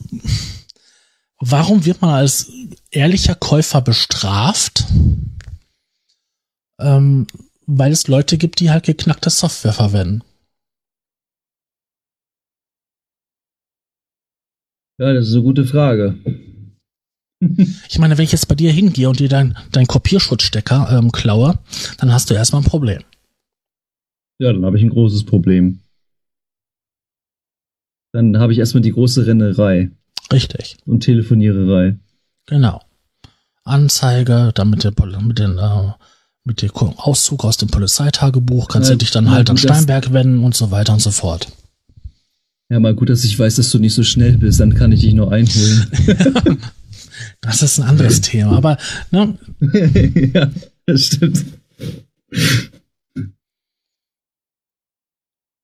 [1.39, 2.49] warum wird man als
[2.91, 4.85] ehrlicher Käufer bestraft?
[6.79, 7.27] Ähm,
[7.65, 10.23] weil es Leute gibt, die halt geknackte Software verwenden.
[14.99, 16.15] Ja, das ist eine gute Frage.
[17.89, 21.59] Ich meine, wenn ich jetzt bei dir hingehe und dir deinen dein Kopierschutzstecker ähm, klaue,
[21.97, 23.01] dann hast du erstmal ein Problem.
[24.39, 25.81] Ja, dann habe ich ein großes Problem.
[28.13, 29.91] Dann habe ich erstmal die große Rennerei.
[30.31, 30.77] Richtig.
[30.85, 31.97] Und Telefoniererei.
[32.45, 32.81] Genau.
[33.63, 35.91] Anzeige, dann mit, der, mit, den, äh,
[36.43, 40.43] mit dem Auszug aus dem Polizeitagebuch kannst ja, du dich dann halt an Steinberg wenden
[40.43, 41.47] und so weiter und so fort.
[42.69, 45.01] Ja, mal gut, dass ich weiß, dass du nicht so schnell bist, dann kann ich
[45.01, 45.87] dich noch einholen.
[47.41, 48.77] das ist ein anderes Thema, aber
[49.11, 49.37] ne?
[50.33, 50.49] ja,
[50.85, 51.45] das stimmt.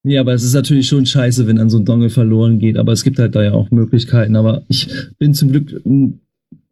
[0.04, 2.94] Nee, aber es ist natürlich schon scheiße, wenn dann so ein Dongle verloren geht, aber
[2.94, 4.36] es gibt halt da ja auch Möglichkeiten.
[4.36, 6.20] Aber ich bin zum Glück, hm,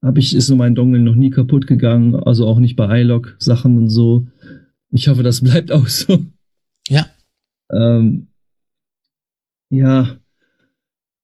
[0.01, 3.35] habe ich, ist so mein Dongle noch nie kaputt gegangen, also auch nicht bei iLock
[3.39, 4.27] Sachen und so.
[4.91, 6.23] Ich hoffe, das bleibt auch so.
[6.87, 7.07] Ja.
[7.71, 8.26] Ähm,
[9.69, 10.17] ja.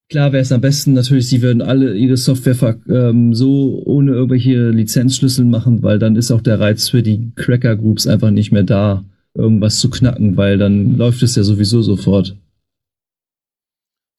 [0.10, 4.70] Klar wäre es am besten natürlich, sie würden alle ihre Software ähm, so ohne irgendwelche
[4.70, 8.64] Lizenzschlüssel machen, weil dann ist auch der Reiz für die Cracker Groups einfach nicht mehr
[8.64, 12.38] da, irgendwas zu knacken, weil dann läuft es ja sowieso sofort.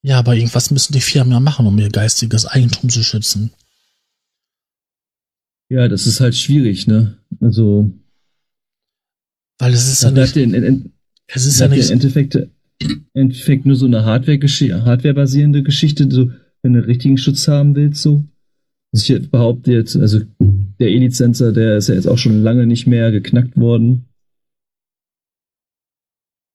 [0.02, 3.52] Ja, aber irgendwas müssen die Firmen ja machen, um ihr geistiges Eigentum zu schützen.
[5.70, 7.16] Ja, das ist halt schwierig, ne?
[7.40, 7.90] Also.
[9.58, 10.36] Weil es ist ja nicht.
[10.36, 10.92] In, in, in,
[11.26, 11.86] es ist ja nicht.
[11.86, 12.38] Im Endeffekt,
[12.84, 16.30] im Endeffekt nur so eine Hardware-basierende Hardware Geschichte, so,
[16.62, 18.24] wenn du einen richtigen Schutz haben willst, so.
[18.92, 20.20] Also ich behaupte jetzt, also
[20.78, 24.04] der E-Lizenzer, der ist ja jetzt auch schon lange nicht mehr geknackt worden.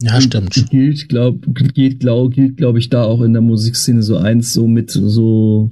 [0.01, 0.53] Ja, stimmt.
[0.69, 4.65] Gilt, glaub, gilt, glaub, gilt, glaube ich, da auch in der Musikszene so eins, so
[4.65, 5.71] mit so,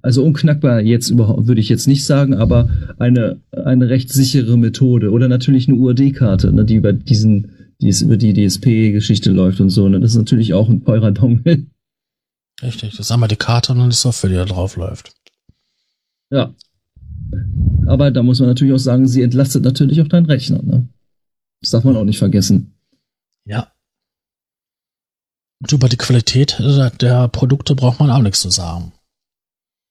[0.00, 5.10] also unknackbar jetzt überhaupt, würde ich jetzt nicht sagen, aber eine, eine recht sichere Methode.
[5.10, 7.48] Oder natürlich eine UAD-Karte, ne, die über diesen,
[7.82, 9.98] die es über die DSP-Geschichte läuft und so, ne.
[9.98, 11.66] Das ist natürlich auch ein teurer Dongle.
[12.62, 15.12] Richtig, das ist einmal die Karte und dann die Software, die da drauf läuft.
[16.30, 16.54] Ja.
[17.86, 20.88] Aber da muss man natürlich auch sagen, sie entlastet natürlich auch deinen Rechner, ne?
[21.60, 22.74] Das darf man auch nicht vergessen.
[23.44, 23.72] Ja.
[25.60, 26.56] Und über die Qualität
[27.00, 28.92] der Produkte braucht man auch nichts zu sagen.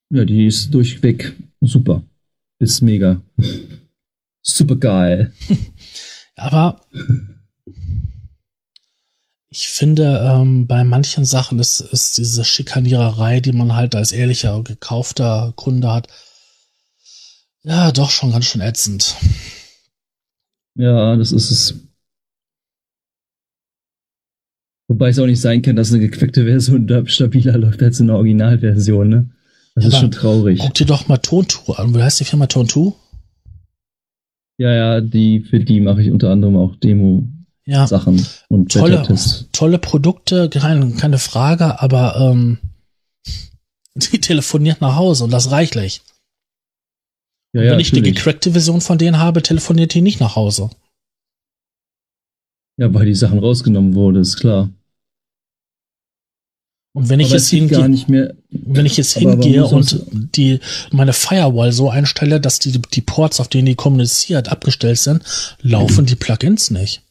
[0.09, 2.03] Ja, die ist durchweg super.
[2.59, 3.21] Ist mega.
[4.41, 5.33] super geil.
[6.35, 6.81] Aber
[9.51, 14.63] ich finde, ähm, bei manchen Sachen ist, ist diese Schikaniererei, die man halt als ehrlicher,
[14.63, 16.07] gekaufter Kunde hat,
[17.63, 19.15] ja, doch schon ganz schön ätzend.
[20.75, 21.75] Ja, das ist es.
[24.87, 29.09] Wobei es auch nicht sein kann, dass eine gequackte Version stabiler läuft als eine Originalversion,
[29.09, 29.29] ne?
[29.75, 30.59] Das ja, ist schon traurig.
[30.59, 31.93] Guck dir doch mal Tontour an.
[31.93, 32.95] Wie heißt die Firma Tontour?
[34.57, 37.85] Ja, ja, die, für die mache ich unter anderem auch Demo-Sachen ja.
[38.49, 39.07] und tolle,
[39.51, 42.57] tolle Produkte, keine, keine Frage, aber ähm,
[43.95, 46.01] die telefoniert nach Hause und das reichlich.
[47.53, 48.13] Ja, ja, wenn ich natürlich.
[48.13, 50.69] die gecrackte Version von denen habe, telefoniert die nicht nach Hause.
[52.77, 54.69] Ja, weil die Sachen rausgenommen wurde, ist klar.
[56.93, 60.01] Und wenn ich aber jetzt hingehe, wenn ich jetzt hingehe und
[60.35, 60.59] die
[60.91, 65.23] meine Firewall so einstelle, dass die die Ports, auf denen die kommuniziert, abgestellt sind,
[65.61, 67.01] laufen die Plugins nicht.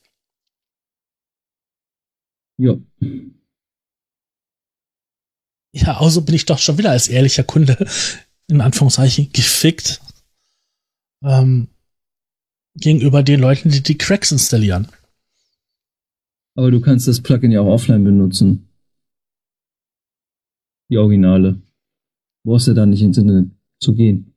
[2.60, 2.76] Ja.
[5.72, 7.78] Ja, also bin ich doch schon wieder als ehrlicher Kunde
[8.48, 10.02] in Anführungszeichen gefickt
[11.24, 11.68] ähm,
[12.74, 14.88] gegenüber den Leuten, die die Cracks installieren.
[16.54, 18.68] Aber du kannst das Plugin ja auch offline benutzen.
[20.90, 21.62] Die Originale.
[22.42, 24.34] Du brauchst ja da nicht ins Internet zu gehen.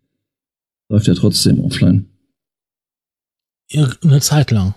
[0.90, 2.10] Läuft ja trotzdem offline.
[3.74, 4.76] Eine Zeit lang.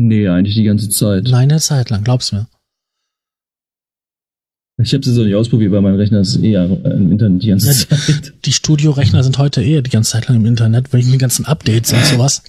[0.00, 1.24] Nee, eigentlich die ganze Zeit.
[1.24, 2.46] Nein, eine Zeit lang, glaub's mir.
[4.80, 7.66] Ich habe es so nicht ausprobiert, weil mein Rechner ist eher im Internet die ganze
[7.90, 8.32] ja, Zeit.
[8.44, 11.92] Die Studio-Rechner sind heute eher die ganze Zeit lang im Internet, wegen den ganzen Updates
[11.92, 12.44] und sowas.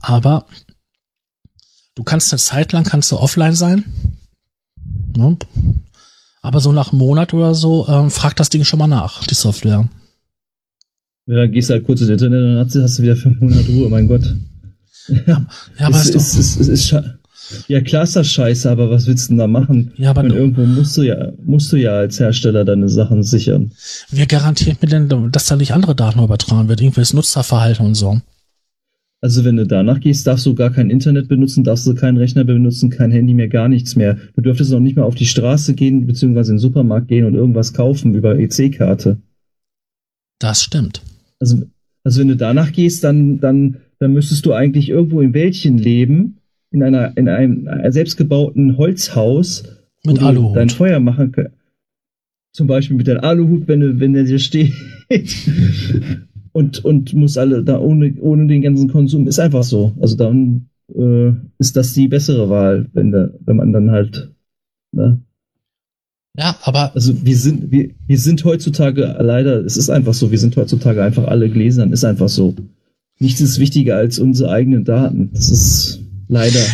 [0.00, 0.46] Aber
[1.94, 3.84] du kannst eine Zeit lang kannst du offline sein.
[5.16, 5.36] Ne?
[6.42, 9.34] Aber so nach einem Monat oder so ähm, fragt das Ding schon mal nach, die
[9.34, 9.88] Software.
[11.26, 13.88] Ja, gehst du halt kurz ins Internet und dann hast du wieder fünf Monate Ruhe,
[13.88, 14.34] mein Gott.
[15.08, 15.46] Ja,
[15.78, 16.94] ja aber es, ist, ist, ist, ist,
[17.66, 19.92] ja, klar ist das scheiße, aber was willst du denn da machen?
[19.96, 23.72] Ja, aber Und irgendwo musst du ja, musst du ja als Hersteller deine Sachen sichern.
[24.10, 26.80] Wer garantiert mir denn, dass da nicht andere Daten übertragen wird?
[26.80, 28.20] Irgendwelches Nutzerverhalten und so?
[29.20, 32.44] Also wenn du danach gehst, darfst du gar kein Internet benutzen, darfst du keinen Rechner
[32.44, 34.16] benutzen, kein Handy mehr, gar nichts mehr.
[34.36, 37.34] Du dürftest auch nicht mehr auf die Straße gehen, beziehungsweise in den Supermarkt gehen und
[37.34, 39.16] irgendwas kaufen über EC-Karte.
[40.38, 41.02] Das stimmt.
[41.40, 41.64] Also,
[42.04, 46.38] also wenn du danach gehst, dann, dann, dann müsstest du eigentlich irgendwo in Wäldchen leben,
[46.70, 49.64] in einer, in einem selbstgebauten Holzhaus,
[50.04, 50.56] mit Aluhut.
[50.56, 51.52] dein Feuer machen kannst.
[52.52, 54.72] Zum Beispiel mit deinem Aluhut, wenn, wenn der dir steht
[56.52, 59.28] und, und muss alle da ohne, ohne den ganzen Konsum.
[59.28, 59.94] Ist einfach so.
[60.00, 64.32] Also dann äh, ist das die bessere Wahl, wenn, da, wenn man dann halt.
[64.92, 65.20] Ne?
[66.36, 66.94] Ja, aber.
[66.94, 71.02] Also wir sind, wir, wir sind heutzutage leider, es ist einfach so, wir sind heutzutage
[71.02, 72.54] einfach alle Gläsern, ist einfach so.
[73.18, 75.30] Nichts ist wichtiger als unsere eigenen Daten.
[75.32, 76.64] Das ist leider.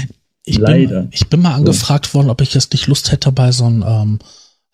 [0.44, 1.02] Ich leider.
[1.02, 3.84] Bin, ich bin mal angefragt worden, ob ich jetzt nicht Lust hätte, bei so einem
[3.86, 4.18] ähm,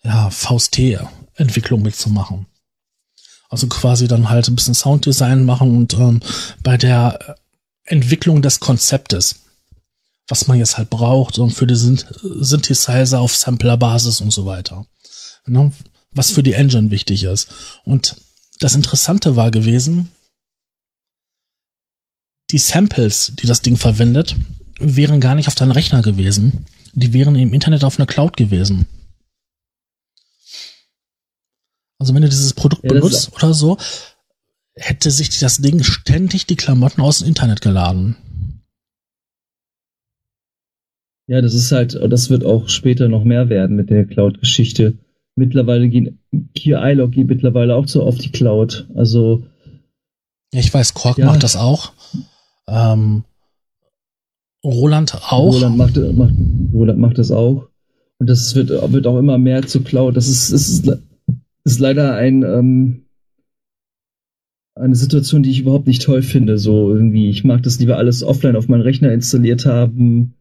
[0.03, 2.47] ja, VST-Entwicklung mitzumachen.
[3.49, 6.21] Also quasi dann halt ein bisschen Sounddesign machen und ähm,
[6.63, 7.37] bei der
[7.83, 9.35] Entwicklung des Konzeptes,
[10.27, 14.85] was man jetzt halt braucht und für die Synthesizer auf Samplerbasis und so weiter.
[15.45, 15.71] Ne?
[16.11, 17.49] Was für die Engine wichtig ist.
[17.83, 18.15] Und
[18.59, 20.11] das Interessante war gewesen,
[22.51, 24.35] die Samples, die das Ding verwendet,
[24.79, 26.65] wären gar nicht auf deinem Rechner gewesen.
[26.93, 28.85] Die wären im Internet auf einer Cloud gewesen.
[31.99, 33.77] Also wenn du dieses Produkt ja, benutzt oder so,
[34.75, 38.15] hätte sich das Ding ständig die Klamotten aus dem Internet geladen.
[41.27, 44.97] Ja, das ist halt, das wird auch später noch mehr werden mit der Cloud-Geschichte.
[45.35, 46.19] Mittlerweile gehen,
[46.57, 48.87] hier iLog geht mittlerweile auch so auf die Cloud.
[48.95, 49.43] Also.
[50.53, 51.27] Ja, ich weiß, Quark ja.
[51.27, 51.93] macht das auch.
[52.67, 53.23] Ähm,
[54.63, 55.53] Roland auch.
[55.53, 56.33] Roland macht, macht,
[56.73, 57.67] Roland macht das auch.
[58.19, 60.15] Und das wird, wird auch immer mehr zu Cloud.
[60.15, 60.87] Das ist, ist,
[61.63, 63.05] ist leider ein, ähm,
[64.75, 66.57] eine Situation, die ich überhaupt nicht toll finde.
[66.57, 70.35] So irgendwie, ich mag das lieber alles offline auf meinen Rechner installiert haben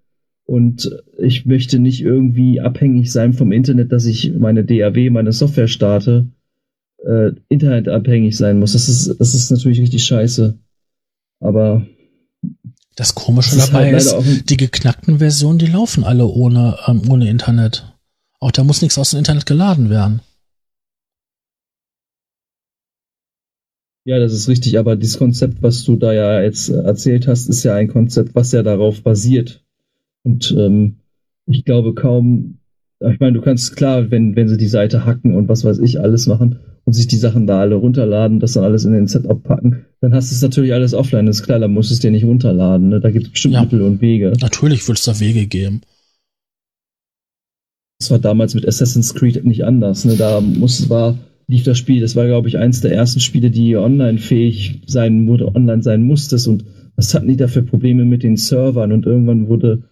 [0.44, 5.68] und ich möchte nicht irgendwie abhängig sein vom Internet, dass ich meine DAW, meine Software
[5.68, 6.26] starte,
[7.04, 8.72] äh, internetabhängig sein muss.
[8.72, 10.58] Das ist, das ist natürlich richtig scheiße.
[11.40, 11.86] Aber
[13.00, 17.00] das Komische das dabei ist, halt ist die geknackten Versionen, die laufen alle ohne, ähm,
[17.08, 17.96] ohne Internet.
[18.40, 20.20] Auch da muss nichts aus dem Internet geladen werden.
[24.04, 27.62] Ja, das ist richtig, aber dieses Konzept, was du da ja jetzt erzählt hast, ist
[27.62, 29.64] ja ein Konzept, was ja darauf basiert.
[30.22, 30.96] Und ähm,
[31.46, 32.58] ich glaube kaum,
[33.00, 36.00] ich meine, du kannst klar, wenn, wenn sie die Seite hacken und was weiß ich
[36.00, 39.42] alles machen und sich die Sachen da alle runterladen, das dann alles in den Setup
[39.42, 42.00] packen, dann hast du es natürlich alles offline, das ist klar, dann musst du es
[42.00, 42.88] dir nicht runterladen.
[42.88, 43.00] Ne?
[43.00, 44.32] Da gibt es bestimmt ja, Mittel und Wege.
[44.40, 45.82] Natürlich wird es da Wege geben.
[47.98, 50.06] Das war damals mit Assassin's Creed nicht anders.
[50.06, 50.16] Ne?
[50.16, 51.18] Da muss, war
[51.50, 52.00] lief das Spiel.
[52.00, 56.02] Das war, glaube ich, eins der ersten Spiele, die online fähig sein wurde, online sein
[56.02, 56.48] musstest.
[56.48, 56.64] Und
[56.96, 58.92] was hatten die da für Probleme mit den Servern?
[58.92, 59.82] Und irgendwann wurde,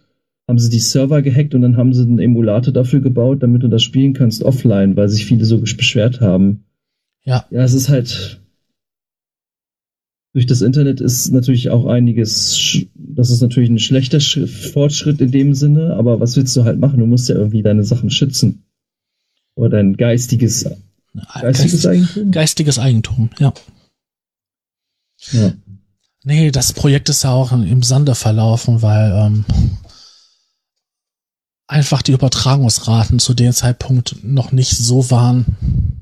[0.47, 3.67] haben sie die Server gehackt und dann haben sie einen Emulator dafür gebaut, damit du
[3.67, 6.63] das spielen kannst offline, weil sich viele so beschwert haben.
[7.23, 7.45] Ja.
[7.49, 8.41] Ja, es ist halt,
[10.33, 15.53] durch das Internet ist natürlich auch einiges, das ist natürlich ein schlechter Fortschritt in dem
[15.53, 16.99] Sinne, aber was willst du halt machen?
[16.99, 18.63] Du musst ja irgendwie deine Sachen schützen.
[19.55, 20.65] Oder dein geistiges
[21.41, 22.31] Geistiges Eigentum?
[22.31, 23.53] Geistiges Eigentum, ja.
[25.31, 25.53] Ja.
[26.23, 29.45] Nee, das Projekt ist ja auch im Sande verlaufen, weil ähm,
[31.67, 35.98] einfach die Übertragungsraten zu dem Zeitpunkt noch nicht so waren.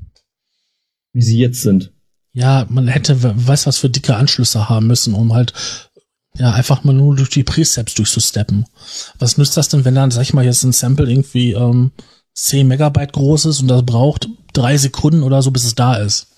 [1.18, 1.90] Wie sie jetzt sind.
[2.32, 5.52] Ja, man hätte, weiß was für dicke Anschlüsse haben müssen, um halt
[6.36, 8.66] ja einfach mal nur durch die Precepts durchzusteppen.
[9.18, 11.90] Was nützt das denn, wenn dann, sag ich mal, jetzt ein Sample irgendwie ähm,
[12.34, 16.28] 10 Megabyte groß ist und das braucht drei Sekunden oder so, bis es da ist.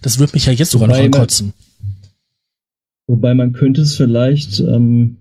[0.00, 1.54] Das wird mich ja jetzt sogar noch ankotzen.
[3.08, 5.16] Wobei man könnte es vielleicht, ähm,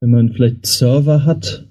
[0.00, 1.68] wenn man vielleicht Server hat,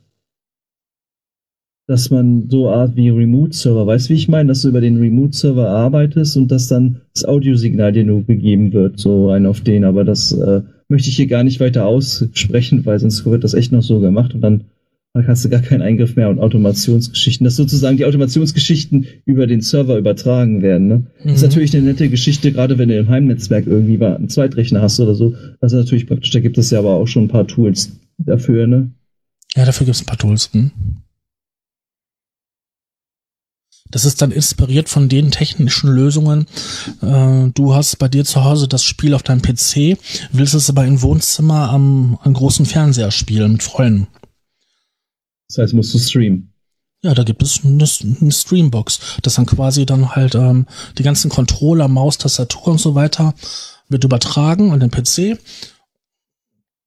[1.87, 4.97] dass man so Art wie Remote-Server, weißt du, wie ich meine, dass du über den
[4.97, 9.83] Remote-Server arbeitest und dass dann das Audiosignal dir nur gegeben wird, so ein auf den,
[9.83, 13.71] aber das äh, möchte ich hier gar nicht weiter aussprechen, weil sonst wird das echt
[13.71, 14.65] noch so gemacht und dann
[15.15, 19.97] hast du gar keinen Eingriff mehr und Automationsgeschichten, dass sozusagen die Automationsgeschichten über den Server
[19.97, 20.87] übertragen werden.
[20.87, 20.95] Ne?
[20.95, 21.05] Mhm.
[21.25, 24.81] Das ist natürlich eine nette Geschichte, gerade wenn du im Heimnetzwerk irgendwie mal einen Zweitrechner
[24.81, 25.35] hast oder so.
[25.61, 28.65] Das ist natürlich praktisch, da gibt es ja aber auch schon ein paar Tools dafür,
[28.65, 28.91] ne?
[29.55, 30.49] Ja, dafür gibt es ein paar Tools.
[30.51, 30.71] Hm?
[33.93, 36.47] Das ist dann inspiriert von den technischen Lösungen.
[37.03, 39.99] Äh, du hast bei dir zu Hause das Spiel auf deinem PC,
[40.31, 44.07] willst es aber im Wohnzimmer am, am großen Fernseher spielen mit Freunden.
[45.47, 46.51] Das heißt, musst du streamen.
[47.03, 47.87] Ja, da gibt es eine,
[48.19, 50.65] eine Streambox, das dann quasi dann halt ähm,
[50.97, 53.35] die ganzen Controller, Maus, Tastatur und so weiter
[53.89, 55.37] wird übertragen an den PC.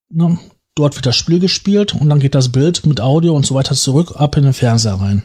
[0.08, 0.36] Na,
[0.74, 3.76] dort wird das Spiel gespielt und dann geht das Bild mit Audio und so weiter
[3.76, 5.22] zurück ab in den Fernseher rein.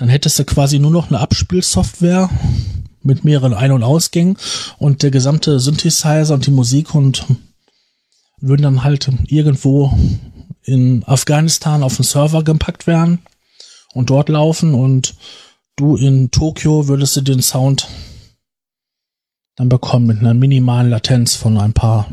[0.00, 2.30] Dann hättest du quasi nur noch eine Abspielsoftware
[3.02, 4.38] mit mehreren Ein- und Ausgängen
[4.78, 7.26] und der gesamte Synthesizer und die Musik und
[8.40, 9.92] würden dann halt irgendwo
[10.62, 13.18] in Afghanistan auf den Server gepackt werden
[13.92, 15.16] und dort laufen und
[15.76, 17.86] du in Tokio würdest du den Sound
[19.56, 22.08] dann bekommen mit einer minimalen Latenz von ein paar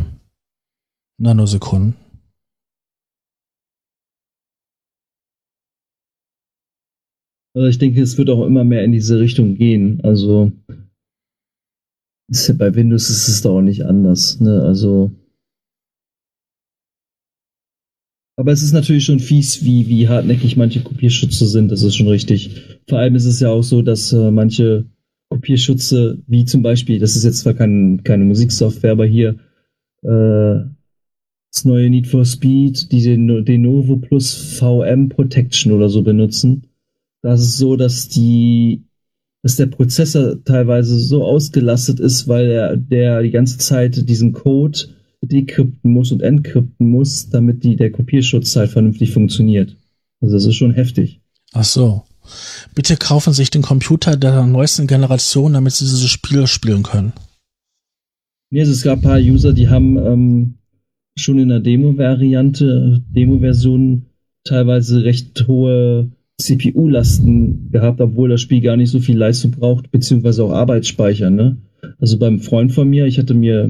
[1.18, 1.96] Nanosekunden.
[7.58, 10.00] Also ich denke, es wird auch immer mehr in diese Richtung gehen.
[10.04, 10.52] Also
[12.30, 14.40] ja bei Windows ist es doch auch nicht anders.
[14.40, 14.62] Ne?
[14.62, 15.10] Also
[18.40, 21.72] aber es ist natürlich schon fies, wie, wie hartnäckig manche Kopierschütze sind.
[21.72, 22.80] Das ist schon richtig.
[22.88, 24.86] Vor allem ist es ja auch so, dass äh, manche
[25.32, 29.40] Kopierschütze, wie zum Beispiel, das ist jetzt zwar kein, keine Musiksoftware, aber hier
[30.04, 30.62] äh,
[31.52, 36.68] das neue Need for Speed, die den Novo Plus VM Protection oder so benutzen
[37.22, 38.86] das ist so, dass die,
[39.44, 44.80] dass der Prozessor teilweise so ausgelastet ist, weil er der die ganze Zeit diesen Code
[45.22, 49.76] dekrypten muss und entkrypten muss, damit die, der Kopierschutz halt vernünftig funktioniert.
[50.22, 51.22] Also das ist schon heftig.
[51.54, 52.04] Ach so.
[52.76, 57.14] Bitte kaufen Sie sich den Computer der neuesten Generation, damit Sie diese Spiele spielen können.
[58.50, 60.58] Nee, also es gab ein paar User, die haben ähm,
[61.18, 64.06] schon in der Demo-Variante, Demo-Version
[64.44, 70.44] teilweise recht hohe CPU-Lasten gehabt, obwohl das Spiel gar nicht so viel Leistung braucht, beziehungsweise
[70.44, 71.58] auch Arbeitsspeicher, ne?
[72.00, 73.70] Also beim Freund von mir, ich hatte mir,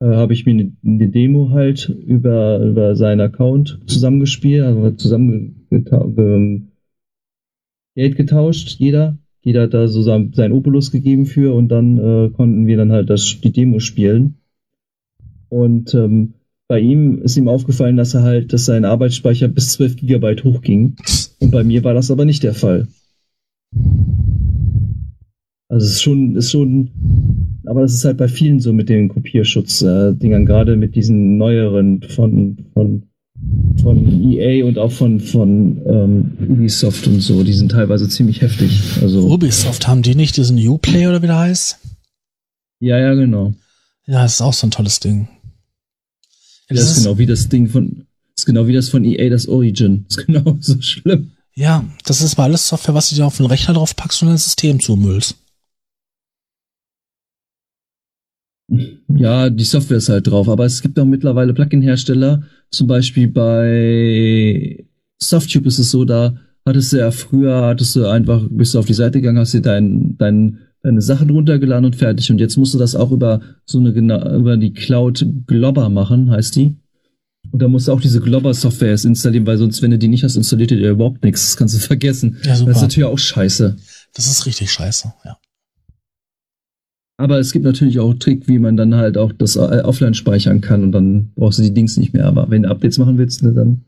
[0.00, 5.66] äh, habe ich mir eine, eine, Demo halt über, über seinen Account zusammengespielt, also zusammen
[7.94, 9.18] Geld getauscht, jeder.
[9.42, 12.92] Jeder hat da so sein, sein Opulus gegeben für und dann äh, konnten wir dann
[12.92, 14.36] halt das, die Demo spielen.
[15.48, 16.34] Und ähm,
[16.68, 20.96] bei ihm ist ihm aufgefallen, dass er halt, dass sein Arbeitsspeicher bis 12 Gigabyte hochging.
[21.40, 22.86] Und bei mir war das aber nicht der Fall.
[25.68, 26.90] Also es ist schon, ist schon,
[27.64, 32.58] aber das ist halt bei vielen so mit den Kopierschutz-Dingern, gerade mit diesen neueren von,
[32.74, 33.04] von,
[33.80, 38.82] von EA und auch von, von ähm, Ubisoft und so, die sind teilweise ziemlich heftig.
[39.00, 41.78] Also, Ubisoft, haben die nicht diesen Uplay oder wie der heißt?
[42.80, 43.54] Ja, ja, genau.
[44.06, 45.28] Ja, das ist auch so ein tolles Ding.
[46.68, 48.06] Ja, das, das ist genau wie das Ding von,
[48.40, 50.06] ist genau wie das von EA, das Origin.
[50.08, 51.32] Ist genau so schlimm.
[51.54, 54.28] Ja, das ist mal alles Software, was du dir auf den Rechner drauf packst und
[54.28, 55.36] ein System zumüllst.
[59.08, 64.84] Ja, die Software ist halt drauf, aber es gibt auch mittlerweile Plugin-Hersteller, zum Beispiel bei
[65.18, 68.86] Softube ist es so, da hattest du ja früher, hattest du einfach, bist du auf
[68.86, 72.30] die Seite gegangen, hast dir dein, dein, deine Sachen runtergeladen und fertig.
[72.30, 76.54] Und jetzt musst du das auch über so eine, über die Cloud Globber machen, heißt
[76.54, 76.76] die.
[77.52, 80.36] Und da musst du auch diese Globber-Software installieren, weil sonst, wenn du die nicht hast,
[80.36, 81.42] installiert dir überhaupt nichts.
[81.42, 82.38] Das kannst du vergessen.
[82.44, 82.70] Ja, super.
[82.70, 83.76] Das ist natürlich auch scheiße.
[84.14, 85.38] Das ist richtig scheiße, ja.
[87.20, 90.62] Aber es gibt natürlich auch Trick, wie man dann halt auch das äh, offline speichern
[90.62, 92.24] kann und dann brauchst du die Dings nicht mehr.
[92.24, 93.84] Aber wenn du Updates machen willst, ne, dann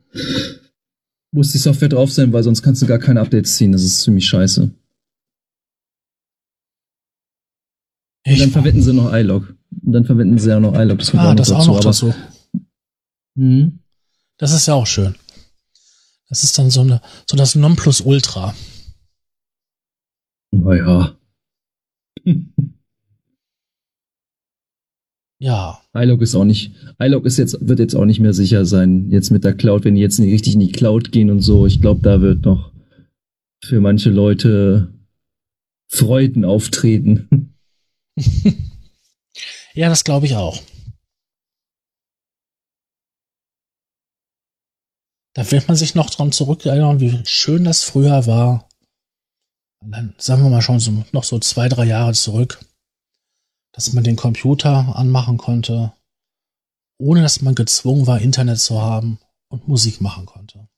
[1.32, 3.72] muss die Software drauf sein, weil sonst kannst du gar keine Updates ziehen.
[3.72, 4.70] Das ist ziemlich scheiße.
[8.24, 9.54] Und dann verwenden sie noch iLog.
[9.82, 10.98] Und dann verwenden sie ja noch iLog.
[10.98, 12.14] Das ah, auch das dazu, auch noch dazu.
[13.34, 13.80] Mhm.
[14.38, 15.14] Das ist ja auch schön.
[16.28, 18.54] Das ist dann so eine, so das Nonplusultra.
[20.50, 21.16] Naja.
[25.42, 25.82] Ja.
[25.92, 29.32] iLog ist auch nicht, iLog ist jetzt, wird jetzt auch nicht mehr sicher sein, jetzt
[29.32, 31.66] mit der Cloud, wenn die jetzt nicht richtig in die Cloud gehen und so.
[31.66, 32.70] Ich glaube, da wird noch
[33.64, 34.94] für manche Leute
[35.88, 37.56] Freuden auftreten.
[39.74, 40.62] ja, das glaube ich auch.
[45.34, 48.68] Da wird man sich noch dran zurückerinnern, wie schön das früher war.
[49.80, 52.58] dann sagen wir mal schon so, noch so zwei, drei Jahre zurück
[53.72, 55.92] dass man den Computer anmachen konnte,
[56.98, 59.18] ohne dass man gezwungen war, Internet zu haben
[59.48, 60.68] und Musik machen konnte.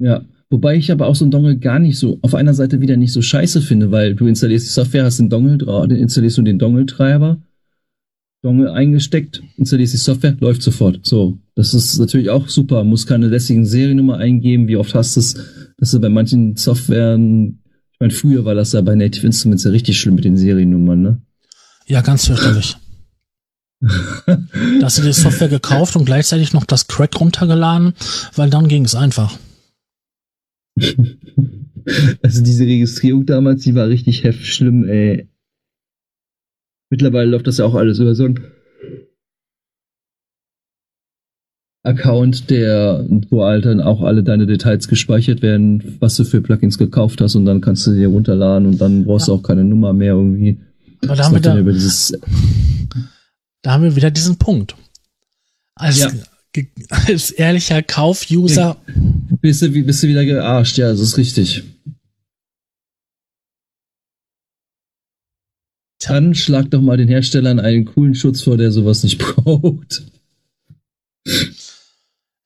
[0.00, 2.96] Ja, wobei ich aber auch so ein Dongle gar nicht so, auf einer Seite wieder
[2.96, 6.42] nicht so scheiße finde, weil du installierst die Software, hast den Dongle, dann installierst du
[6.42, 7.42] den Dongle-Treiber,
[8.42, 11.00] Dongle eingesteckt, installierst die Software, läuft sofort.
[11.04, 15.20] So, das ist natürlich auch super, muss keine lästigen Seriennummer eingeben, wie oft hast du
[15.20, 15.36] es,
[15.76, 17.58] dass du bei manchen Softwaren
[17.98, 21.02] ich meine, früher war das ja bei Native Instruments ja richtig schlimm mit den Seriennummern,
[21.02, 21.20] ne?
[21.88, 22.76] Ja, ganz fürchterlich.
[23.80, 24.38] da
[24.82, 27.94] hast du die Software gekauft und gleichzeitig noch das Crack runtergeladen,
[28.36, 29.36] weil dann ging es einfach.
[32.22, 35.26] Also diese Registrierung damals, die war richtig heftig schlimm, ey.
[36.90, 38.40] Mittlerweile läuft das ja auch alles über so ein
[41.84, 46.76] Account, der, wo halt dann auch alle deine Details gespeichert werden, was du für Plugins
[46.76, 49.34] gekauft hast und dann kannst du dir runterladen und dann brauchst ja.
[49.34, 50.58] du auch keine Nummer mehr irgendwie.
[51.04, 51.54] Aber da haben, wir da,
[53.62, 54.74] da haben wir wieder diesen Punkt.
[55.76, 56.10] Als, ja.
[57.06, 58.76] als ehrlicher Kauf-User.
[59.40, 61.62] Bist du, bist du wieder gearscht, ja, das ist richtig.
[66.00, 70.02] Dann schlag doch mal den Herstellern einen coolen Schutz vor, der sowas nicht braucht.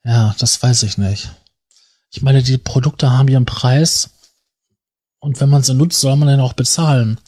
[0.05, 1.31] Ja, das weiß ich nicht.
[2.11, 4.11] Ich meine, die Produkte haben ihren Preis
[5.21, 7.19] und wenn man sie nutzt, soll man den auch bezahlen.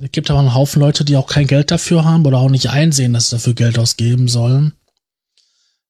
[0.00, 2.70] Es gibt aber einen Haufen Leute, die auch kein Geld dafür haben oder auch nicht
[2.70, 4.72] einsehen, dass sie dafür Geld ausgeben sollen.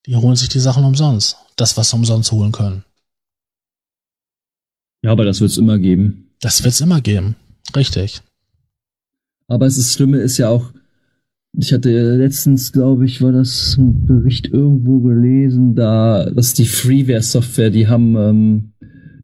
[0.06, 1.36] Die holen sich die Sachen umsonst.
[1.56, 2.84] Das, was sie umsonst holen können.
[5.02, 6.34] Ja, aber das wird es immer geben.
[6.40, 7.36] Das wird es immer geben.
[7.76, 8.22] Richtig.
[9.46, 10.72] Aber das Schlimme ist ja auch,
[11.56, 17.70] ich hatte letztens, glaube ich, war das ein Bericht irgendwo gelesen, da, dass die Freeware-Software,
[17.70, 18.72] die haben ähm,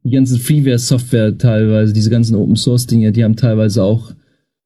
[0.04, 4.12] die ganzen Freeware-Software teilweise, diese ganzen Open-Source-Dinge, die haben teilweise auch,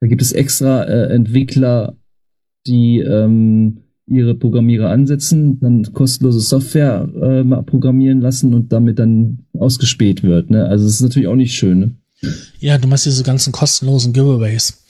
[0.00, 1.96] da gibt es extra äh, Entwickler
[2.66, 10.22] die ähm, ihre Programmierer ansetzen, dann kostenlose Software äh, programmieren lassen und damit dann ausgespäht
[10.22, 10.50] wird.
[10.50, 10.66] Ne?
[10.66, 11.78] Also es ist natürlich auch nicht schön.
[11.78, 11.96] Ne?
[12.58, 14.82] Ja, du meinst diese ganzen kostenlosen Giveaways.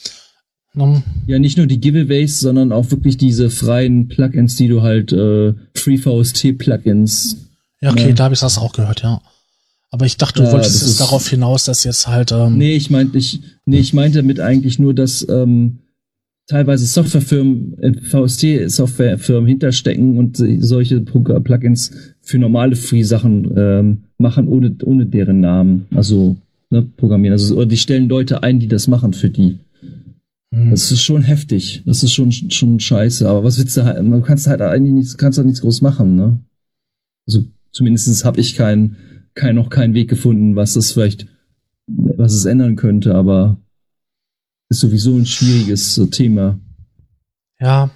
[0.75, 1.03] No.
[1.27, 5.55] Ja, nicht nur die Giveaways, sondern auch wirklich diese freien Plugins, die du halt äh,
[5.75, 7.37] FreeVST-Plugins.
[7.81, 8.15] Ja, okay, ne?
[8.15, 9.21] da habe ich das auch gehört, ja.
[9.91, 12.33] Aber ich dachte, du ja, wolltest jetzt darauf hinaus, dass jetzt halt.
[12.33, 15.79] Ähm nee, ich meinte, ich, nee, ich meinte damit eigentlich nur, dass ähm,
[16.49, 21.93] teilweise Softwarefirmen, äh, VST-Softwarefirmen hinterstecken und solche Plugins
[22.23, 25.87] für normale Free-Sachen ähm, machen, ohne, ohne deren Namen.
[25.95, 26.37] Also
[26.71, 27.33] ne, programmieren.
[27.33, 29.59] Also die stellen Leute ein, die das machen für die.
[30.55, 30.71] Mhm.
[30.71, 31.83] Das ist schon heftig.
[31.85, 33.29] Das ist schon, schon scheiße.
[33.29, 36.15] Aber was willst du halt, man kannst halt eigentlich nichts, kannst halt nichts groß machen,
[36.15, 36.41] ne?
[37.27, 38.97] Also zumindestens habe ich keinen,
[39.35, 41.27] kein, noch keinen Weg gefunden, was das vielleicht,
[41.87, 43.59] was es ändern könnte, aber
[44.69, 46.59] ist sowieso ein schwieriges äh, Thema.
[47.59, 47.91] Ja.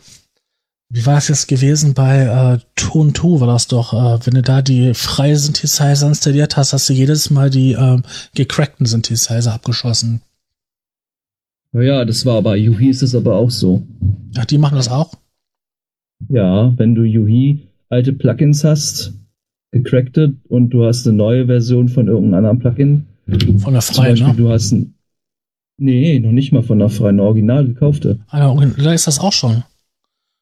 [0.91, 4.43] Wie war es jetzt gewesen bei äh, Ton 2 war das doch, äh, wenn du
[4.43, 8.01] da die freie Synthesizer installiert hast, hast du jedes Mal die äh,
[8.35, 10.23] gecrackten Synthesizer abgeschossen.
[11.73, 13.83] Ja, das war bei Yuhi ist es aber auch so.
[14.37, 15.15] Ach, die machen das auch?
[16.29, 19.15] Ja, wenn du Yuhi alte Plugins hast,
[19.71, 23.07] gecrackte und du hast eine neue Version von irgendeinem anderen Plugin.
[23.59, 24.35] Von der freien, Zum Beispiel, ne?
[24.37, 24.95] Du hast ein,
[25.81, 28.19] Nee, noch nicht mal von der freien Original gekaufte.
[28.29, 29.63] Ah, da ist das auch schon.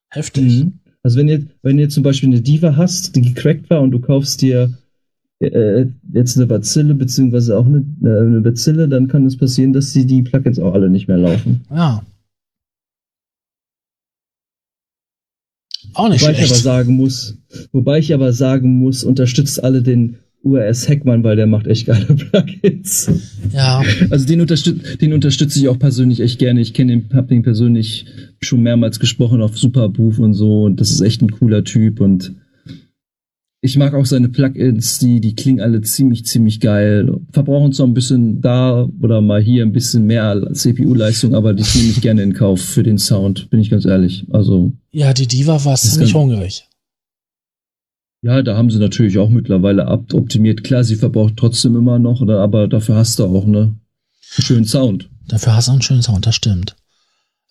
[0.08, 0.64] Heftig.
[0.64, 0.78] Mhm.
[1.02, 4.00] Also wenn ihr, wenn ihr zum Beispiel eine Diva hast, die gecrackt war und du
[4.00, 4.72] kaufst dir
[5.40, 9.92] äh, jetzt eine Bazille, beziehungsweise auch eine, äh, eine Bazille, dann kann es passieren, dass
[9.92, 11.62] die, die Plugins auch alle nicht mehr laufen.
[11.70, 12.02] Ja.
[15.94, 16.52] Auch nicht wobei schlecht.
[16.52, 17.38] ich aber sagen muss,
[17.72, 22.06] wobei ich aber sagen muss, unterstützt alle den URS Heckmann, weil der macht echt geile
[22.14, 23.10] Plugins.
[23.52, 23.82] Ja.
[24.10, 26.60] Also den, unterstüt den unterstütze ich auch persönlich echt gerne.
[26.60, 28.06] Ich kenne den, hab den persönlich
[28.40, 32.34] schon mehrmals gesprochen auf Superbooth und so und das ist echt ein cooler Typ und
[33.66, 37.20] ich mag auch seine Plugins, die, die klingen alle ziemlich, ziemlich geil.
[37.32, 41.90] Verbrauchen zwar ein bisschen da oder mal hier ein bisschen mehr CPU-Leistung, aber die nehme
[41.90, 44.24] ich gerne in Kauf für den Sound, bin ich ganz ehrlich.
[44.30, 44.72] Also.
[44.92, 46.68] Ja, die Diva war ziemlich hungrig.
[48.22, 50.64] Ja, da haben sie natürlich auch mittlerweile optimiert.
[50.64, 53.76] Klar, sie verbraucht trotzdem immer noch, oder, aber dafür hast du auch ne, einen
[54.42, 55.10] schönen Sound.
[55.28, 56.76] Dafür hast du einen schönen Sound, das stimmt.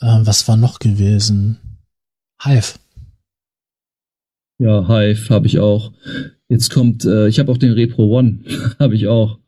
[0.02, 1.60] Ähm, was war noch gewesen?
[2.42, 2.74] Hive.
[4.58, 5.92] Ja, Hive habe ich auch.
[6.48, 8.40] Jetzt kommt, äh, ich habe auch den Repro One,
[8.80, 9.40] habe ich auch.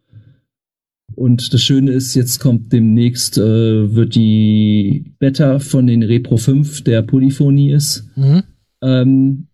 [1.15, 6.83] Und das Schöne ist, jetzt kommt demnächst, äh, wird die Beta von den Repro 5,
[6.83, 8.43] der Polyphonie ist, mhm.
[8.81, 9.47] ähm,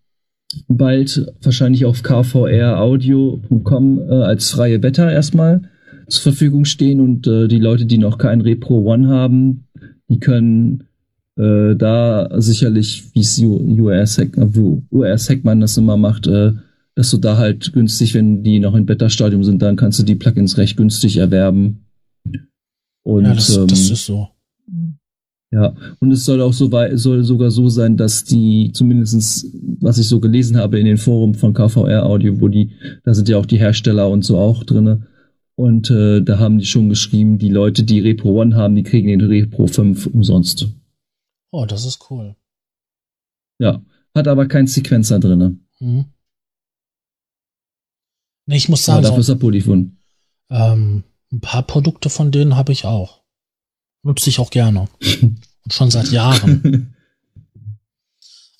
[0.68, 5.70] bald wahrscheinlich auf kvraudio.com äh, als freie Beta erstmal
[6.08, 9.68] zur Verfügung stehen und äh, die Leute, die noch kein Repro One haben,
[10.08, 10.84] die können
[11.36, 14.36] äh, da sicherlich, wie es URS, Hack,
[14.90, 16.52] URS Hackman das immer macht, äh,
[16.94, 20.14] dass du da halt günstig, wenn die noch im Beta-Stadium sind, dann kannst du die
[20.14, 21.86] Plugins recht günstig erwerben.
[23.02, 24.28] Und, ja, das, ähm, das ist so.
[25.50, 29.46] Ja, und es soll auch so soll sogar so sein, dass die, zumindestens
[29.80, 32.70] was ich so gelesen habe in den Foren von KVR Audio, wo die,
[33.04, 35.06] da sind ja auch die Hersteller und so auch drinne.
[35.54, 39.06] Und äh, da haben die schon geschrieben, die Leute, die Repro One haben, die kriegen
[39.06, 40.68] den Repro 5 umsonst.
[41.54, 42.34] Oh, das ist cool.
[43.60, 43.80] Ja,
[44.12, 45.56] hat aber keinen Sequencer drinne.
[45.78, 46.06] Mhm.
[48.46, 49.96] Nee, ich muss sagen, aber dafür ist er Polyphon.
[50.50, 53.22] Ähm, ein paar Produkte von denen habe ich auch.
[54.02, 54.88] Nutze ich auch gerne.
[55.22, 56.90] Und schon seit Jahren.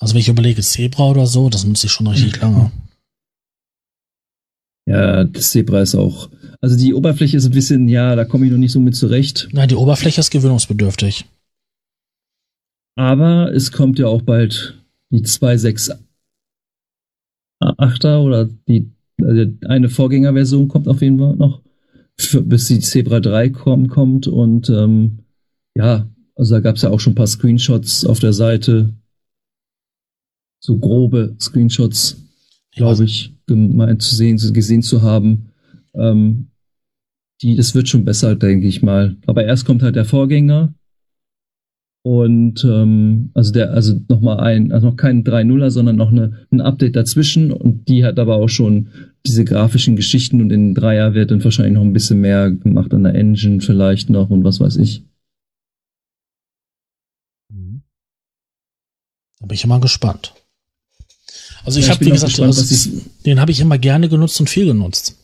[0.00, 2.70] Also wenn ich überlege, Zebra oder so, das nutze ich schon richtig lange.
[4.86, 6.28] Ja, das Zebra ist auch.
[6.60, 9.48] Also die Oberfläche ist ein bisschen, ja, da komme ich noch nicht so mit zurecht.
[9.52, 11.24] Nein, die Oberfläche ist gewöhnungsbedürftig.
[12.96, 14.80] Aber es kommt ja auch bald
[15.10, 21.62] die 2.6.8er oder die also eine Vorgängerversion kommt auf jeden Fall noch,
[22.18, 25.20] für, bis die Zebra 3 kommt, kommt und ähm,
[25.74, 28.94] ja, also da gab es ja auch schon ein paar Screenshots auf der Seite.
[30.60, 32.22] So grobe Screenshots,
[32.72, 35.50] glaube ich, gemeint zu sehen, gesehen zu haben.
[35.94, 36.48] Ähm,
[37.42, 39.16] die, das wird schon besser, denke ich mal.
[39.26, 40.74] Aber erst kommt halt der Vorgänger.
[42.06, 46.60] Und ähm, also der, also nochmal ein, also noch kein 3.0er, sondern noch eine, ein
[46.60, 48.88] Update dazwischen und die hat aber auch schon
[49.26, 53.04] diese grafischen Geschichten und in Dreier wird dann wahrscheinlich noch ein bisschen mehr gemacht an
[53.04, 55.02] der Engine vielleicht noch und was weiß ich.
[59.44, 60.34] Da bin ich immer gespannt.
[61.64, 64.48] Also ich ja, habe, wie gesagt, gespannt, also, den habe ich immer gerne genutzt und
[64.48, 65.23] viel genutzt.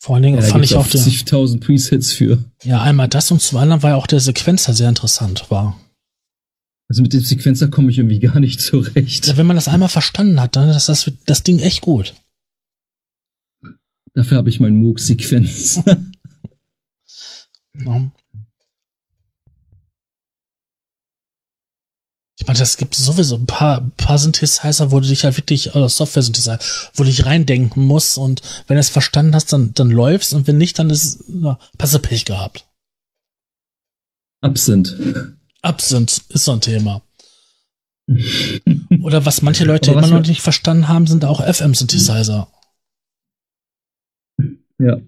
[0.00, 2.42] Vor allen Dingen ja, fand ich auch 50.000 Presets für.
[2.64, 5.78] Ja, einmal das und zum anderen, weil auch der Sequenzer sehr interessant war.
[6.88, 9.26] Also mit dem Sequencer komme ich irgendwie gar nicht zurecht.
[9.26, 12.14] Ja, wenn man das einmal verstanden hat, dann ist das, das Ding echt gut.
[14.14, 15.82] Dafür habe ich meinen Moog-Sequenz.
[17.84, 18.10] ja.
[22.40, 25.90] Ich meine, das gibt sowieso ein paar, paar Synthesizer, wo du dich halt wirklich, oder
[25.90, 26.58] Software-Synthesizer,
[26.94, 30.46] wo du dich reindenken musst und wenn du es verstanden hast, dann, dann läufst und
[30.46, 32.66] wenn nicht, dann ist, na, passe Pech gehabt.
[34.40, 34.96] Absent.
[35.60, 37.02] Absent ist so ein Thema.
[39.02, 42.48] Oder was manche Leute immer noch nicht verstanden haben, sind auch FM-Synthesizer.
[44.78, 44.98] Ja.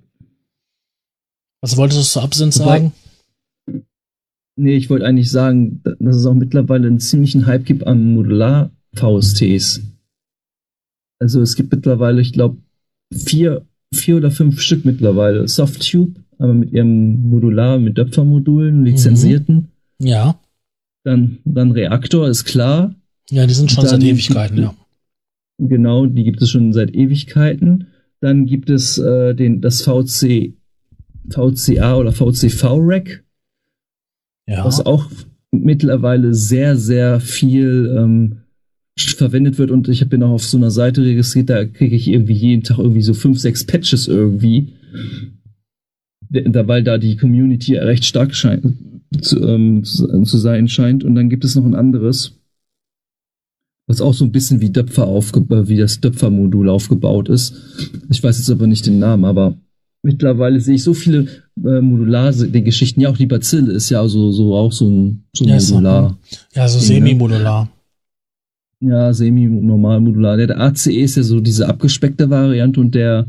[1.63, 2.93] Was wolltest du zu Absent sagen?
[4.57, 9.81] Nee, ich wollte eigentlich sagen, dass es auch mittlerweile einen ziemlichen Hype gibt an Modular-VSTs.
[11.19, 12.59] Also es gibt mittlerweile, ich glaube,
[13.13, 13.65] vier,
[13.95, 15.49] vier oder fünf Stück mittlerweile.
[15.49, 18.85] Softtube, aber mit ihrem Modular, mit Döpfer-Modulen, mhm.
[18.85, 19.69] lizenzierten.
[19.99, 20.39] Ja.
[21.05, 22.95] Dann, dann Reaktor, ist klar.
[23.31, 24.75] Ja, die sind schon dann, seit Ewigkeiten, ja.
[25.59, 27.87] Genau, die gibt es schon seit Ewigkeiten.
[28.21, 30.55] Dann gibt es äh, den, das VC,
[31.29, 33.25] VCA oder VCV-Rack
[34.47, 34.65] ja.
[34.65, 35.11] was auch
[35.51, 38.39] mittlerweile sehr, sehr viel ähm,
[38.99, 42.35] verwendet wird und ich bin auch auf so einer Seite registriert, da kriege ich irgendwie
[42.35, 44.75] jeden Tag irgendwie so fünf, sechs Patches irgendwie,
[46.31, 48.75] weil da die Community recht stark scheint,
[49.21, 52.39] zu, ähm, zu, sein scheint und dann gibt es noch ein anderes,
[53.87, 57.55] was auch so ein bisschen wie Döpfer aufgebaut, wie das Döpfer-Modul aufgebaut ist.
[58.11, 59.57] Ich weiß jetzt aber nicht den Namen, aber
[60.03, 61.29] mittlerweile sehe ich so viele
[61.65, 63.01] äh, modular die Geschichten.
[63.01, 66.19] Ja, auch die Bazille ist ja so, so auch so ein so ja, modular.
[66.55, 67.69] Ja, so semi-modular.
[68.81, 70.37] Ja, semi-normal modular.
[70.37, 73.27] Der, der ACE ist ja so diese abgespeckte Variante und der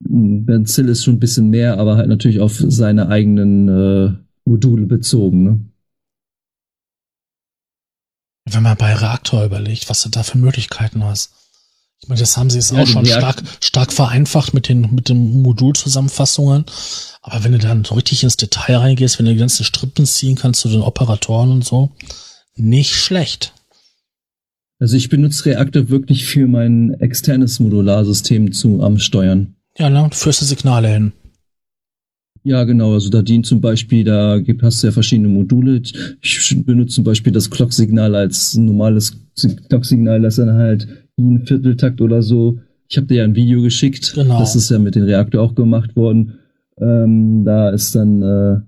[0.00, 4.12] Benzil ist schon ein bisschen mehr, aber halt natürlich auf seine eigenen äh,
[4.44, 5.42] Module bezogen.
[5.44, 5.60] Ne?
[8.50, 11.32] Wenn man bei Reaktor überlegt, was du da für Möglichkeiten hast.
[12.02, 15.08] Ich meine, das haben sie jetzt ja, auch schon stark, stark vereinfacht mit den, mit
[15.08, 16.64] den Modulzusammenfassungen.
[17.22, 20.36] Aber wenn du dann so richtig ins Detail reingehst, wenn du die ganzen Strippen ziehen
[20.36, 21.90] kannst zu den Operatoren und so,
[22.56, 23.52] nicht schlecht.
[24.78, 29.54] Also ich benutze Reaktor wirklich für mein externes Modularsystem zu am Steuern.
[29.76, 31.12] Ja, ne, führst du Signale hin.
[32.42, 32.94] Ja, genau.
[32.94, 35.82] Also da dient zum Beispiel, da gibt, hast du ja verschiedene Module.
[36.22, 39.18] Ich benutze zum Beispiel das Clock-Signal als normales
[39.68, 40.88] Clock-Signal, das dann halt
[41.28, 42.58] ein Vierteltakt oder so.
[42.88, 44.14] Ich habe dir ja ein Video geschickt.
[44.14, 44.38] Genau.
[44.38, 46.34] Das ist ja mit dem Reaktor auch gemacht worden.
[46.80, 48.60] Ähm, da ist dann, äh,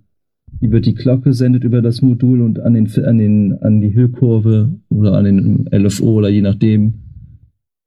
[0.61, 3.95] die wird die Clock gesendet über das Modul und an den, an den, an die
[3.95, 6.95] Hüllkurve oder an den LFO oder je nachdem.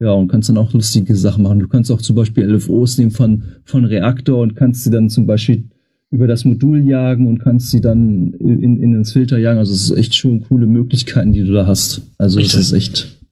[0.02, 1.60] Ja, und kannst dann auch lustige Sachen machen.
[1.60, 5.26] Du kannst auch zum Beispiel LFOs nehmen von, von Reaktor und kannst sie dann zum
[5.26, 5.70] Beispiel
[6.12, 9.60] über das Modul jagen und kannst sie dann in, in ins Filter jagen.
[9.60, 12.02] Also es ist echt schon coole Möglichkeiten, die du da hast.
[12.18, 13.25] Also es ist echt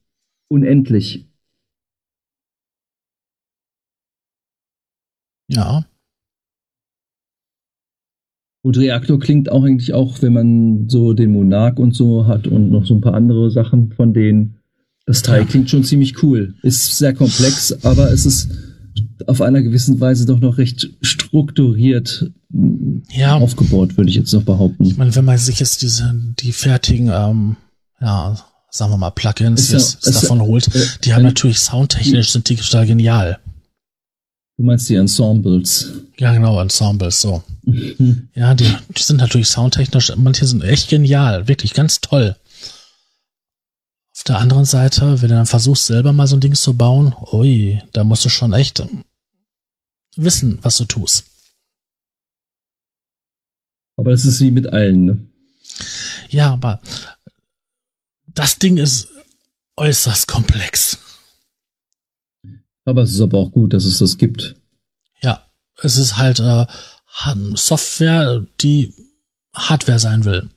[0.48, 1.26] unendlich.
[5.48, 5.84] Ja.
[8.62, 12.70] Und Reaktor klingt auch eigentlich auch, wenn man so den Monarch und so hat und
[12.70, 14.56] noch so ein paar andere Sachen von denen.
[15.04, 15.46] Das Teil ja.
[15.46, 16.54] klingt schon ziemlich cool.
[16.62, 18.50] Ist sehr komplex, aber es ist
[19.26, 22.30] auf einer gewissen Weise doch noch recht strukturiert
[23.10, 23.36] ja.
[23.36, 24.84] aufgebaut, würde ich jetzt noch behaupten.
[24.84, 27.56] Ich meine, wenn man sich jetzt diese, die fertigen, ähm,
[28.00, 28.36] ja,
[28.74, 32.30] sagen wir mal, Plugins ja, ist, ist davon ja, holt, äh, die haben natürlich soundtechnisch
[32.30, 33.38] sind die total genial.
[34.56, 35.92] Du meinst die Ensembles?
[36.18, 37.42] Ja, genau, Ensembles, so.
[37.62, 38.28] Mhm.
[38.34, 42.36] Ja, die, die sind natürlich soundtechnisch, manche sind echt genial, wirklich ganz toll.
[44.16, 47.14] Auf der anderen Seite, wenn du dann versuchst, selber mal so ein Ding zu bauen,
[47.32, 48.84] ui, da musst du schon echt
[50.16, 51.26] wissen, was du tust.
[53.96, 55.18] Aber das ist wie mit allen, ne?
[56.28, 56.80] Ja, aber
[58.34, 59.08] das Ding ist
[59.76, 60.98] äußerst komplex.
[62.84, 64.56] Aber es ist aber auch gut, dass es das gibt.
[65.20, 65.46] Ja,
[65.82, 66.66] es ist halt äh,
[67.54, 68.92] Software, die
[69.54, 70.50] Hardware sein will.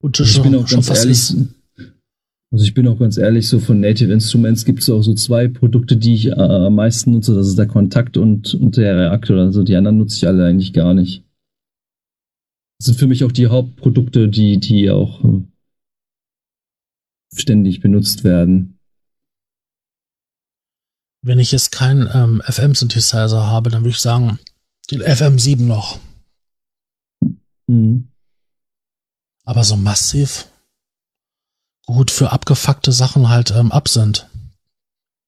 [0.00, 1.34] Und das ich bin auch ganz ehrlich,
[2.50, 5.48] also ich bin auch ganz ehrlich, so von Native Instruments gibt es auch so zwei
[5.48, 7.34] Produkte, die ich äh, am meisten nutze.
[7.34, 9.38] Das ist der Kontakt und, und der Reaktor.
[9.38, 11.24] Also die anderen nutze ich alle eigentlich gar nicht.
[12.78, 15.42] Das sind für mich auch die Hauptprodukte, die, die auch äh,
[17.34, 18.78] ständig benutzt werden.
[21.22, 24.38] Wenn ich jetzt keinen ähm, FM-Synthesizer habe, dann würde ich sagen,
[24.92, 25.98] den FM7 noch.
[27.66, 28.12] Mhm.
[29.44, 30.48] Aber so massiv
[31.86, 34.28] gut für abgefuckte Sachen halt ähm, ab sind.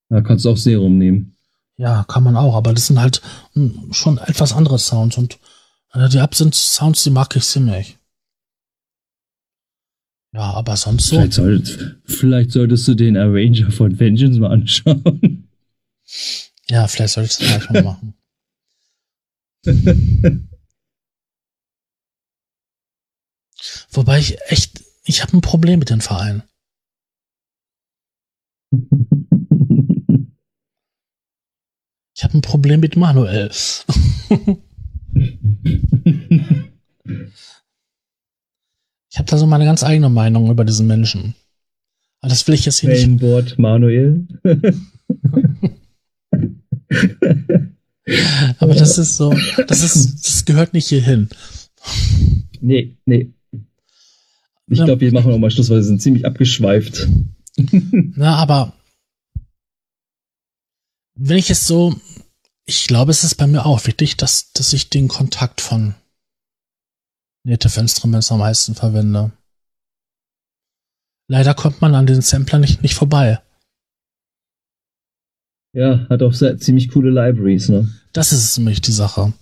[0.08, 1.36] Da kannst du auch Serum nehmen.
[1.78, 3.22] Ja, kann man auch, aber das sind halt
[3.54, 5.39] hm, schon etwas andere Sounds und
[5.94, 7.98] die Absint-Sounds, die mag ich ziemlich.
[10.32, 11.16] Ja, aber sonst so.
[11.16, 15.48] Vielleicht, solltest, vielleicht solltest du den Arranger von Vengeance mal anschauen.
[16.68, 18.14] Ja, vielleicht soll ich das mal machen.
[23.90, 26.44] Wobei ich echt, ich habe ein Problem mit dem Verein.
[32.16, 33.50] Ich habe ein Problem mit Manuel.
[35.64, 36.68] ich
[39.18, 41.34] habe da so meine ganz eigene Meinung über diesen Menschen.
[42.20, 43.20] Aber das will ich jetzt hier nicht.
[43.22, 44.26] Wort Manuel.
[48.58, 49.34] Aber das ist so,
[49.66, 51.28] das ist, das gehört nicht hier hin.
[52.60, 53.32] Nee, nee.
[54.66, 54.84] Ich Ja.
[54.84, 57.08] glaube, wir machen auch mal Schluss, weil wir sind ziemlich abgeschweift.
[57.92, 58.72] Na, aber
[61.14, 61.94] wenn ich es so,
[62.70, 65.96] ich glaube, es ist bei mir auch wichtig, dass, dass ich den Kontakt von
[67.42, 69.32] Native Instruments am meisten verwende.
[71.26, 73.40] Leider kommt man an den Sampler nicht, nicht vorbei.
[75.72, 77.92] Ja, hat auch sehr, ziemlich coole Libraries, ne?
[78.12, 79.32] Das ist nämlich die Sache.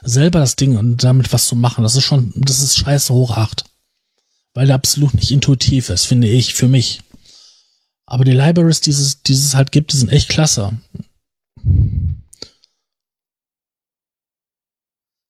[0.00, 3.36] Selber das Ding und damit was zu machen, das ist schon, das ist scheiße hoch
[3.36, 3.66] acht.
[4.54, 7.02] Weil der absolut nicht intuitiv ist, finde ich, für mich.
[8.06, 10.78] Aber die Libraries, die es, die es halt gibt, die sind echt klasse.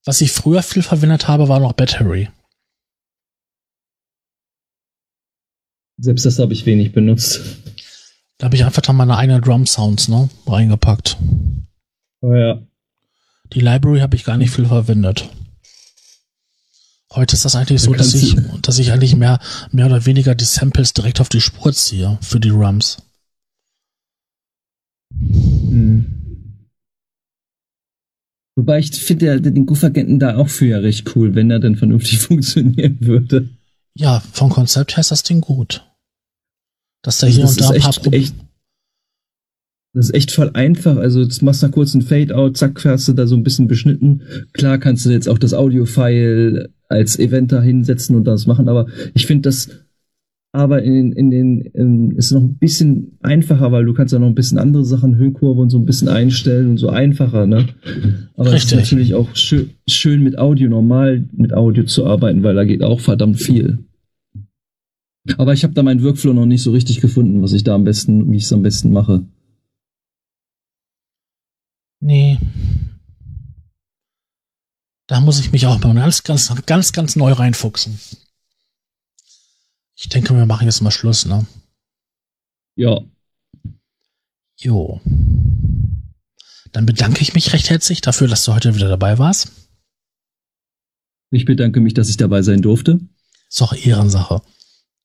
[0.04, 2.28] Was ich früher viel verwendet habe, war noch Battery.
[5.98, 7.40] Selbst das habe ich wenig benutzt.
[8.38, 11.16] Da habe ich einfach dann meine eigenen Drum Sounds, ne, reingepackt.
[12.20, 12.62] Aber ja.
[13.52, 15.28] Die Library habe ich gar nicht viel verwendet.
[17.12, 19.38] Heute ist das eigentlich so, Da dass ich, dass ich eigentlich mehr,
[19.70, 23.02] mehr oder weniger die Samples direkt auf die Spur ziehe für die Drums.
[25.12, 26.21] Hm.
[28.56, 31.76] Wobei ich finde der- den Goof-Agenten da auch für ja recht cool, wenn er dann
[31.76, 33.48] vernünftig funktionieren würde.
[33.94, 35.86] Ja, vom Konzept her ist das Ding gut.
[37.02, 38.34] Dass da Also hier das und da ist ein paar echt, echt,
[39.94, 40.96] das ist echt voll einfach.
[40.96, 43.68] Also jetzt machst du da kurz einen Fade-Out, zack, hast du da so ein bisschen
[43.68, 44.22] beschnitten.
[44.52, 48.86] Klar kannst du jetzt auch das Audio-File als Event da hinsetzen und das machen, aber
[49.14, 49.68] ich finde das
[50.52, 54.26] aber in, in den in, ist noch ein bisschen einfacher, weil du kannst ja noch
[54.26, 57.68] ein bisschen andere Sachen, Höhenkurve und so ein bisschen einstellen und so einfacher, ne?
[58.36, 58.78] Aber es ist Richtig.
[58.78, 63.00] natürlich auch schön, schön mit Audio, normal mit Audio zu arbeiten, weil da geht auch
[63.00, 63.78] verdammt viel.
[65.38, 67.84] Aber ich habe da meinen Workflow noch nicht so richtig gefunden, was ich da am
[67.84, 69.24] besten, wie ich es am besten mache.
[72.00, 72.38] Nee.
[75.06, 77.98] Da muss ich mich auch mal ganz, ganz, ganz, ganz neu reinfuchsen.
[80.02, 81.46] Ich denke, wir machen jetzt mal Schluss, ne?
[82.76, 83.00] Ja,
[84.62, 85.00] Jo.
[86.70, 89.50] Dann bedanke ich mich recht herzlich dafür, dass du heute wieder dabei warst.
[91.32, 93.00] ich bedanke mich, dass ich dabei sein durfte.
[93.48, 94.40] Ist doch Ehrensache.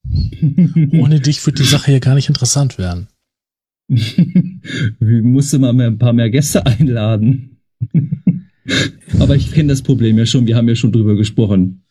[0.94, 3.08] Ohne dich wird die Sache hier gar nicht interessant werden.
[3.88, 7.62] Wir mussten mal mehr, ein paar mehr Gäste einladen.
[9.20, 11.87] Aber ich kenne das Problem ja schon, wir haben ja schon drüber gesprochen.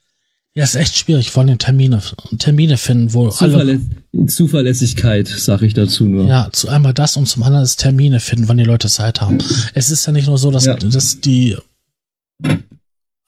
[0.57, 2.01] Ja, ist echt schwierig, vor allem Termine,
[2.39, 3.81] Termine finden, wo alle, Zuverlä
[4.27, 6.27] Zuverlässigkeit, sag ich dazu nur.
[6.27, 9.39] ja, zu einmal das und zum anderen ist Termine finden, wann die Leute Zeit haben.
[9.75, 10.77] Es ist ja nicht nur so, dass, Ja.
[10.77, 11.59] dass die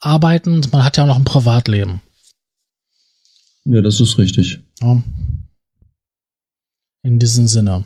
[0.00, 2.00] arbeiten, man hat ja auch noch ein Privatleben.
[3.66, 4.60] ja, das ist richtig.
[4.80, 5.02] Ja.
[7.02, 7.84] In diesem Sinne.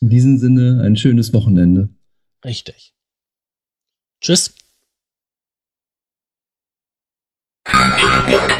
[0.00, 1.88] In diesem Sinne ein schönes Wochenende.
[2.44, 2.92] Richtig.
[4.20, 4.52] Tschüss.
[7.96, 8.53] people.